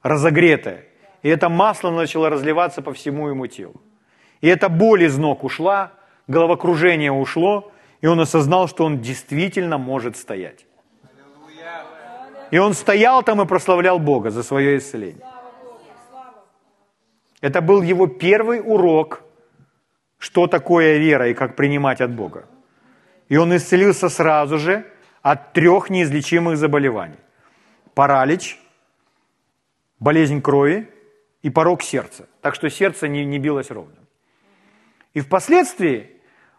разогретое. 0.01 0.85
И 1.23 1.29
это 1.29 1.49
масло 1.49 1.91
начало 1.91 2.29
разливаться 2.29 2.81
по 2.81 2.93
всему 2.93 3.27
ему 3.27 3.47
телу. 3.47 3.81
И 4.41 4.47
эта 4.47 4.69
боль 4.69 5.03
из 5.03 5.17
ног 5.17 5.43
ушла, 5.43 5.91
головокружение 6.27 7.11
ушло, 7.11 7.71
и 8.01 8.07
он 8.07 8.19
осознал, 8.19 8.67
что 8.67 8.85
он 8.85 8.99
действительно 8.99 9.77
может 9.77 10.17
стоять. 10.17 10.65
И 12.51 12.57
он 12.57 12.73
стоял 12.73 13.23
там 13.23 13.41
и 13.41 13.45
прославлял 13.45 13.99
Бога 13.99 14.31
за 14.31 14.43
свое 14.43 14.77
исцеление. 14.77 15.25
Это 17.39 17.61
был 17.61 17.81
его 17.81 18.07
первый 18.07 18.59
урок, 18.59 19.23
что 20.17 20.47
такое 20.47 20.97
вера 20.97 21.29
и 21.29 21.33
как 21.33 21.55
принимать 21.55 22.01
от 22.01 22.11
Бога. 22.11 22.45
И 23.29 23.37
он 23.37 23.55
исцелился 23.55 24.09
сразу 24.09 24.57
же 24.57 24.85
от 25.21 25.53
трех 25.53 25.89
неизлечимых 25.89 26.57
заболеваний. 26.57 27.19
Паралич, 27.93 28.59
болезнь 29.99 30.41
крови 30.41 30.89
и 31.41 31.49
порог 31.49 31.81
сердца. 31.81 32.27
Так 32.41 32.55
что 32.55 32.69
сердце 32.69 33.07
не, 33.07 33.25
не 33.25 33.39
билось 33.39 33.71
ровно. 33.71 34.00
И 35.13 35.19
впоследствии 35.19 36.09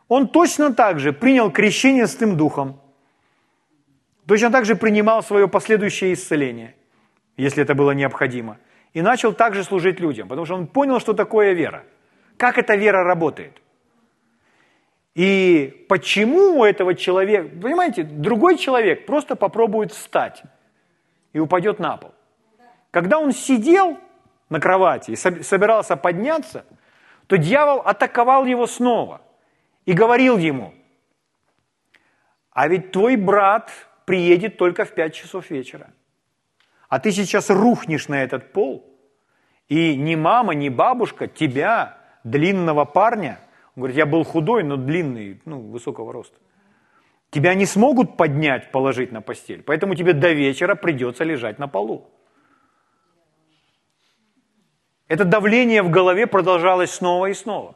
он 0.08 0.28
точно 0.28 0.74
так 0.74 0.98
же 1.00 1.12
принял 1.12 1.50
крещение 1.50 2.06
с 2.06 2.16
тем 2.16 2.36
духом, 2.36 2.80
точно 4.26 4.50
так 4.50 4.64
же 4.64 4.76
принимал 4.76 5.22
свое 5.22 5.48
последующее 5.48 6.12
исцеление, 6.12 6.74
если 7.36 7.62
это 7.62 7.74
было 7.74 7.92
необходимо, 7.92 8.58
и 8.92 9.00
начал 9.00 9.32
также 9.32 9.64
служить 9.64 10.00
людям, 10.00 10.28
потому 10.28 10.44
что 10.44 10.54
он 10.54 10.66
понял, 10.66 11.00
что 11.00 11.14
такое 11.14 11.52
вера, 11.52 11.84
как 12.36 12.58
эта 12.58 12.74
вера 12.74 13.04
работает. 13.04 13.62
И 15.14 15.86
почему 15.88 16.60
у 16.60 16.64
этого 16.64 16.94
человека, 16.94 17.48
понимаете, 17.60 18.02
другой 18.02 18.56
человек 18.56 19.06
просто 19.06 19.36
попробует 19.36 19.92
встать 19.92 20.42
и 21.32 21.38
упадет 21.38 21.78
на 21.78 21.96
пол. 21.96 22.12
Когда 22.90 23.18
он 23.18 23.32
сидел 23.32 23.98
на 24.48 24.60
кровати 24.60 25.12
и 25.12 25.16
собирался 25.16 25.96
подняться, 25.96 26.64
то 27.26 27.36
дьявол 27.36 27.80
атаковал 27.80 28.44
его 28.44 28.66
снова 28.66 29.20
и 29.84 29.92
говорил 29.92 30.38
ему, 30.38 30.74
а 32.50 32.68
ведь 32.68 32.92
твой 32.92 33.16
брат 33.16 33.70
приедет 34.04 34.58
только 34.58 34.84
в 34.84 34.92
5 34.94 35.14
часов 35.14 35.50
вечера. 35.50 35.90
А 36.88 37.00
ты 37.00 37.10
сейчас 37.10 37.48
рухнешь 37.48 38.08
на 38.08 38.22
этот 38.22 38.52
пол, 38.52 38.84
и 39.68 39.96
ни 39.96 40.14
мама, 40.14 40.54
ни 40.54 40.68
бабушка 40.68 41.26
тебя, 41.26 41.98
длинного 42.24 42.84
парня, 42.84 43.38
он 43.74 43.80
говорит, 43.80 43.96
я 43.96 44.06
был 44.06 44.24
худой, 44.24 44.62
но 44.62 44.76
длинный, 44.76 45.40
ну, 45.46 45.60
высокого 45.60 46.12
роста. 46.12 46.36
Тебя 47.30 47.54
не 47.54 47.64
смогут 47.64 48.18
поднять, 48.18 48.70
положить 48.70 49.12
на 49.12 49.22
постель, 49.22 49.62
поэтому 49.62 49.94
тебе 49.94 50.12
до 50.12 50.32
вечера 50.32 50.74
придется 50.74 51.24
лежать 51.24 51.58
на 51.58 51.68
полу. 51.68 52.10
Это 55.12 55.26
давление 55.26 55.82
в 55.82 55.90
голове 55.90 56.26
продолжалось 56.26 56.90
снова 56.90 57.26
и 57.26 57.34
снова. 57.34 57.74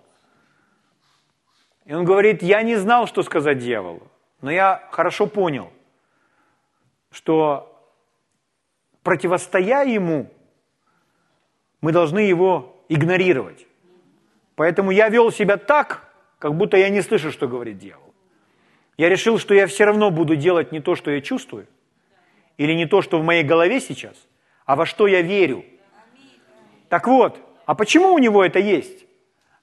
И 1.84 1.92
он 1.92 2.06
говорит, 2.06 2.42
я 2.42 2.62
не 2.62 2.76
знал, 2.76 3.06
что 3.06 3.22
сказать 3.22 3.58
дьяволу, 3.58 4.10
но 4.40 4.50
я 4.50 4.88
хорошо 4.90 5.26
понял, 5.26 5.70
что 7.10 7.78
противостоя 9.02 9.84
ему, 9.84 10.30
мы 11.82 11.92
должны 11.92 12.20
его 12.20 12.74
игнорировать. 12.88 13.66
Поэтому 14.54 14.90
я 14.90 15.10
вел 15.10 15.30
себя 15.30 15.58
так, 15.58 16.10
как 16.38 16.54
будто 16.54 16.78
я 16.78 16.88
не 16.88 17.02
слышу, 17.02 17.30
что 17.30 17.48
говорит 17.48 17.76
дьявол. 17.76 18.14
Я 18.96 19.10
решил, 19.10 19.38
что 19.38 19.52
я 19.52 19.66
все 19.66 19.84
равно 19.84 20.10
буду 20.10 20.36
делать 20.36 20.72
не 20.72 20.80
то, 20.80 20.94
что 20.94 21.10
я 21.10 21.20
чувствую, 21.20 21.66
или 22.56 22.72
не 22.72 22.86
то, 22.86 23.02
что 23.02 23.18
в 23.18 23.22
моей 23.22 23.42
голове 23.42 23.78
сейчас, 23.78 24.16
а 24.64 24.74
во 24.74 24.86
что 24.86 25.06
я 25.06 25.20
верю. 25.20 25.66
Так 26.88 27.06
вот, 27.06 27.40
а 27.64 27.74
почему 27.74 28.12
у 28.14 28.18
него 28.18 28.44
это 28.44 28.58
есть? 28.58 29.06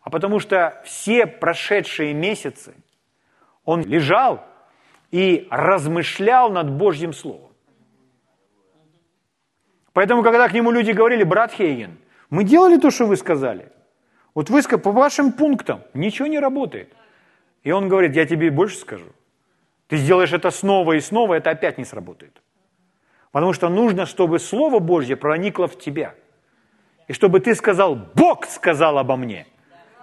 А 0.02 0.10
потому 0.10 0.40
что 0.40 0.82
все 0.86 1.26
прошедшие 1.26 2.14
месяцы 2.14 2.76
он 3.64 3.82
лежал 3.84 4.44
и 5.12 5.48
размышлял 5.50 6.50
над 6.50 6.72
Божьим 6.72 7.14
Словом. 7.14 7.52
Поэтому, 9.94 10.24
когда 10.24 10.50
к 10.50 10.54
нему 10.54 10.72
люди 10.72 10.92
говорили, 10.92 11.24
брат 11.24 11.54
Хейген, 11.54 11.98
мы 12.30 12.44
делали 12.44 12.78
то, 12.78 12.90
что 12.92 13.06
вы 13.06 13.16
сказали. 13.16 13.72
Вот 14.34 14.50
вы 14.50 14.62
по 14.64 14.92
вашим 14.92 15.32
пунктам 15.32 15.84
ничего 15.94 16.28
не 16.28 16.40
работает. 16.40 16.92
И 17.62 17.72
он 17.72 17.88
говорит, 17.88 18.16
я 18.16 18.26
тебе 18.26 18.50
больше 18.50 18.78
скажу. 18.78 19.06
Ты 19.88 19.98
сделаешь 19.98 20.34
это 20.34 20.50
снова 20.50 20.94
и 20.94 21.00
снова, 21.00 21.36
это 21.36 21.52
опять 21.52 21.78
не 21.78 21.86
сработает. 21.86 22.42
Потому 23.32 23.54
что 23.54 23.70
нужно, 23.70 24.06
чтобы 24.06 24.40
Слово 24.40 24.80
Божье 24.80 25.16
проникло 25.16 25.68
в 25.68 25.78
тебя. 25.78 26.16
И 27.08 27.14
чтобы 27.14 27.40
ты 27.40 27.56
сказал, 27.56 27.96
Бог 27.96 28.46
сказал 28.46 28.98
обо 28.98 29.16
мне. 29.16 29.46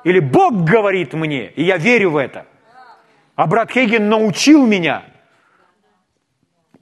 Или 0.05 0.20
Бог 0.20 0.64
говорит 0.64 1.12
мне, 1.14 1.51
и 1.51 1.62
я 1.62 1.76
верю 1.76 2.11
в 2.11 2.16
это. 2.16 2.46
А 3.34 3.46
брат 3.46 3.70
Хейген 3.70 4.09
научил 4.09 4.66
меня 4.66 5.05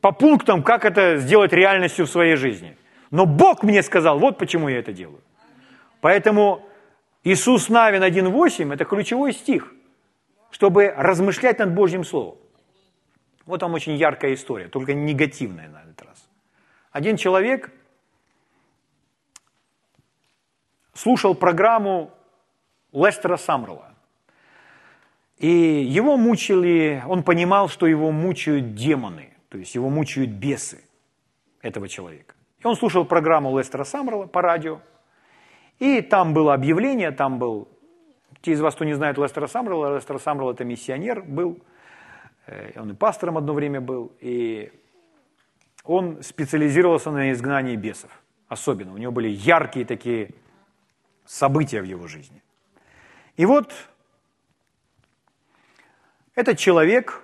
по 0.01 0.13
пунктам, 0.13 0.63
как 0.63 0.85
это 0.85 1.19
сделать 1.19 1.53
реальностью 1.53 2.07
в 2.07 2.11
своей 2.11 2.37
жизни. 2.37 2.77
Но 3.11 3.27
Бог 3.27 3.63
мне 3.63 3.83
сказал, 3.83 4.19
вот 4.19 4.39
почему 4.39 4.69
я 4.69 4.79
это 4.79 4.93
делаю. 4.93 5.23
Поэтому 6.01 6.65
Иисус 7.25 7.69
Навин 7.69 8.03
1.8– 8.03 8.75
это 8.75 8.85
ключевой 8.85 9.33
стих, 9.33 9.73
чтобы 10.51 10.95
размышлять 10.97 11.59
над 11.59 11.75
Божьим 11.75 12.05
Словом. 12.05 12.39
Вот 13.47 13.61
там 13.61 13.75
очень 13.75 13.97
яркая 13.97 14.35
история, 14.35 14.69
только 14.69 14.95
негативная 14.95 15.69
на 15.69 15.83
этот 15.83 16.03
раз. 16.03 16.29
Один 16.93 17.17
человек 17.17 17.71
слушал 20.99 21.35
программу 21.35 22.11
Лестера 22.93 23.37
Самрела. 23.37 23.95
И 25.39 25.49
его 25.49 26.17
мучили, 26.17 27.03
он 27.07 27.23
понимал, 27.23 27.69
что 27.69 27.87
его 27.87 28.11
мучают 28.11 28.75
демоны, 28.75 29.31
то 29.49 29.59
есть 29.59 29.77
его 29.77 29.89
мучают 29.89 30.31
бесы 30.31 30.83
этого 31.63 31.89
человека. 31.89 32.35
И 32.59 32.67
он 32.67 32.75
слушал 32.75 33.05
программу 33.05 33.57
Лестера 33.57 33.85
Самрела 33.85 34.27
по 34.27 34.43
радио, 34.43 34.81
и 35.79 36.01
там 36.01 36.35
было 36.35 36.55
объявление, 36.55 37.13
там 37.13 37.39
был, 37.39 37.69
те 38.41 38.53
из 38.53 38.61
вас, 38.61 38.75
кто 38.75 38.85
не 38.85 38.95
знает 38.95 39.17
Лестера 39.17 39.47
Самрела, 39.47 39.95
Лестер 39.95 40.19
Самрел 40.19 40.51
это 40.51 40.65
миссионер 40.65 41.23
был, 41.23 41.61
э, 42.47 42.73
он 42.81 42.91
и 42.91 42.95
пастором 42.95 43.39
одно 43.39 43.53
время 43.53 43.81
был, 43.81 44.11
и 44.19 44.73
он 45.85 46.21
специализировался 46.25 47.13
на 47.13 47.31
изгнании 47.31 47.77
бесов, 47.77 48.11
особенно. 48.49 48.93
У 48.93 48.99
него 48.99 49.13
были 49.13 49.29
яркие 49.29 49.87
такие 49.87 50.31
события 51.29 51.81
в 51.83 51.85
его 51.85 52.07
жизни. 52.07 52.43
И 53.37 53.47
вот 53.47 53.73
этот 56.35 56.59
человек, 56.59 57.23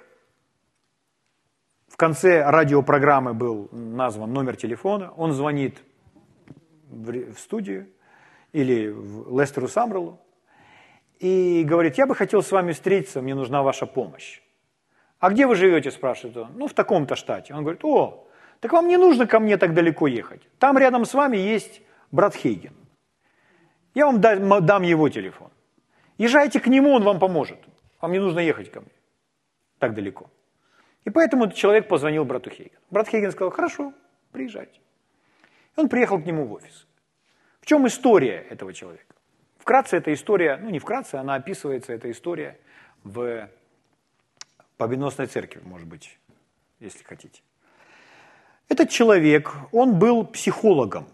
в 1.89 1.97
конце 1.97 2.45
радиопрограммы 2.45 3.35
был 3.35 3.69
назван 3.73 4.33
номер 4.33 4.57
телефона, 4.57 5.13
он 5.17 5.33
звонит 5.33 5.83
в 6.91 7.39
студию, 7.39 7.89
или 8.53 8.89
в 8.89 9.37
Лестеру 9.39 9.67
Самрелу 9.67 10.21
и 11.19 11.65
говорит, 11.65 11.99
я 11.99 12.07
бы 12.07 12.15
хотел 12.15 12.41
с 12.41 12.53
вами 12.53 12.73
встретиться, 12.73 13.21
мне 13.21 13.35
нужна 13.35 13.63
ваша 13.63 13.85
помощь. 13.85 14.41
А 15.19 15.31
где 15.31 15.47
вы 15.47 15.57
живете, 15.57 15.91
спрашивает 15.91 16.37
он. 16.37 16.53
Ну, 16.55 16.69
в 16.69 16.75
таком-то 16.75 17.17
штате. 17.17 17.53
Он 17.55 17.63
говорит, 17.63 17.85
о, 17.85 18.29
так 18.61 18.73
вам 18.73 18.87
не 18.87 18.97
нужно 18.97 19.27
ко 19.27 19.41
мне 19.41 19.57
так 19.57 19.75
далеко 19.75 20.07
ехать. 20.07 20.43
Там 20.59 20.79
рядом 20.79 21.05
с 21.05 21.15
вами 21.15 21.37
есть 21.37 21.83
брат 22.13 22.37
Хейген. 22.37 22.75
Я 23.95 24.07
вам 24.07 24.21
дам, 24.21 24.83
его 24.83 25.09
телефон. 25.09 25.51
Езжайте 26.19 26.61
к 26.61 26.67
нему, 26.67 26.93
он 26.93 27.05
вам 27.05 27.19
поможет. 27.19 27.59
Вам 28.01 28.13
не 28.13 28.19
нужно 28.19 28.41
ехать 28.41 28.71
ко 28.71 28.81
мне 28.81 28.91
так 29.79 29.95
далеко. 29.95 30.31
И 31.05 31.11
поэтому 31.11 31.51
человек 31.51 31.89
позвонил 31.89 32.25
брату 32.25 32.51
Хейгену. 32.51 32.79
Брат 32.91 33.09
Хейген 33.09 33.33
сказал, 33.33 33.51
хорошо, 33.51 33.93
приезжайте. 34.33 34.81
И 35.77 35.81
он 35.81 35.89
приехал 35.89 36.19
к 36.19 36.25
нему 36.25 36.47
в 36.47 36.53
офис. 36.53 36.87
В 37.61 37.67
чем 37.67 37.87
история 37.87 38.47
этого 38.51 38.73
человека? 38.73 39.15
Вкратце 39.59 39.97
эта 39.99 40.13
история, 40.13 40.57
ну 40.57 40.71
не 40.71 40.79
вкратце, 40.79 41.17
она 41.17 41.35
описывается, 41.35 41.93
эта 41.93 42.11
история 42.11 42.59
в 43.03 43.49
Победоносной 44.77 45.27
церкви, 45.27 45.61
может 45.65 45.87
быть, 45.87 46.19
если 46.81 47.05
хотите. 47.05 47.43
Этот 48.69 48.89
человек, 48.89 49.53
он 49.73 49.99
был 49.99 50.25
психологом, 50.27 51.07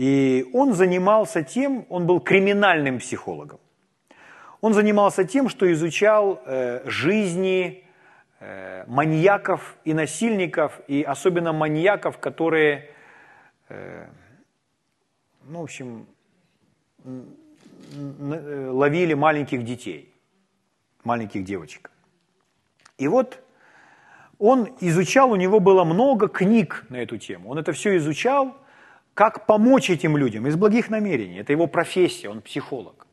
и 0.00 0.48
он 0.54 0.72
занимался 0.72 1.42
тем, 1.42 1.84
он 1.90 2.06
был 2.06 2.20
криминальным 2.20 3.00
психологом. 3.00 3.60
Он 4.62 4.72
занимался 4.72 5.24
тем, 5.24 5.50
что 5.50 5.70
изучал 5.70 6.40
э, 6.46 6.88
жизни 6.88 7.84
э, 8.40 8.84
маньяков 8.86 9.76
и 9.84 9.92
насильников, 9.92 10.80
и 10.88 11.02
особенно 11.02 11.52
маньяков, 11.52 12.16
которые 12.16 12.88
э, 13.68 14.06
ну, 15.46 15.60
в 15.60 15.64
общем, 15.64 16.06
э, 17.04 18.68
ловили 18.70 19.12
маленьких 19.12 19.64
детей, 19.66 20.14
маленьких 21.04 21.44
девочек. 21.44 21.90
И 22.96 23.06
вот 23.06 23.38
он 24.38 24.70
изучал, 24.80 25.30
у 25.30 25.36
него 25.36 25.60
было 25.60 25.84
много 25.84 26.26
книг 26.28 26.86
на 26.88 26.96
эту 26.96 27.18
тему. 27.18 27.50
Он 27.50 27.58
это 27.58 27.72
все 27.72 27.98
изучал, 27.98 28.56
как 29.14 29.46
помочь 29.46 29.90
этим 29.90 30.16
людям 30.16 30.46
из 30.46 30.56
благих 30.56 30.90
намерений. 30.90 31.38
Это 31.38 31.52
его 31.52 31.66
профессия, 31.66 32.28
он 32.28 32.40
психолог. 32.40 33.06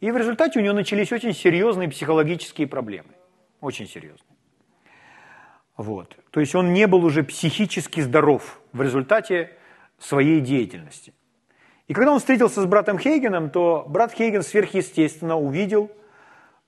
И 0.00 0.10
в 0.10 0.16
результате 0.16 0.58
у 0.58 0.62
него 0.62 0.74
начались 0.74 1.12
очень 1.12 1.34
серьезные 1.34 1.88
психологические 1.88 2.66
проблемы. 2.66 3.10
очень 3.60 3.86
серьезный. 3.86 4.26
Вот. 5.76 6.16
То 6.30 6.40
есть 6.40 6.54
он 6.54 6.72
не 6.72 6.86
был 6.86 7.04
уже 7.04 7.22
психически 7.22 8.00
здоров 8.00 8.60
в 8.72 8.82
результате 8.82 9.50
своей 9.98 10.40
деятельности. 10.40 11.12
И 11.88 11.94
когда 11.94 12.12
он 12.12 12.18
встретился 12.18 12.62
с 12.62 12.66
братом 12.66 12.98
Хейгеном, 12.98 13.50
то 13.50 13.84
брат 13.88 14.12
Хейген 14.12 14.42
сверхъестественно 14.42 15.36
увидел, 15.36 15.90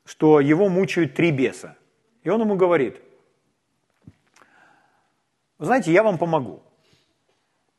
что 0.04 0.40
его 0.40 0.68
мучают 0.68 1.14
три 1.14 1.30
беса. 1.30 1.76
И 2.24 2.28
он 2.28 2.40
ему 2.40 2.56
говорит, 2.56 3.00
знаете, 5.58 5.92
я 5.92 6.02
вам 6.02 6.18
помогу. 6.18 6.62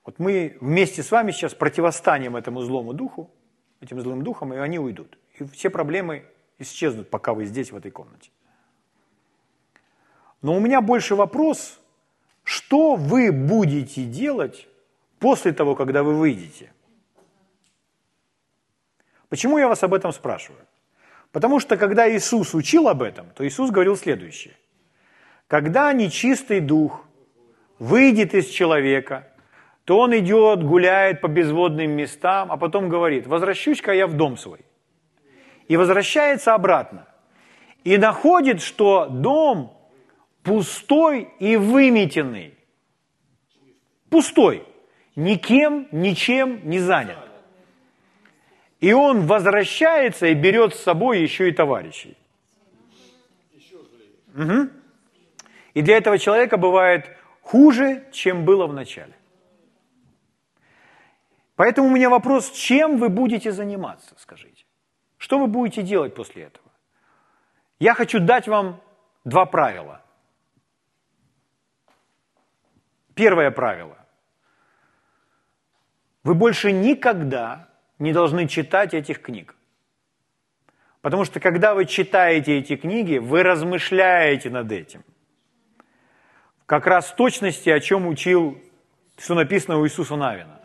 Вот 0.06 0.20
мы 0.20 0.58
вместе 0.60 1.02
с 1.02 1.12
вами 1.12 1.32
сейчас 1.32 1.54
противостанем 1.54 2.36
этому 2.36 2.62
злому 2.62 2.94
духу, 2.94 3.32
этим 3.80 4.02
злым 4.02 4.24
духам, 4.24 4.54
и 4.54 4.58
они 4.58 4.80
уйдут. 4.80 5.18
И 5.40 5.46
все 5.46 5.70
проблемы 5.70 6.26
исчезнут, 6.60 7.10
пока 7.10 7.34
вы 7.34 7.46
здесь, 7.46 7.72
в 7.72 7.76
этой 7.76 7.92
комнате. 7.92 8.30
Но 10.42 10.56
у 10.56 10.60
меня 10.60 10.82
больше 10.82 11.16
вопрос, 11.16 11.80
что 12.44 12.96
вы 12.96 13.32
будете 13.32 14.04
делать 14.04 14.68
после 15.20 15.54
того, 15.54 15.76
когда 15.76 16.04
вы 16.04 16.16
выйдете? 16.16 16.74
Почему 19.30 19.58
я 19.58 19.68
вас 19.68 19.82
об 19.84 19.94
этом 19.94 20.12
спрашиваю? 20.12 20.66
Потому 21.32 21.60
что 21.60 21.78
когда 21.78 22.08
Иисус 22.14 22.54
учил 22.54 22.90
об 22.90 23.02
этом, 23.02 23.30
то 23.32 23.48
Иисус 23.48 23.72
говорил 23.72 23.96
следующее. 23.96 24.56
Когда 25.48 25.92
нечистый 25.94 26.60
дух 26.60 27.06
выйдет 27.80 28.36
из 28.36 28.48
человека, 28.48 29.33
то 29.86 30.00
он 30.00 30.18
идет, 30.18 30.64
гуляет 30.64 31.22
по 31.22 31.28
безводным 31.28 31.92
местам, 31.92 32.52
а 32.52 32.58
потом 32.58 32.88
говорит, 32.88 33.28
возвращусь-ка 33.28 33.94
я 33.94 34.08
в 34.08 34.14
дом 34.14 34.38
свой. 34.38 34.60
И 35.68 35.78
возвращается 35.78 36.54
обратно. 36.54 37.08
И 37.84 37.98
находит, 37.98 38.62
что 38.62 39.08
дом 39.08 39.78
пустой 40.42 41.30
и 41.40 41.58
выметенный. 41.58 42.54
Пустой. 44.10 44.64
Никем, 45.16 45.88
ничем 45.92 46.62
не 46.64 46.80
занят. 46.80 47.18
И 48.80 48.94
он 48.94 49.28
возвращается 49.28 50.28
и 50.28 50.34
берет 50.34 50.76
с 50.76 50.80
собой 50.80 51.22
еще 51.22 51.50
и 51.50 51.52
товарищей. 51.52 52.18
Угу. 54.36 54.70
И 55.74 55.82
для 55.82 55.98
этого 55.98 56.18
человека 56.18 56.58
бывает 56.58 57.10
хуже, 57.42 58.06
чем 58.12 58.46
было 58.46 58.66
в 58.68 58.74
начале. 58.74 59.14
Поэтому 61.56 61.88
у 61.88 61.92
меня 61.92 62.10
вопрос, 62.10 62.52
чем 62.52 62.98
вы 62.98 63.10
будете 63.10 63.52
заниматься, 63.52 64.16
скажите? 64.18 64.66
Что 65.18 65.40
вы 65.40 65.48
будете 65.48 65.84
делать 65.84 66.16
после 66.16 66.44
этого? 66.44 66.72
Я 67.80 67.94
хочу 67.94 68.20
дать 68.20 68.48
вам 68.48 68.82
два 69.24 69.46
правила. 69.46 70.02
Первое 73.14 73.52
правило. 73.52 73.98
Вы 76.24 76.34
больше 76.34 76.72
никогда 76.72 77.70
не 78.00 78.14
должны 78.14 78.48
читать 78.48 78.94
этих 78.94 79.22
книг. 79.22 79.56
Потому 81.02 81.26
что 81.26 81.40
когда 81.40 81.76
вы 81.76 81.86
читаете 81.86 82.58
эти 82.58 82.78
книги, 82.78 83.18
вы 83.18 83.44
размышляете 83.44 84.50
над 84.50 84.72
этим. 84.72 85.04
Как 86.66 86.88
раз 86.88 87.12
в 87.12 87.16
точности, 87.16 87.70
о 87.70 87.80
чем 87.80 88.08
учил, 88.08 88.58
что 89.18 89.36
написано 89.36 89.78
у 89.78 89.86
Иисуса 89.86 90.16
Навина. 90.16 90.63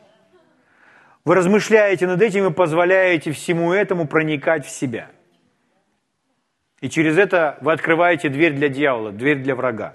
Вы 1.28 1.34
размышляете 1.34 2.06
над 2.06 2.22
этим 2.22 2.46
и 2.46 2.50
позволяете 2.50 3.32
всему 3.32 3.74
этому 3.74 4.06
проникать 4.06 4.64
в 4.64 4.70
себя. 4.70 5.10
И 6.80 6.88
через 6.88 7.18
это 7.18 7.58
вы 7.60 7.72
открываете 7.72 8.30
дверь 8.30 8.54
для 8.54 8.70
дьявола, 8.70 9.12
дверь 9.12 9.42
для 9.42 9.54
врага. 9.54 9.94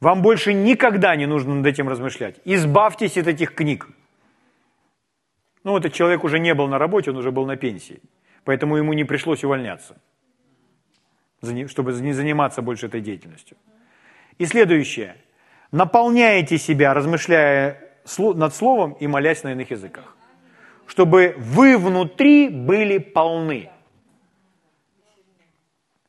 Вам 0.00 0.20
больше 0.20 0.52
никогда 0.52 1.14
не 1.14 1.26
нужно 1.26 1.54
над 1.54 1.64
этим 1.64 1.88
размышлять. 1.88 2.40
Избавьтесь 2.44 3.18
от 3.18 3.28
этих 3.28 3.54
книг. 3.54 3.86
Ну, 5.62 5.78
этот 5.78 5.92
человек 5.92 6.24
уже 6.24 6.40
не 6.40 6.54
был 6.54 6.66
на 6.66 6.78
работе, 6.78 7.12
он 7.12 7.16
уже 7.16 7.30
был 7.30 7.46
на 7.46 7.56
пенсии. 7.56 8.00
Поэтому 8.42 8.78
ему 8.78 8.92
не 8.94 9.04
пришлось 9.04 9.44
увольняться, 9.44 9.96
чтобы 11.68 11.92
не 11.92 12.14
заниматься 12.14 12.62
больше 12.62 12.86
этой 12.86 13.00
деятельностью. 13.00 13.56
И 14.38 14.46
следующее. 14.46 15.14
Наполняйте 15.70 16.58
себя, 16.58 16.94
размышляя 16.94 17.89
над 18.18 18.54
словом 18.54 18.92
и 18.92 19.06
молясь 19.06 19.42
на 19.42 19.52
иных 19.52 19.70
языках. 19.70 20.16
Чтобы 20.86 21.34
вы 21.38 21.78
внутри 21.78 22.48
были 22.48 22.98
полны. 22.98 23.70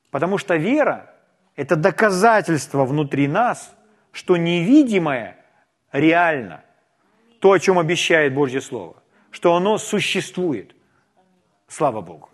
Потому 0.10 0.38
что 0.38 0.56
вера– 0.56 1.14
это 1.56 1.76
доказательство 1.76 2.86
внутри 2.86 3.28
нас– 3.28 3.76
что 4.12 4.38
невидимое 4.38 5.38
реально. 5.92 6.64
То, 7.40 7.54
о 7.54 7.60
чем 7.60 7.80
обещает 7.80 8.34
Божье 8.34 8.62
Слово. 8.62 8.96
Что 9.32 9.56
оно 9.56 9.78
существует. 9.78 10.76
Слава 11.68 12.02
Богу. 12.02 12.30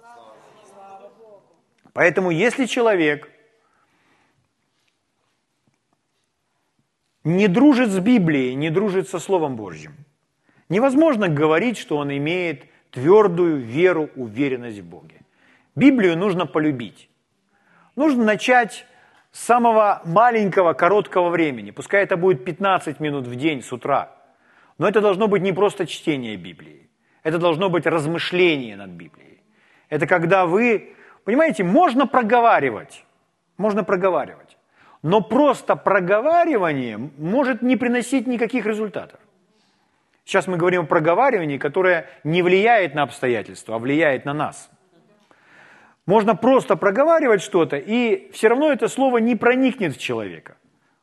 Поэтому 1.93 2.31
если 2.31 2.65
человек 2.65 3.29
не 7.27 7.49
дружит 7.49 7.89
с 7.89 7.99
Библией, 7.99 8.55
не 8.55 8.69
дружит 8.69 9.09
со 9.09 9.19
Словом 9.19 9.57
Божьим, 9.57 9.93
невозможно 10.69 11.27
говорить, 11.27 11.77
что 11.77 11.97
он 11.97 12.09
имеет 12.15 12.63
твердую 12.89 13.57
веру, 13.57 14.09
уверенность 14.15 14.79
в 14.79 14.85
Боге. 14.85 15.19
Библию 15.75 16.17
нужно 16.17 16.45
полюбить. 16.45 17.09
Нужно 17.97 18.23
начать 18.23 18.85
с 19.33 19.43
самого 19.43 20.01
маленького, 20.05 20.71
короткого 20.73 21.29
времени. 21.29 21.71
Пускай 21.71 22.03
это 22.03 22.15
будет 22.15 22.45
15 22.45 23.01
минут 23.01 23.27
в 23.27 23.35
день 23.35 23.61
с 23.61 23.73
утра. 23.73 24.09
Но 24.77 24.87
это 24.87 25.01
должно 25.01 25.27
быть 25.27 25.41
не 25.41 25.51
просто 25.51 25.85
чтение 25.85 26.37
Библии. 26.37 26.89
Это 27.23 27.39
должно 27.39 27.69
быть 27.69 27.85
размышление 27.85 28.77
над 28.77 28.91
Библией. 28.91 29.41
Это 29.89 30.07
когда 30.07 30.45
вы, 30.45 30.95
понимаете, 31.25 31.65
можно 31.65 32.07
проговаривать. 32.07 33.03
Можно 33.57 33.83
проговаривать. 33.83 34.46
Но 35.03 35.21
просто 35.21 35.75
проговаривание 35.75 36.97
может 36.97 37.61
не 37.61 37.77
приносить 37.77 38.27
никаких 38.27 38.65
результатов. 38.65 39.19
Сейчас 40.25 40.47
мы 40.47 40.57
говорим 40.57 40.81
о 40.81 40.85
проговаривании, 40.85 41.57
которое 41.57 42.09
не 42.23 42.41
влияет 42.41 42.95
на 42.95 43.03
обстоятельства, 43.03 43.75
а 43.75 43.79
влияет 43.79 44.25
на 44.25 44.33
нас– 44.33 44.69
можно 46.07 46.37
просто 46.37 46.77
проговаривать 46.77 47.41
что-то, 47.41 47.75
и 47.75 48.31
все 48.31 48.47
равно 48.47 48.71
это 48.71 48.87
слово 48.87 49.17
не 49.17 49.35
проникнет 49.35 49.95
в 49.95 49.99
человека. 49.99 50.55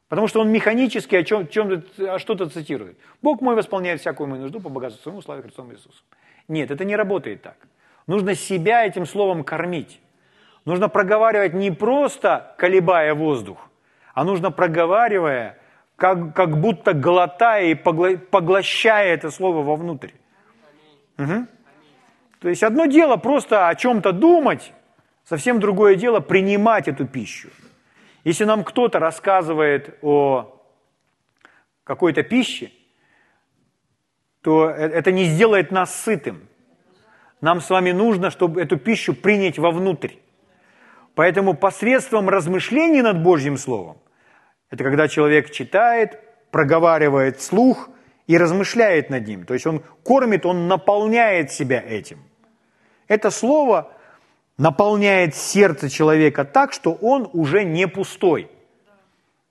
Потому 0.08 0.28
что 0.28 0.40
он 0.40 0.50
механически 0.50 1.14
о 1.14 1.22
чем, 1.22 1.46
чем 1.48 1.84
что-то 2.18 2.48
цитирует. 2.48 2.98
Бог 3.20 3.42
мой 3.42 3.54
восполняет 3.54 4.00
всякую 4.00 4.28
мою 4.28 4.42
нужду 4.42 4.60
по 4.60 4.70
богатству 4.70 5.02
своему, 5.02 5.20
славе 5.20 5.42
Христом 5.42 5.70
Иисусом. 5.72 6.04
Нет, 6.48 6.70
это 6.70 6.86
не 6.86 6.96
работает 6.96 7.42
так. 7.42 7.56
Нужно 8.06 8.34
себя 8.34 8.86
этим 8.86 9.04
словом 9.04 9.44
кормить. 9.44 10.00
Нужно 10.64 10.88
проговаривать 10.88 11.52
не 11.52 11.70
просто 11.70 12.54
колебая 12.56 13.14
воздух, 13.14 13.58
а 14.14 14.24
нужно 14.24 14.50
проговаривая, 14.50 15.58
как, 15.96 16.34
как 16.34 16.58
будто 16.60 16.94
глотая 16.94 17.66
и 17.66 17.74
поглощая 17.74 19.14
это 19.14 19.30
слово 19.30 19.62
вовнутрь. 19.62 20.12
Угу. 21.18 21.46
То 22.40 22.48
есть 22.48 22.62
одно 22.62 22.86
дело 22.86 23.16
просто 23.16 23.68
о 23.68 23.74
чем-то 23.74 24.12
думать, 24.12 24.72
Совсем 25.24 25.58
другое 25.58 25.94
дело 25.94 26.20
принимать 26.20 26.86
эту 26.86 27.06
пищу. 27.06 27.48
Если 28.24 28.44
нам 28.44 28.62
кто-то 28.62 28.98
рассказывает 28.98 29.98
о 30.02 30.62
какой-то 31.82 32.22
пище, 32.22 32.70
то 34.42 34.68
э, 34.68 34.74
это 34.74 35.12
не 35.12 35.24
сделает 35.24 35.70
нас 35.70 35.94
сытым. 35.94 36.46
Нам 37.40 37.60
с 37.60 37.70
вами 37.70 37.92
нужно, 37.92 38.30
чтобы 38.30 38.60
эту 38.60 38.76
пищу 38.76 39.14
принять 39.14 39.58
вовнутрь. 39.58 40.12
Поэтому 41.14 41.54
посредством 41.54 42.28
размышлений 42.28 43.00
над 43.00 43.22
Божьим 43.22 43.56
Словом, 43.56 43.96
это 44.74 44.82
когда 44.82 45.06
человек 45.06 45.52
читает, 45.52 46.18
проговаривает 46.50 47.40
слух 47.40 47.88
и 48.26 48.36
размышляет 48.36 49.08
над 49.08 49.24
ним. 49.24 49.46
То 49.46 49.54
есть 49.54 49.66
он 49.68 49.84
кормит, 50.02 50.44
он 50.44 50.66
наполняет 50.66 51.52
себя 51.52 51.80
этим. 51.80 52.18
Это 53.06 53.30
слово 53.30 53.92
наполняет 54.58 55.36
сердце 55.36 55.88
человека 55.88 56.44
так, 56.44 56.72
что 56.72 56.92
он 56.92 57.30
уже 57.32 57.62
не 57.62 57.86
пустой. 57.86 58.50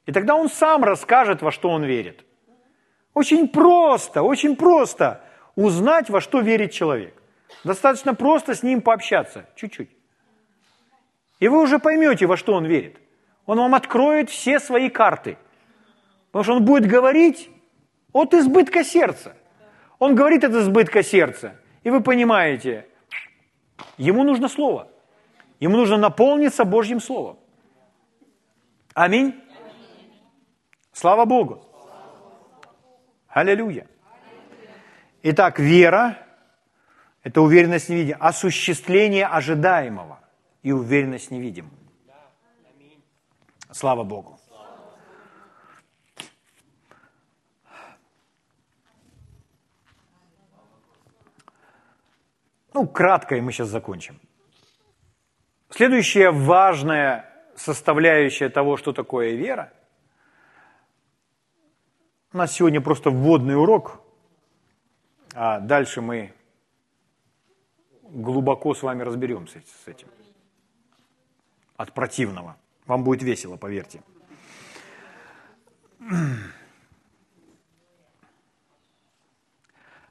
И 0.06 0.12
тогда 0.12 0.36
он 0.36 0.50
сам 0.50 0.84
расскажет, 0.84 1.42
во 1.42 1.54
что 1.54 1.70
он 1.70 1.86
верит. 1.86 2.26
Очень 3.14 3.48
просто, 3.48 4.24
очень 4.24 4.58
просто 4.58 5.22
узнать, 5.56 6.10
во 6.10 6.20
что 6.20 6.42
верит 6.42 6.74
человек. 6.74 7.14
Достаточно 7.64 8.14
просто 8.14 8.56
с 8.56 8.62
ним 8.62 8.82
пообщаться, 8.82 9.46
чуть-чуть. 9.56 9.90
И 11.40 11.48
вы 11.48 11.62
уже 11.62 11.80
поймете, 11.80 12.26
во 12.26 12.36
что 12.36 12.56
он 12.56 12.66
верит. 12.66 12.98
Он 13.46 13.58
вам 13.58 13.76
откроет 13.76 14.30
все 14.30 14.60
свои 14.60 14.90
карты. 14.90 15.38
Потому 16.32 16.44
что 16.44 16.54
он 16.56 16.66
будет 16.66 16.86
говорить 16.86 17.50
от 18.12 18.34
избытка 18.34 18.84
сердца. 18.84 19.36
Он 20.00 20.16
говорит 20.16 20.44
от 20.44 20.54
избытка 20.54 21.04
сердца. 21.04 21.56
И 21.84 21.90
вы 21.90 22.02
понимаете, 22.02 22.88
ему 23.98 24.24
нужно 24.24 24.48
слово. 24.48 24.88
Ему 25.60 25.78
нужно 25.78 25.98
наполниться 25.98 26.66
Божьим 26.66 27.00
Словом. 27.00 27.38
Аминь. 28.94 29.34
Слава 30.92 31.26
Богу. 31.26 31.66
Аллилуйя. 33.28 33.88
Итак, 35.24 35.60
вера– 35.60 36.18
это 37.24 37.42
уверенность 37.42 37.90
в 37.90 38.14
осуществление 38.20 39.26
ожидаемого 39.26 40.20
и 40.64 40.72
уверенность 40.72 41.32
в. 41.32 41.72
Слава 43.74 44.04
Богу. 44.04 44.40
Ну, 52.74 52.88
кратко, 52.88 53.36
и 53.36 53.42
мы 53.42 53.52
сейчас 53.52 53.70
закончим. 53.70 54.20
Следующая 55.70 56.32
важная 56.32 57.30
составляющая 57.56 58.50
того, 58.50 58.78
что 58.78 58.94
такое 58.94 59.32
вера. 59.32 59.74
У 62.32 62.38
нас 62.38 62.52
сегодня 62.52 62.80
просто 62.80 63.10
вводный 63.10 63.56
урок, 63.56 64.02
а 65.34 65.60
дальше 65.60 66.02
мы 66.02 66.34
глубоко 68.04 68.76
с 68.76 68.84
вами 68.84 69.02
разберемся 69.02 69.62
с 69.84 69.88
этим. 69.88 70.08
От 71.76 71.92
противного. 71.94 72.56
Вам 72.86 73.04
будет 73.04 73.24
весело, 73.24 73.58
поверьте. 73.58 74.02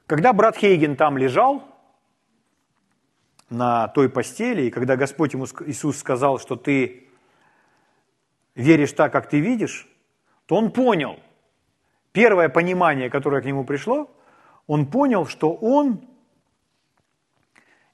Когда 0.07 0.33
брат 0.33 0.57
Хейген 0.57 0.95
там 0.95 1.17
лежал, 1.17 1.73
на 3.53 3.87
той 3.87 4.09
постели, 4.09 4.63
и 4.63 4.71
когда 4.71 4.95
Господь 4.95 5.33
ему 5.33 5.45
Иисус 5.65 5.97
сказал, 5.97 6.39
что 6.39 6.55
ты 6.55 7.07
веришь 8.55 8.93
так, 8.93 9.11
как 9.11 9.29
ты 9.29 9.39
видишь, 9.39 9.87
то 10.47 10.55
он 10.55 10.71
понял, 10.71 11.19
первое 12.11 12.49
понимание, 12.49 13.09
которое 13.09 13.41
к 13.41 13.45
нему 13.45 13.63
пришло, 13.63 14.09
он 14.65 14.87
понял, 14.87 15.27
что 15.27 15.53
он 15.53 16.07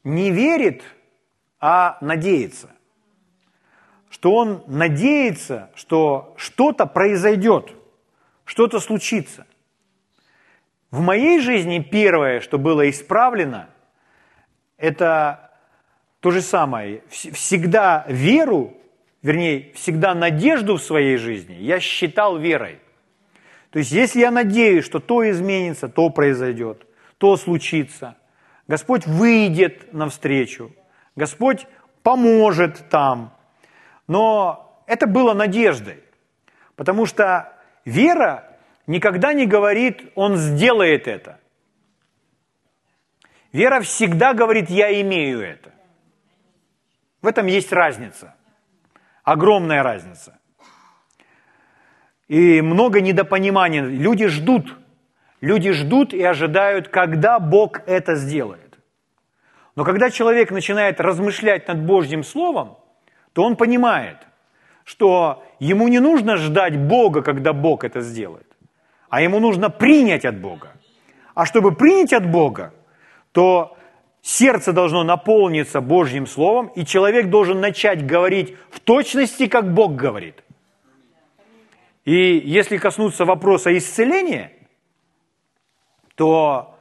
не 0.04 0.32
верит, 0.32 0.84
а 1.60 1.98
надеется. 2.02 2.70
Что 4.10 4.34
он 4.34 4.64
надеется, 4.68 5.70
что 5.76 6.34
что-то 6.38 6.86
произойдет, 6.86 7.74
что-то 8.46 8.80
случится. 8.80 9.46
В 10.92 11.02
моей 11.02 11.40
жизни 11.40 11.80
первое, 11.80 12.40
что 12.40 12.58
было 12.58 12.90
исправлено, 12.90 13.70
это 14.78 15.52
то 16.20 16.32
же 16.32 16.42
самое. 16.42 17.04
Всегда 17.10 18.06
веру 18.08 18.76
вернее, 19.22 19.72
всегда 19.74 20.14
надежду 20.14 20.78
в 20.78 20.84
своей 20.84 21.18
жизни 21.18 21.54
я 21.54 21.80
считал 21.80 22.38
верой. 22.38 22.80
То 23.72 23.80
есть, 23.80 23.92
если 23.92 24.22
я 24.22 24.32
надеюсь, 24.32 24.86
что 24.86 25.00
то 25.00 25.30
изменится, 25.30 25.90
то 25.90 26.10
произойдет, 26.10 26.86
то 27.18 27.38
случится, 27.38 28.16
Господь 28.68 29.06
выйдет 29.06 29.94
навстречу, 29.94 30.72
Господь 31.16 31.68
поможет 32.02 32.90
там. 32.90 33.34
Но 34.10 34.84
это 34.88 35.06
было 35.06 35.36
надеждой, 35.36 36.04
потому 36.76 37.06
что 37.06 37.54
вера 37.86 38.58
никогда 38.88 39.34
не 39.34 39.46
говорит, 39.46 40.12
Он 40.16 40.36
сделает 40.36 41.08
это. 41.08 41.40
Вера 43.52 43.82
всегда 43.82 44.34
говорит, 44.34 44.72
я 44.72 45.00
имею 45.02 45.42
это. 45.42 45.72
В 47.22 47.28
этом 47.28 47.46
есть 47.46 47.72
разница. 47.72 48.34
Огромная 49.24 49.84
разница. 49.84 50.40
И 52.28 52.62
много 52.62 53.02
недопонимания. 53.02 53.84
Люди 53.84 54.26
ждут. 54.26 54.76
Люди 55.40 55.72
ждут 55.72 56.14
и 56.16 56.24
ожидают, 56.24 56.88
когда 56.88 57.40
Бог 57.40 57.82
это 57.88 58.16
сделает. 58.16 58.80
Но 59.76 59.84
когда 59.84 60.10
человек 60.10 60.50
начинает 60.50 61.00
размышлять 61.00 61.68
над 61.68 61.86
Божьим 61.86 62.24
Словом, 62.24 62.80
то 63.34 63.44
он 63.44 63.56
понимает, 63.56 64.18
что 64.84 65.44
ему 65.60 65.88
не 65.88 66.00
нужно 66.00 66.38
ждать 66.38 66.78
Бога, 66.78 67.22
когда 67.22 67.54
Бог 67.54 67.84
это 67.84 68.02
сделает, 68.02 68.48
а 69.10 69.22
ему 69.22 69.40
нужно 69.40 69.70
принять 69.70 70.26
от 70.26 70.40
Бога. 70.40 70.72
А 71.36 71.46
чтобы 71.46 71.74
принять 71.76 72.14
от 72.14 72.30
Бога, 72.30 72.74
то 73.32 73.78
сердце 74.22 74.74
должно 74.74 75.04
наполниться 75.04 75.82
Божьим 75.82 76.28
Словом, 76.28 76.68
и 76.76 76.86
человек 76.86 77.30
должен 77.30 77.62
начать 77.62 78.06
говорить 78.06 78.56
в 78.72 78.80
точности, 78.80 79.48
как 79.48 79.74
Бог 79.74 79.96
говорит. 79.96 80.44
И 82.06 82.38
если 82.38 82.78
коснуться 82.78 83.26
вопроса 83.26 83.78
исцеления, 83.78 84.52
то 86.16 86.76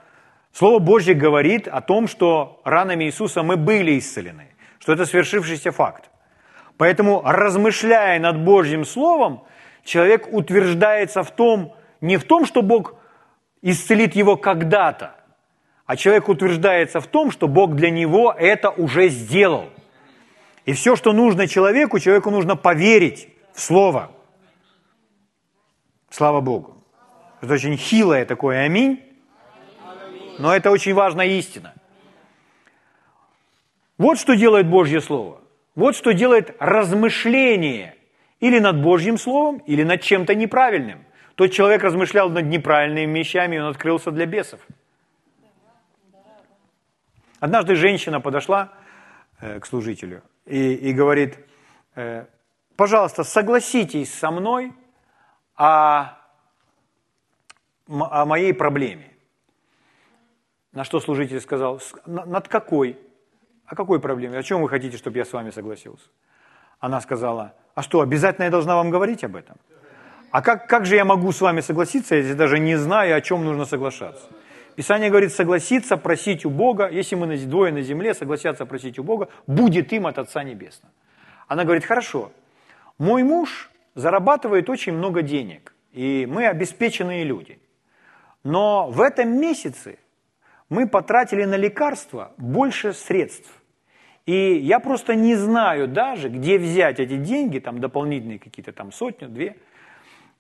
Слово 0.53 0.79
Божье 0.79 1.15
говорит 1.15 1.69
о 1.69 1.81
том, 1.81 2.09
что 2.09 2.61
ранами 2.65 3.05
Иисуса 3.05 3.43
мы 3.43 3.57
были 3.57 3.99
исцелены, 3.99 4.49
что 4.79 4.93
это 4.93 5.05
свершившийся 5.05 5.71
факт. 5.71 6.11
Поэтому, 6.79 7.23
размышляя 7.25 8.21
над 8.21 8.39
Божьим 8.39 8.85
Словом, 8.85 9.43
человек 9.85 10.33
утверждается 10.33 11.25
в 11.25 11.31
том, 11.33 11.75
не 12.01 12.17
в 12.17 12.25
том, 12.25 12.47
что 12.47 12.63
Бог 12.63 12.95
исцелит 13.63 14.15
его 14.15 14.37
когда-то, 14.37 15.17
а 15.87 15.97
человек 15.97 16.29
утверждается 16.29 17.01
в 17.01 17.09
том, 17.09 17.33
что 17.33 17.49
Бог 17.49 17.75
для 17.75 17.91
него 17.91 18.33
это 18.33 18.71
уже 18.71 19.09
сделал. 19.09 19.71
И 20.67 20.73
все, 20.73 20.95
что 20.95 21.13
нужно 21.13 21.49
человеку, 21.49 21.99
человеку 21.99 22.31
нужно 22.31 22.55
поверить 22.55 23.29
в 23.53 23.61
Слово. 23.61 24.13
Слава 26.11 26.41
Богу. 26.41 26.85
Это 27.41 27.55
очень 27.55 27.77
хилое 27.77 28.25
такое 28.25 28.65
аминь, 28.65 29.03
но 30.39 30.55
это 30.55 30.71
очень 30.71 30.95
важная 30.95 31.27
истина. 31.27 31.75
Вот 33.97 34.21
что 34.21 34.37
делает 34.37 34.69
Божье 34.69 35.01
Слово. 35.01 35.41
Вот 35.79 35.95
что 35.95 36.13
делает 36.13 36.57
размышление 36.59 37.95
или 38.41 38.59
над 38.59 38.83
Божьим 38.83 39.17
Словом, 39.17 39.59
или 39.59 39.85
над 39.85 40.03
чем-то 40.03 40.35
неправильным. 40.35 41.05
Тот 41.37 41.53
человек 41.53 41.85
размышлял 41.85 42.29
над 42.31 42.47
неправильными 42.47 43.17
вещами, 43.17 43.55
и 43.55 43.59
он 43.61 43.67
открылся 43.67 44.11
для 44.11 44.27
бесов. 44.27 44.59
Однажды 47.39 47.77
женщина 47.77 48.21
подошла 48.21 48.73
э, 49.41 49.61
к 49.61 49.67
служителю 49.67 50.25
и, 50.47 50.75
и 50.75 50.93
говорит, 50.93 51.39
э, 51.95 52.27
пожалуйста, 52.75 53.23
согласитесь 53.23 54.13
со 54.13 54.33
мной 54.33 54.73
о, 55.55 56.19
о 57.87 58.25
моей 58.25 58.53
проблеме. 58.53 59.13
На 60.73 60.83
что 60.83 60.99
служитель 60.99 61.41
сказал, 61.41 61.81
над 62.05 62.49
какой? 62.49 62.99
О 63.69 63.75
какой 63.75 64.01
проблеме? 64.01 64.39
О 64.39 64.43
чем 64.43 64.63
вы 64.63 64.69
хотите, 64.69 64.97
чтобы 64.97 65.19
я 65.19 65.25
с 65.25 65.33
вами 65.33 65.51
согласился? 65.51 66.07
Она 66.81 67.01
сказала, 67.01 67.55
а 67.75 67.83
что, 67.83 68.01
обязательно 68.01 68.45
я 68.45 68.51
должна 68.51 68.77
вам 68.77 68.91
говорить 68.91 69.25
об 69.25 69.37
этом? 69.37 69.57
А 70.31 70.43
как, 70.43 70.67
как 70.67 70.87
же 70.87 70.97
я 70.97 71.05
могу 71.05 71.33
с 71.33 71.41
вами 71.41 71.61
согласиться, 71.61 72.15
если 72.15 72.33
даже 72.33 72.59
не 72.59 72.77
знаю, 72.77 73.17
о 73.17 73.21
чем 73.21 73.45
нужно 73.45 73.67
соглашаться? 73.67 74.27
Писание 74.75 75.11
говорит, 75.11 75.33
согласиться 75.33 75.97
просить 75.97 76.47
у 76.47 76.51
Бога, 76.51 76.89
если 76.89 77.17
мы 77.17 77.37
двое 77.37 77.73
на 77.73 77.83
земле 77.83 78.15
согласятся 78.15 78.65
просить 78.65 78.99
у 78.99 79.03
Бога, 79.03 79.29
будет 79.47 79.93
им 79.93 80.07
от 80.07 80.19
Отца 80.19 80.43
Небесного. 80.45 80.93
Она 81.47 81.65
говорит, 81.65 81.85
хорошо, 81.85 82.31
мой 82.97 83.23
муж 83.23 83.71
зарабатывает 83.95 84.71
очень 84.71 84.93
много 84.93 85.23
денег, 85.23 85.75
и 85.93 86.27
мы 86.27 86.47
обеспеченные 86.47 87.25
люди. 87.25 87.59
Но 88.45 88.89
в 88.91 89.01
этом 89.01 89.41
месяце 89.41 89.99
мы 90.69 90.87
потратили 90.87 91.45
на 91.45 91.57
лекарства 91.57 92.33
больше 92.37 92.93
средств. 92.93 93.51
И 94.29 94.59
я 94.59 94.79
просто 94.79 95.15
не 95.15 95.37
знаю 95.37 95.89
даже, 95.89 96.29
где 96.29 96.59
взять 96.59 97.01
эти 97.01 97.17
деньги, 97.17 97.61
там 97.61 97.81
дополнительные 97.81 98.39
какие-то 98.39 98.73
там 98.73 98.93
сотню, 98.93 99.29
две– 99.29 99.57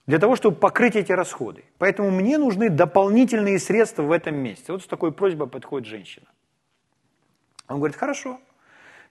для 0.06 0.18
того, 0.18 0.36
чтобы 0.36 0.56
покрыть 0.56 0.96
эти 0.96 1.12
расходы. 1.12 1.64
Поэтому 1.76 2.10
мне 2.10 2.38
нужны 2.38 2.70
дополнительные 2.70 3.58
средства 3.58 4.02
в 4.02 4.10
этом 4.10 4.36
месте. 4.36 4.72
Вот 4.72 4.82
с 4.82 4.86
такой 4.86 5.12
просьбой 5.12 5.48
подходит 5.48 5.86
женщина. 5.86 6.26
Он 7.68 7.76
говорит, 7.76 7.94
хорошо. 7.94 8.40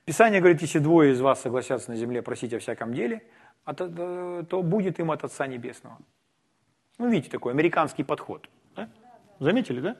Писание 0.04 0.40
говорит, 0.40 0.60
если 0.60 0.80
двое 0.80 1.12
из 1.12 1.20
вас 1.20 1.40
согласятся 1.40 1.92
на 1.92 1.96
земле 1.96 2.20
просить 2.20 2.52
о 2.52 2.58
всяком 2.58 2.94
деле, 2.94 3.22
а 3.64 3.74
то, 3.74 4.62
будет 4.62 4.98
им 4.98 5.12
от 5.12 5.22
Отца 5.22 5.46
Небесного. 5.46 5.98
Ну, 6.98 7.08
видите, 7.08 7.30
такой 7.30 7.52
американский 7.52 8.02
подход. 8.02 8.48
Да? 8.74 8.88
Заметили, 9.38 9.80
да? 9.80 9.96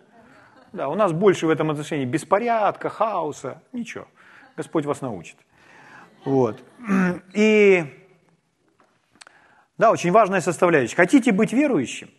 Да, 0.73 0.89
у 0.89 0.97
нас 0.97 1.13
больше 1.13 1.47
в 1.47 1.51
этом 1.51 1.71
отношении 1.71 2.07
беспорядка, 2.07 2.89
хаоса, 2.89 3.63
ничего. 3.73 4.09
Господь 4.59 4.87
вас 4.87 5.03
научит. 5.03 5.37
Вот. 6.25 6.61
И 7.33 7.85
да, 9.77 9.93
очень 9.93 10.11
важная 10.11 10.41
составляющая. 10.41 10.97
Хотите 10.97 11.31
быть 11.31 11.53
верующим? 11.53 12.11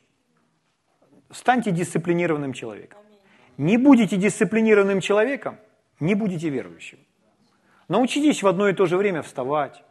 Станьте 1.31 1.71
дисциплинированным 1.71 2.53
человеком. 2.53 3.01
Не 3.57 3.77
будете 3.77 4.15
дисциплинированным 4.15 5.01
человеком, 5.01 5.57
не 5.99 6.15
будете 6.15 6.47
верующим. 6.47 6.99
Научитесь 7.89 8.41
в 8.41 8.47
одно 8.47 8.69
и 8.69 8.73
то 8.73 8.85
же 8.85 8.95
время 8.95 9.21
вставать 9.21 9.83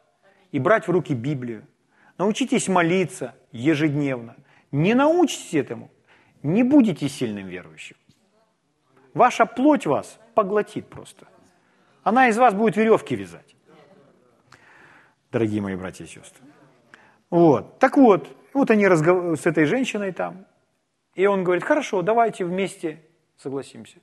и 0.50 0.58
брать 0.58 0.88
в 0.88 0.90
руки 0.90 1.12
Библию. 1.12 1.66
научитесь 2.16 2.66
молиться 2.68 3.34
ежедневно. 3.52 4.36
Не 4.72 4.94
научитесь 4.94 5.52
этому, 5.52 5.90
не 6.42 6.62
будете 6.62 7.10
сильным 7.10 7.46
верующим. 7.46 7.96
Ваша 9.12 9.44
плоть 9.44 9.86
вас 9.86 10.18
поглотит 10.34 10.86
просто. 10.88 11.26
Она 12.08 12.28
из 12.28 12.38
вас 12.38 12.54
будет 12.54 12.74
веревки 12.78 13.14
вязать. 13.14 13.54
Дорогие 15.30 15.60
мои 15.60 15.76
братья 15.76 16.06
и 16.06 16.08
сестры. 16.08 16.42
Вот. 17.28 17.78
Так 17.78 17.98
вот, 17.98 18.34
вот 18.54 18.70
они 18.70 18.88
разговаривают 18.88 19.38
с 19.38 19.44
этой 19.44 19.66
женщиной 19.66 20.12
там. 20.12 20.46
И 21.14 21.26
он 21.26 21.44
говорит, 21.44 21.64
хорошо, 21.64 22.00
давайте 22.00 22.46
вместе 22.46 23.02
согласимся. 23.36 23.98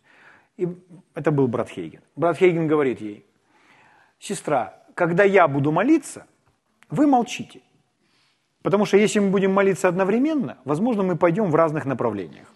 И 0.56 0.68
это 1.16 1.32
был 1.32 1.48
брат 1.48 1.68
Хейген. 1.68 2.02
Брат 2.16 2.38
Хейген 2.38 2.68
говорит 2.68 3.02
ей, 3.02 3.26
сестра, 4.20 4.84
когда 4.94 5.24
я 5.24 5.48
буду 5.48 5.72
молиться, 5.72 6.28
вы 6.92 7.08
молчите. 7.08 7.62
Потому 8.62 8.86
что 8.86 8.98
если 8.98 9.18
мы 9.18 9.32
будем 9.32 9.52
молиться 9.52 9.88
одновременно, 9.88 10.60
возможно, 10.64 11.02
мы 11.02 11.16
пойдем 11.16 11.50
в 11.50 11.56
разных 11.56 11.86
направлениях. 11.86 12.54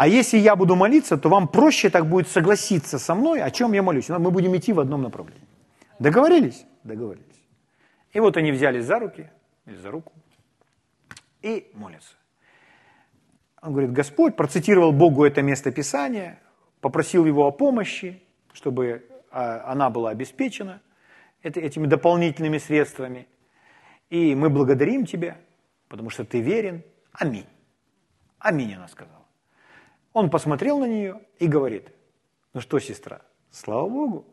А 0.00 0.08
если 0.08 0.38
я 0.38 0.56
буду 0.56 0.76
молиться, 0.76 1.18
то 1.18 1.28
вам 1.28 1.46
проще 1.46 1.90
так 1.90 2.08
будет 2.08 2.26
согласиться 2.26 2.98
со 2.98 3.14
мной, 3.14 3.42
о 3.42 3.50
чем 3.50 3.74
я 3.74 3.82
молюсь. 3.82 4.08
Мы 4.08 4.30
будем 4.30 4.56
идти 4.56 4.72
в 4.72 4.80
одном 4.80 5.02
направлении. 5.02 5.46
Договорились? 5.98 6.64
Договорились. 6.84 7.26
И 8.14 8.20
вот 8.20 8.38
они 8.38 8.50
взялись 8.50 8.86
за 8.86 8.98
руки, 8.98 9.30
или 9.66 9.76
за 9.76 9.90
руку, 9.90 10.14
и 11.42 11.70
молятся. 11.74 12.14
Он 13.60 13.72
говорит, 13.72 13.92
Господь 13.92 14.36
процитировал 14.36 14.92
Богу 14.92 15.26
это 15.26 15.42
место 15.42 15.70
Писания, 15.70 16.38
попросил 16.80 17.26
его 17.26 17.46
о 17.46 17.50
помощи, 17.50 18.22
чтобы 18.54 19.06
а, 19.30 19.70
она 19.70 19.90
была 19.90 20.08
обеспечена 20.12 20.80
этими 21.42 21.86
дополнительными 21.86 22.56
средствами. 22.56 23.28
И 24.08 24.34
мы 24.34 24.48
благодарим 24.48 25.04
Тебя, 25.04 25.36
потому 25.88 26.08
что 26.08 26.24
Ты 26.24 26.40
верен. 26.40 26.84
Аминь. 27.12 27.44
Аминь, 28.38 28.72
она 28.72 28.88
сказала. 28.88 29.19
Он 30.12 30.30
посмотрел 30.30 30.78
на 30.78 30.86
нее 30.86 31.20
и 31.38 31.46
говорит, 31.46 31.92
ну 32.52 32.60
что, 32.60 32.78
сестра, 32.78 33.22
слава 33.50 33.88
Богу, 33.88 34.26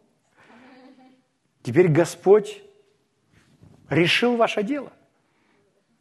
теперь 1.62 1.88
Господь 1.88 2.62
решил 3.90 4.38
ваше 4.38 4.64
дело. 4.64 4.92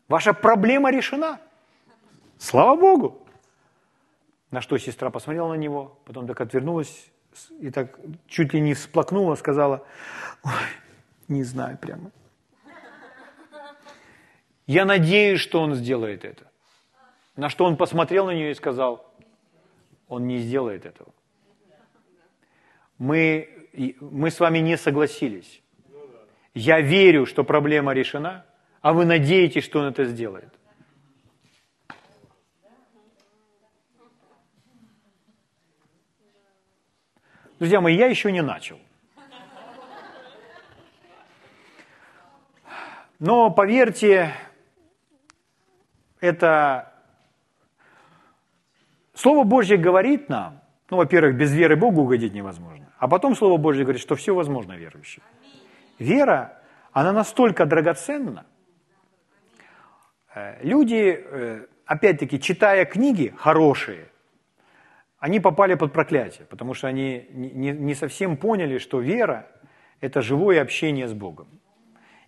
Ваша 0.08 0.32
проблема 0.32 0.90
решена. 0.90 1.40
Слава 2.38 2.76
Богу. 2.78 3.26
На 4.50 4.60
что 4.60 4.78
сестра 4.78 5.10
посмотрела 5.10 5.48
на 5.48 5.58
него, 5.58 5.98
потом 6.04 6.26
так 6.26 6.40
отвернулась 6.40 7.10
и 7.60 7.70
так 7.70 7.98
чуть 8.28 8.54
ли 8.54 8.60
не 8.60 8.74
всплакнула, 8.74 9.34
сказала, 9.34 9.84
ой, 10.42 10.52
не 11.28 11.42
знаю 11.42 11.76
прямо. 11.76 12.10
Я 14.66 14.84
надеюсь, 14.84 15.40
что 15.40 15.60
он 15.60 15.74
сделает 15.74 16.24
это. 16.24 16.44
На 17.36 17.50
что 17.50 17.64
он 17.64 17.76
посмотрел 17.76 18.26
на 18.26 18.30
нее 18.30 18.52
и 18.52 18.54
сказал, 18.54 19.14
он 20.08 20.26
не 20.26 20.38
сделает 20.38 20.86
этого. 20.86 21.12
Мы, 22.98 23.48
мы 24.00 24.30
с 24.30 24.40
вами 24.40 24.58
не 24.58 24.76
согласились. 24.76 25.62
Я 26.54 26.80
верю, 26.80 27.26
что 27.26 27.44
проблема 27.44 27.92
решена, 27.92 28.46
а 28.80 28.92
вы 28.92 29.04
надеетесь, 29.04 29.64
что 29.64 29.80
он 29.80 29.86
это 29.86 30.04
сделает. 30.04 30.52
Друзья 37.58 37.80
мои, 37.80 37.96
я 37.96 38.06
еще 38.06 38.32
не 38.32 38.42
начал. 38.42 38.78
Но 43.18 43.50
поверьте, 43.50 44.34
это 46.20 46.95
Слово 49.16 49.44
Божье 49.44 49.78
говорит 49.78 50.28
нам, 50.28 50.60
ну, 50.90 50.98
во-первых, 50.98 51.36
без 51.36 51.50
веры 51.52 51.74
Богу 51.74 52.02
угодить 52.02 52.34
невозможно, 52.34 52.92
а 52.98 53.08
потом 53.08 53.34
Слово 53.34 53.56
Божье 53.56 53.84
говорит, 53.84 54.02
что 54.02 54.14
все 54.14 54.34
возможно 54.34 54.74
верующим. 54.74 55.22
Вера, 55.98 56.60
она 56.92 57.12
настолько 57.12 57.64
драгоценна. 57.64 58.44
Э, 60.34 60.62
люди, 60.62 61.18
э, 61.18 61.66
опять-таки, 61.86 62.38
читая 62.38 62.84
книги 62.84 63.32
хорошие, 63.38 64.10
они 65.18 65.40
попали 65.40 65.76
под 65.76 65.94
проклятие, 65.94 66.46
потому 66.46 66.74
что 66.74 66.86
они 66.86 67.26
не, 67.32 67.94
совсем 67.94 68.36
поняли, 68.36 68.76
что 68.76 69.00
вера– 69.00 69.46
это 70.02 70.20
живое 70.20 70.60
общение 70.60 71.08
с 71.08 71.14
Богом. 71.14 71.48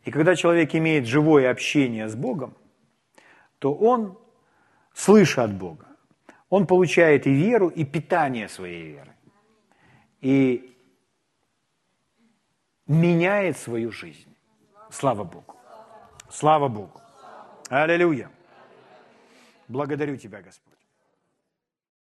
И 0.05 0.11
когда 0.11 0.35
человек 0.35 0.75
имеет 0.75 1.07
живое 1.07 1.51
общение 1.51 2.09
с 2.09 2.17
Богом, 2.17 2.57
то 3.59 3.75
он, 3.75 4.19
слыша 4.95 5.45
от 5.45 5.53
Бога, 5.53 5.88
он 6.49 6.67
получает 6.67 7.27
и 7.27 7.31
веру, 7.31 7.69
и 7.69 7.85
питание 7.85 8.49
своей 8.49 8.93
веры. 8.93 9.13
И 10.21 10.77
меняет 12.87 13.59
свою 13.59 13.93
жизнь. 13.93 14.35
Слава 14.91 15.25
Богу. 15.25 15.55
Слава 16.31 16.69
Богу. 16.69 17.01
Аллилуйя. 17.69 18.31
Благодарю 19.69 20.17
Тебя, 20.17 20.41
Господь. 20.41 20.68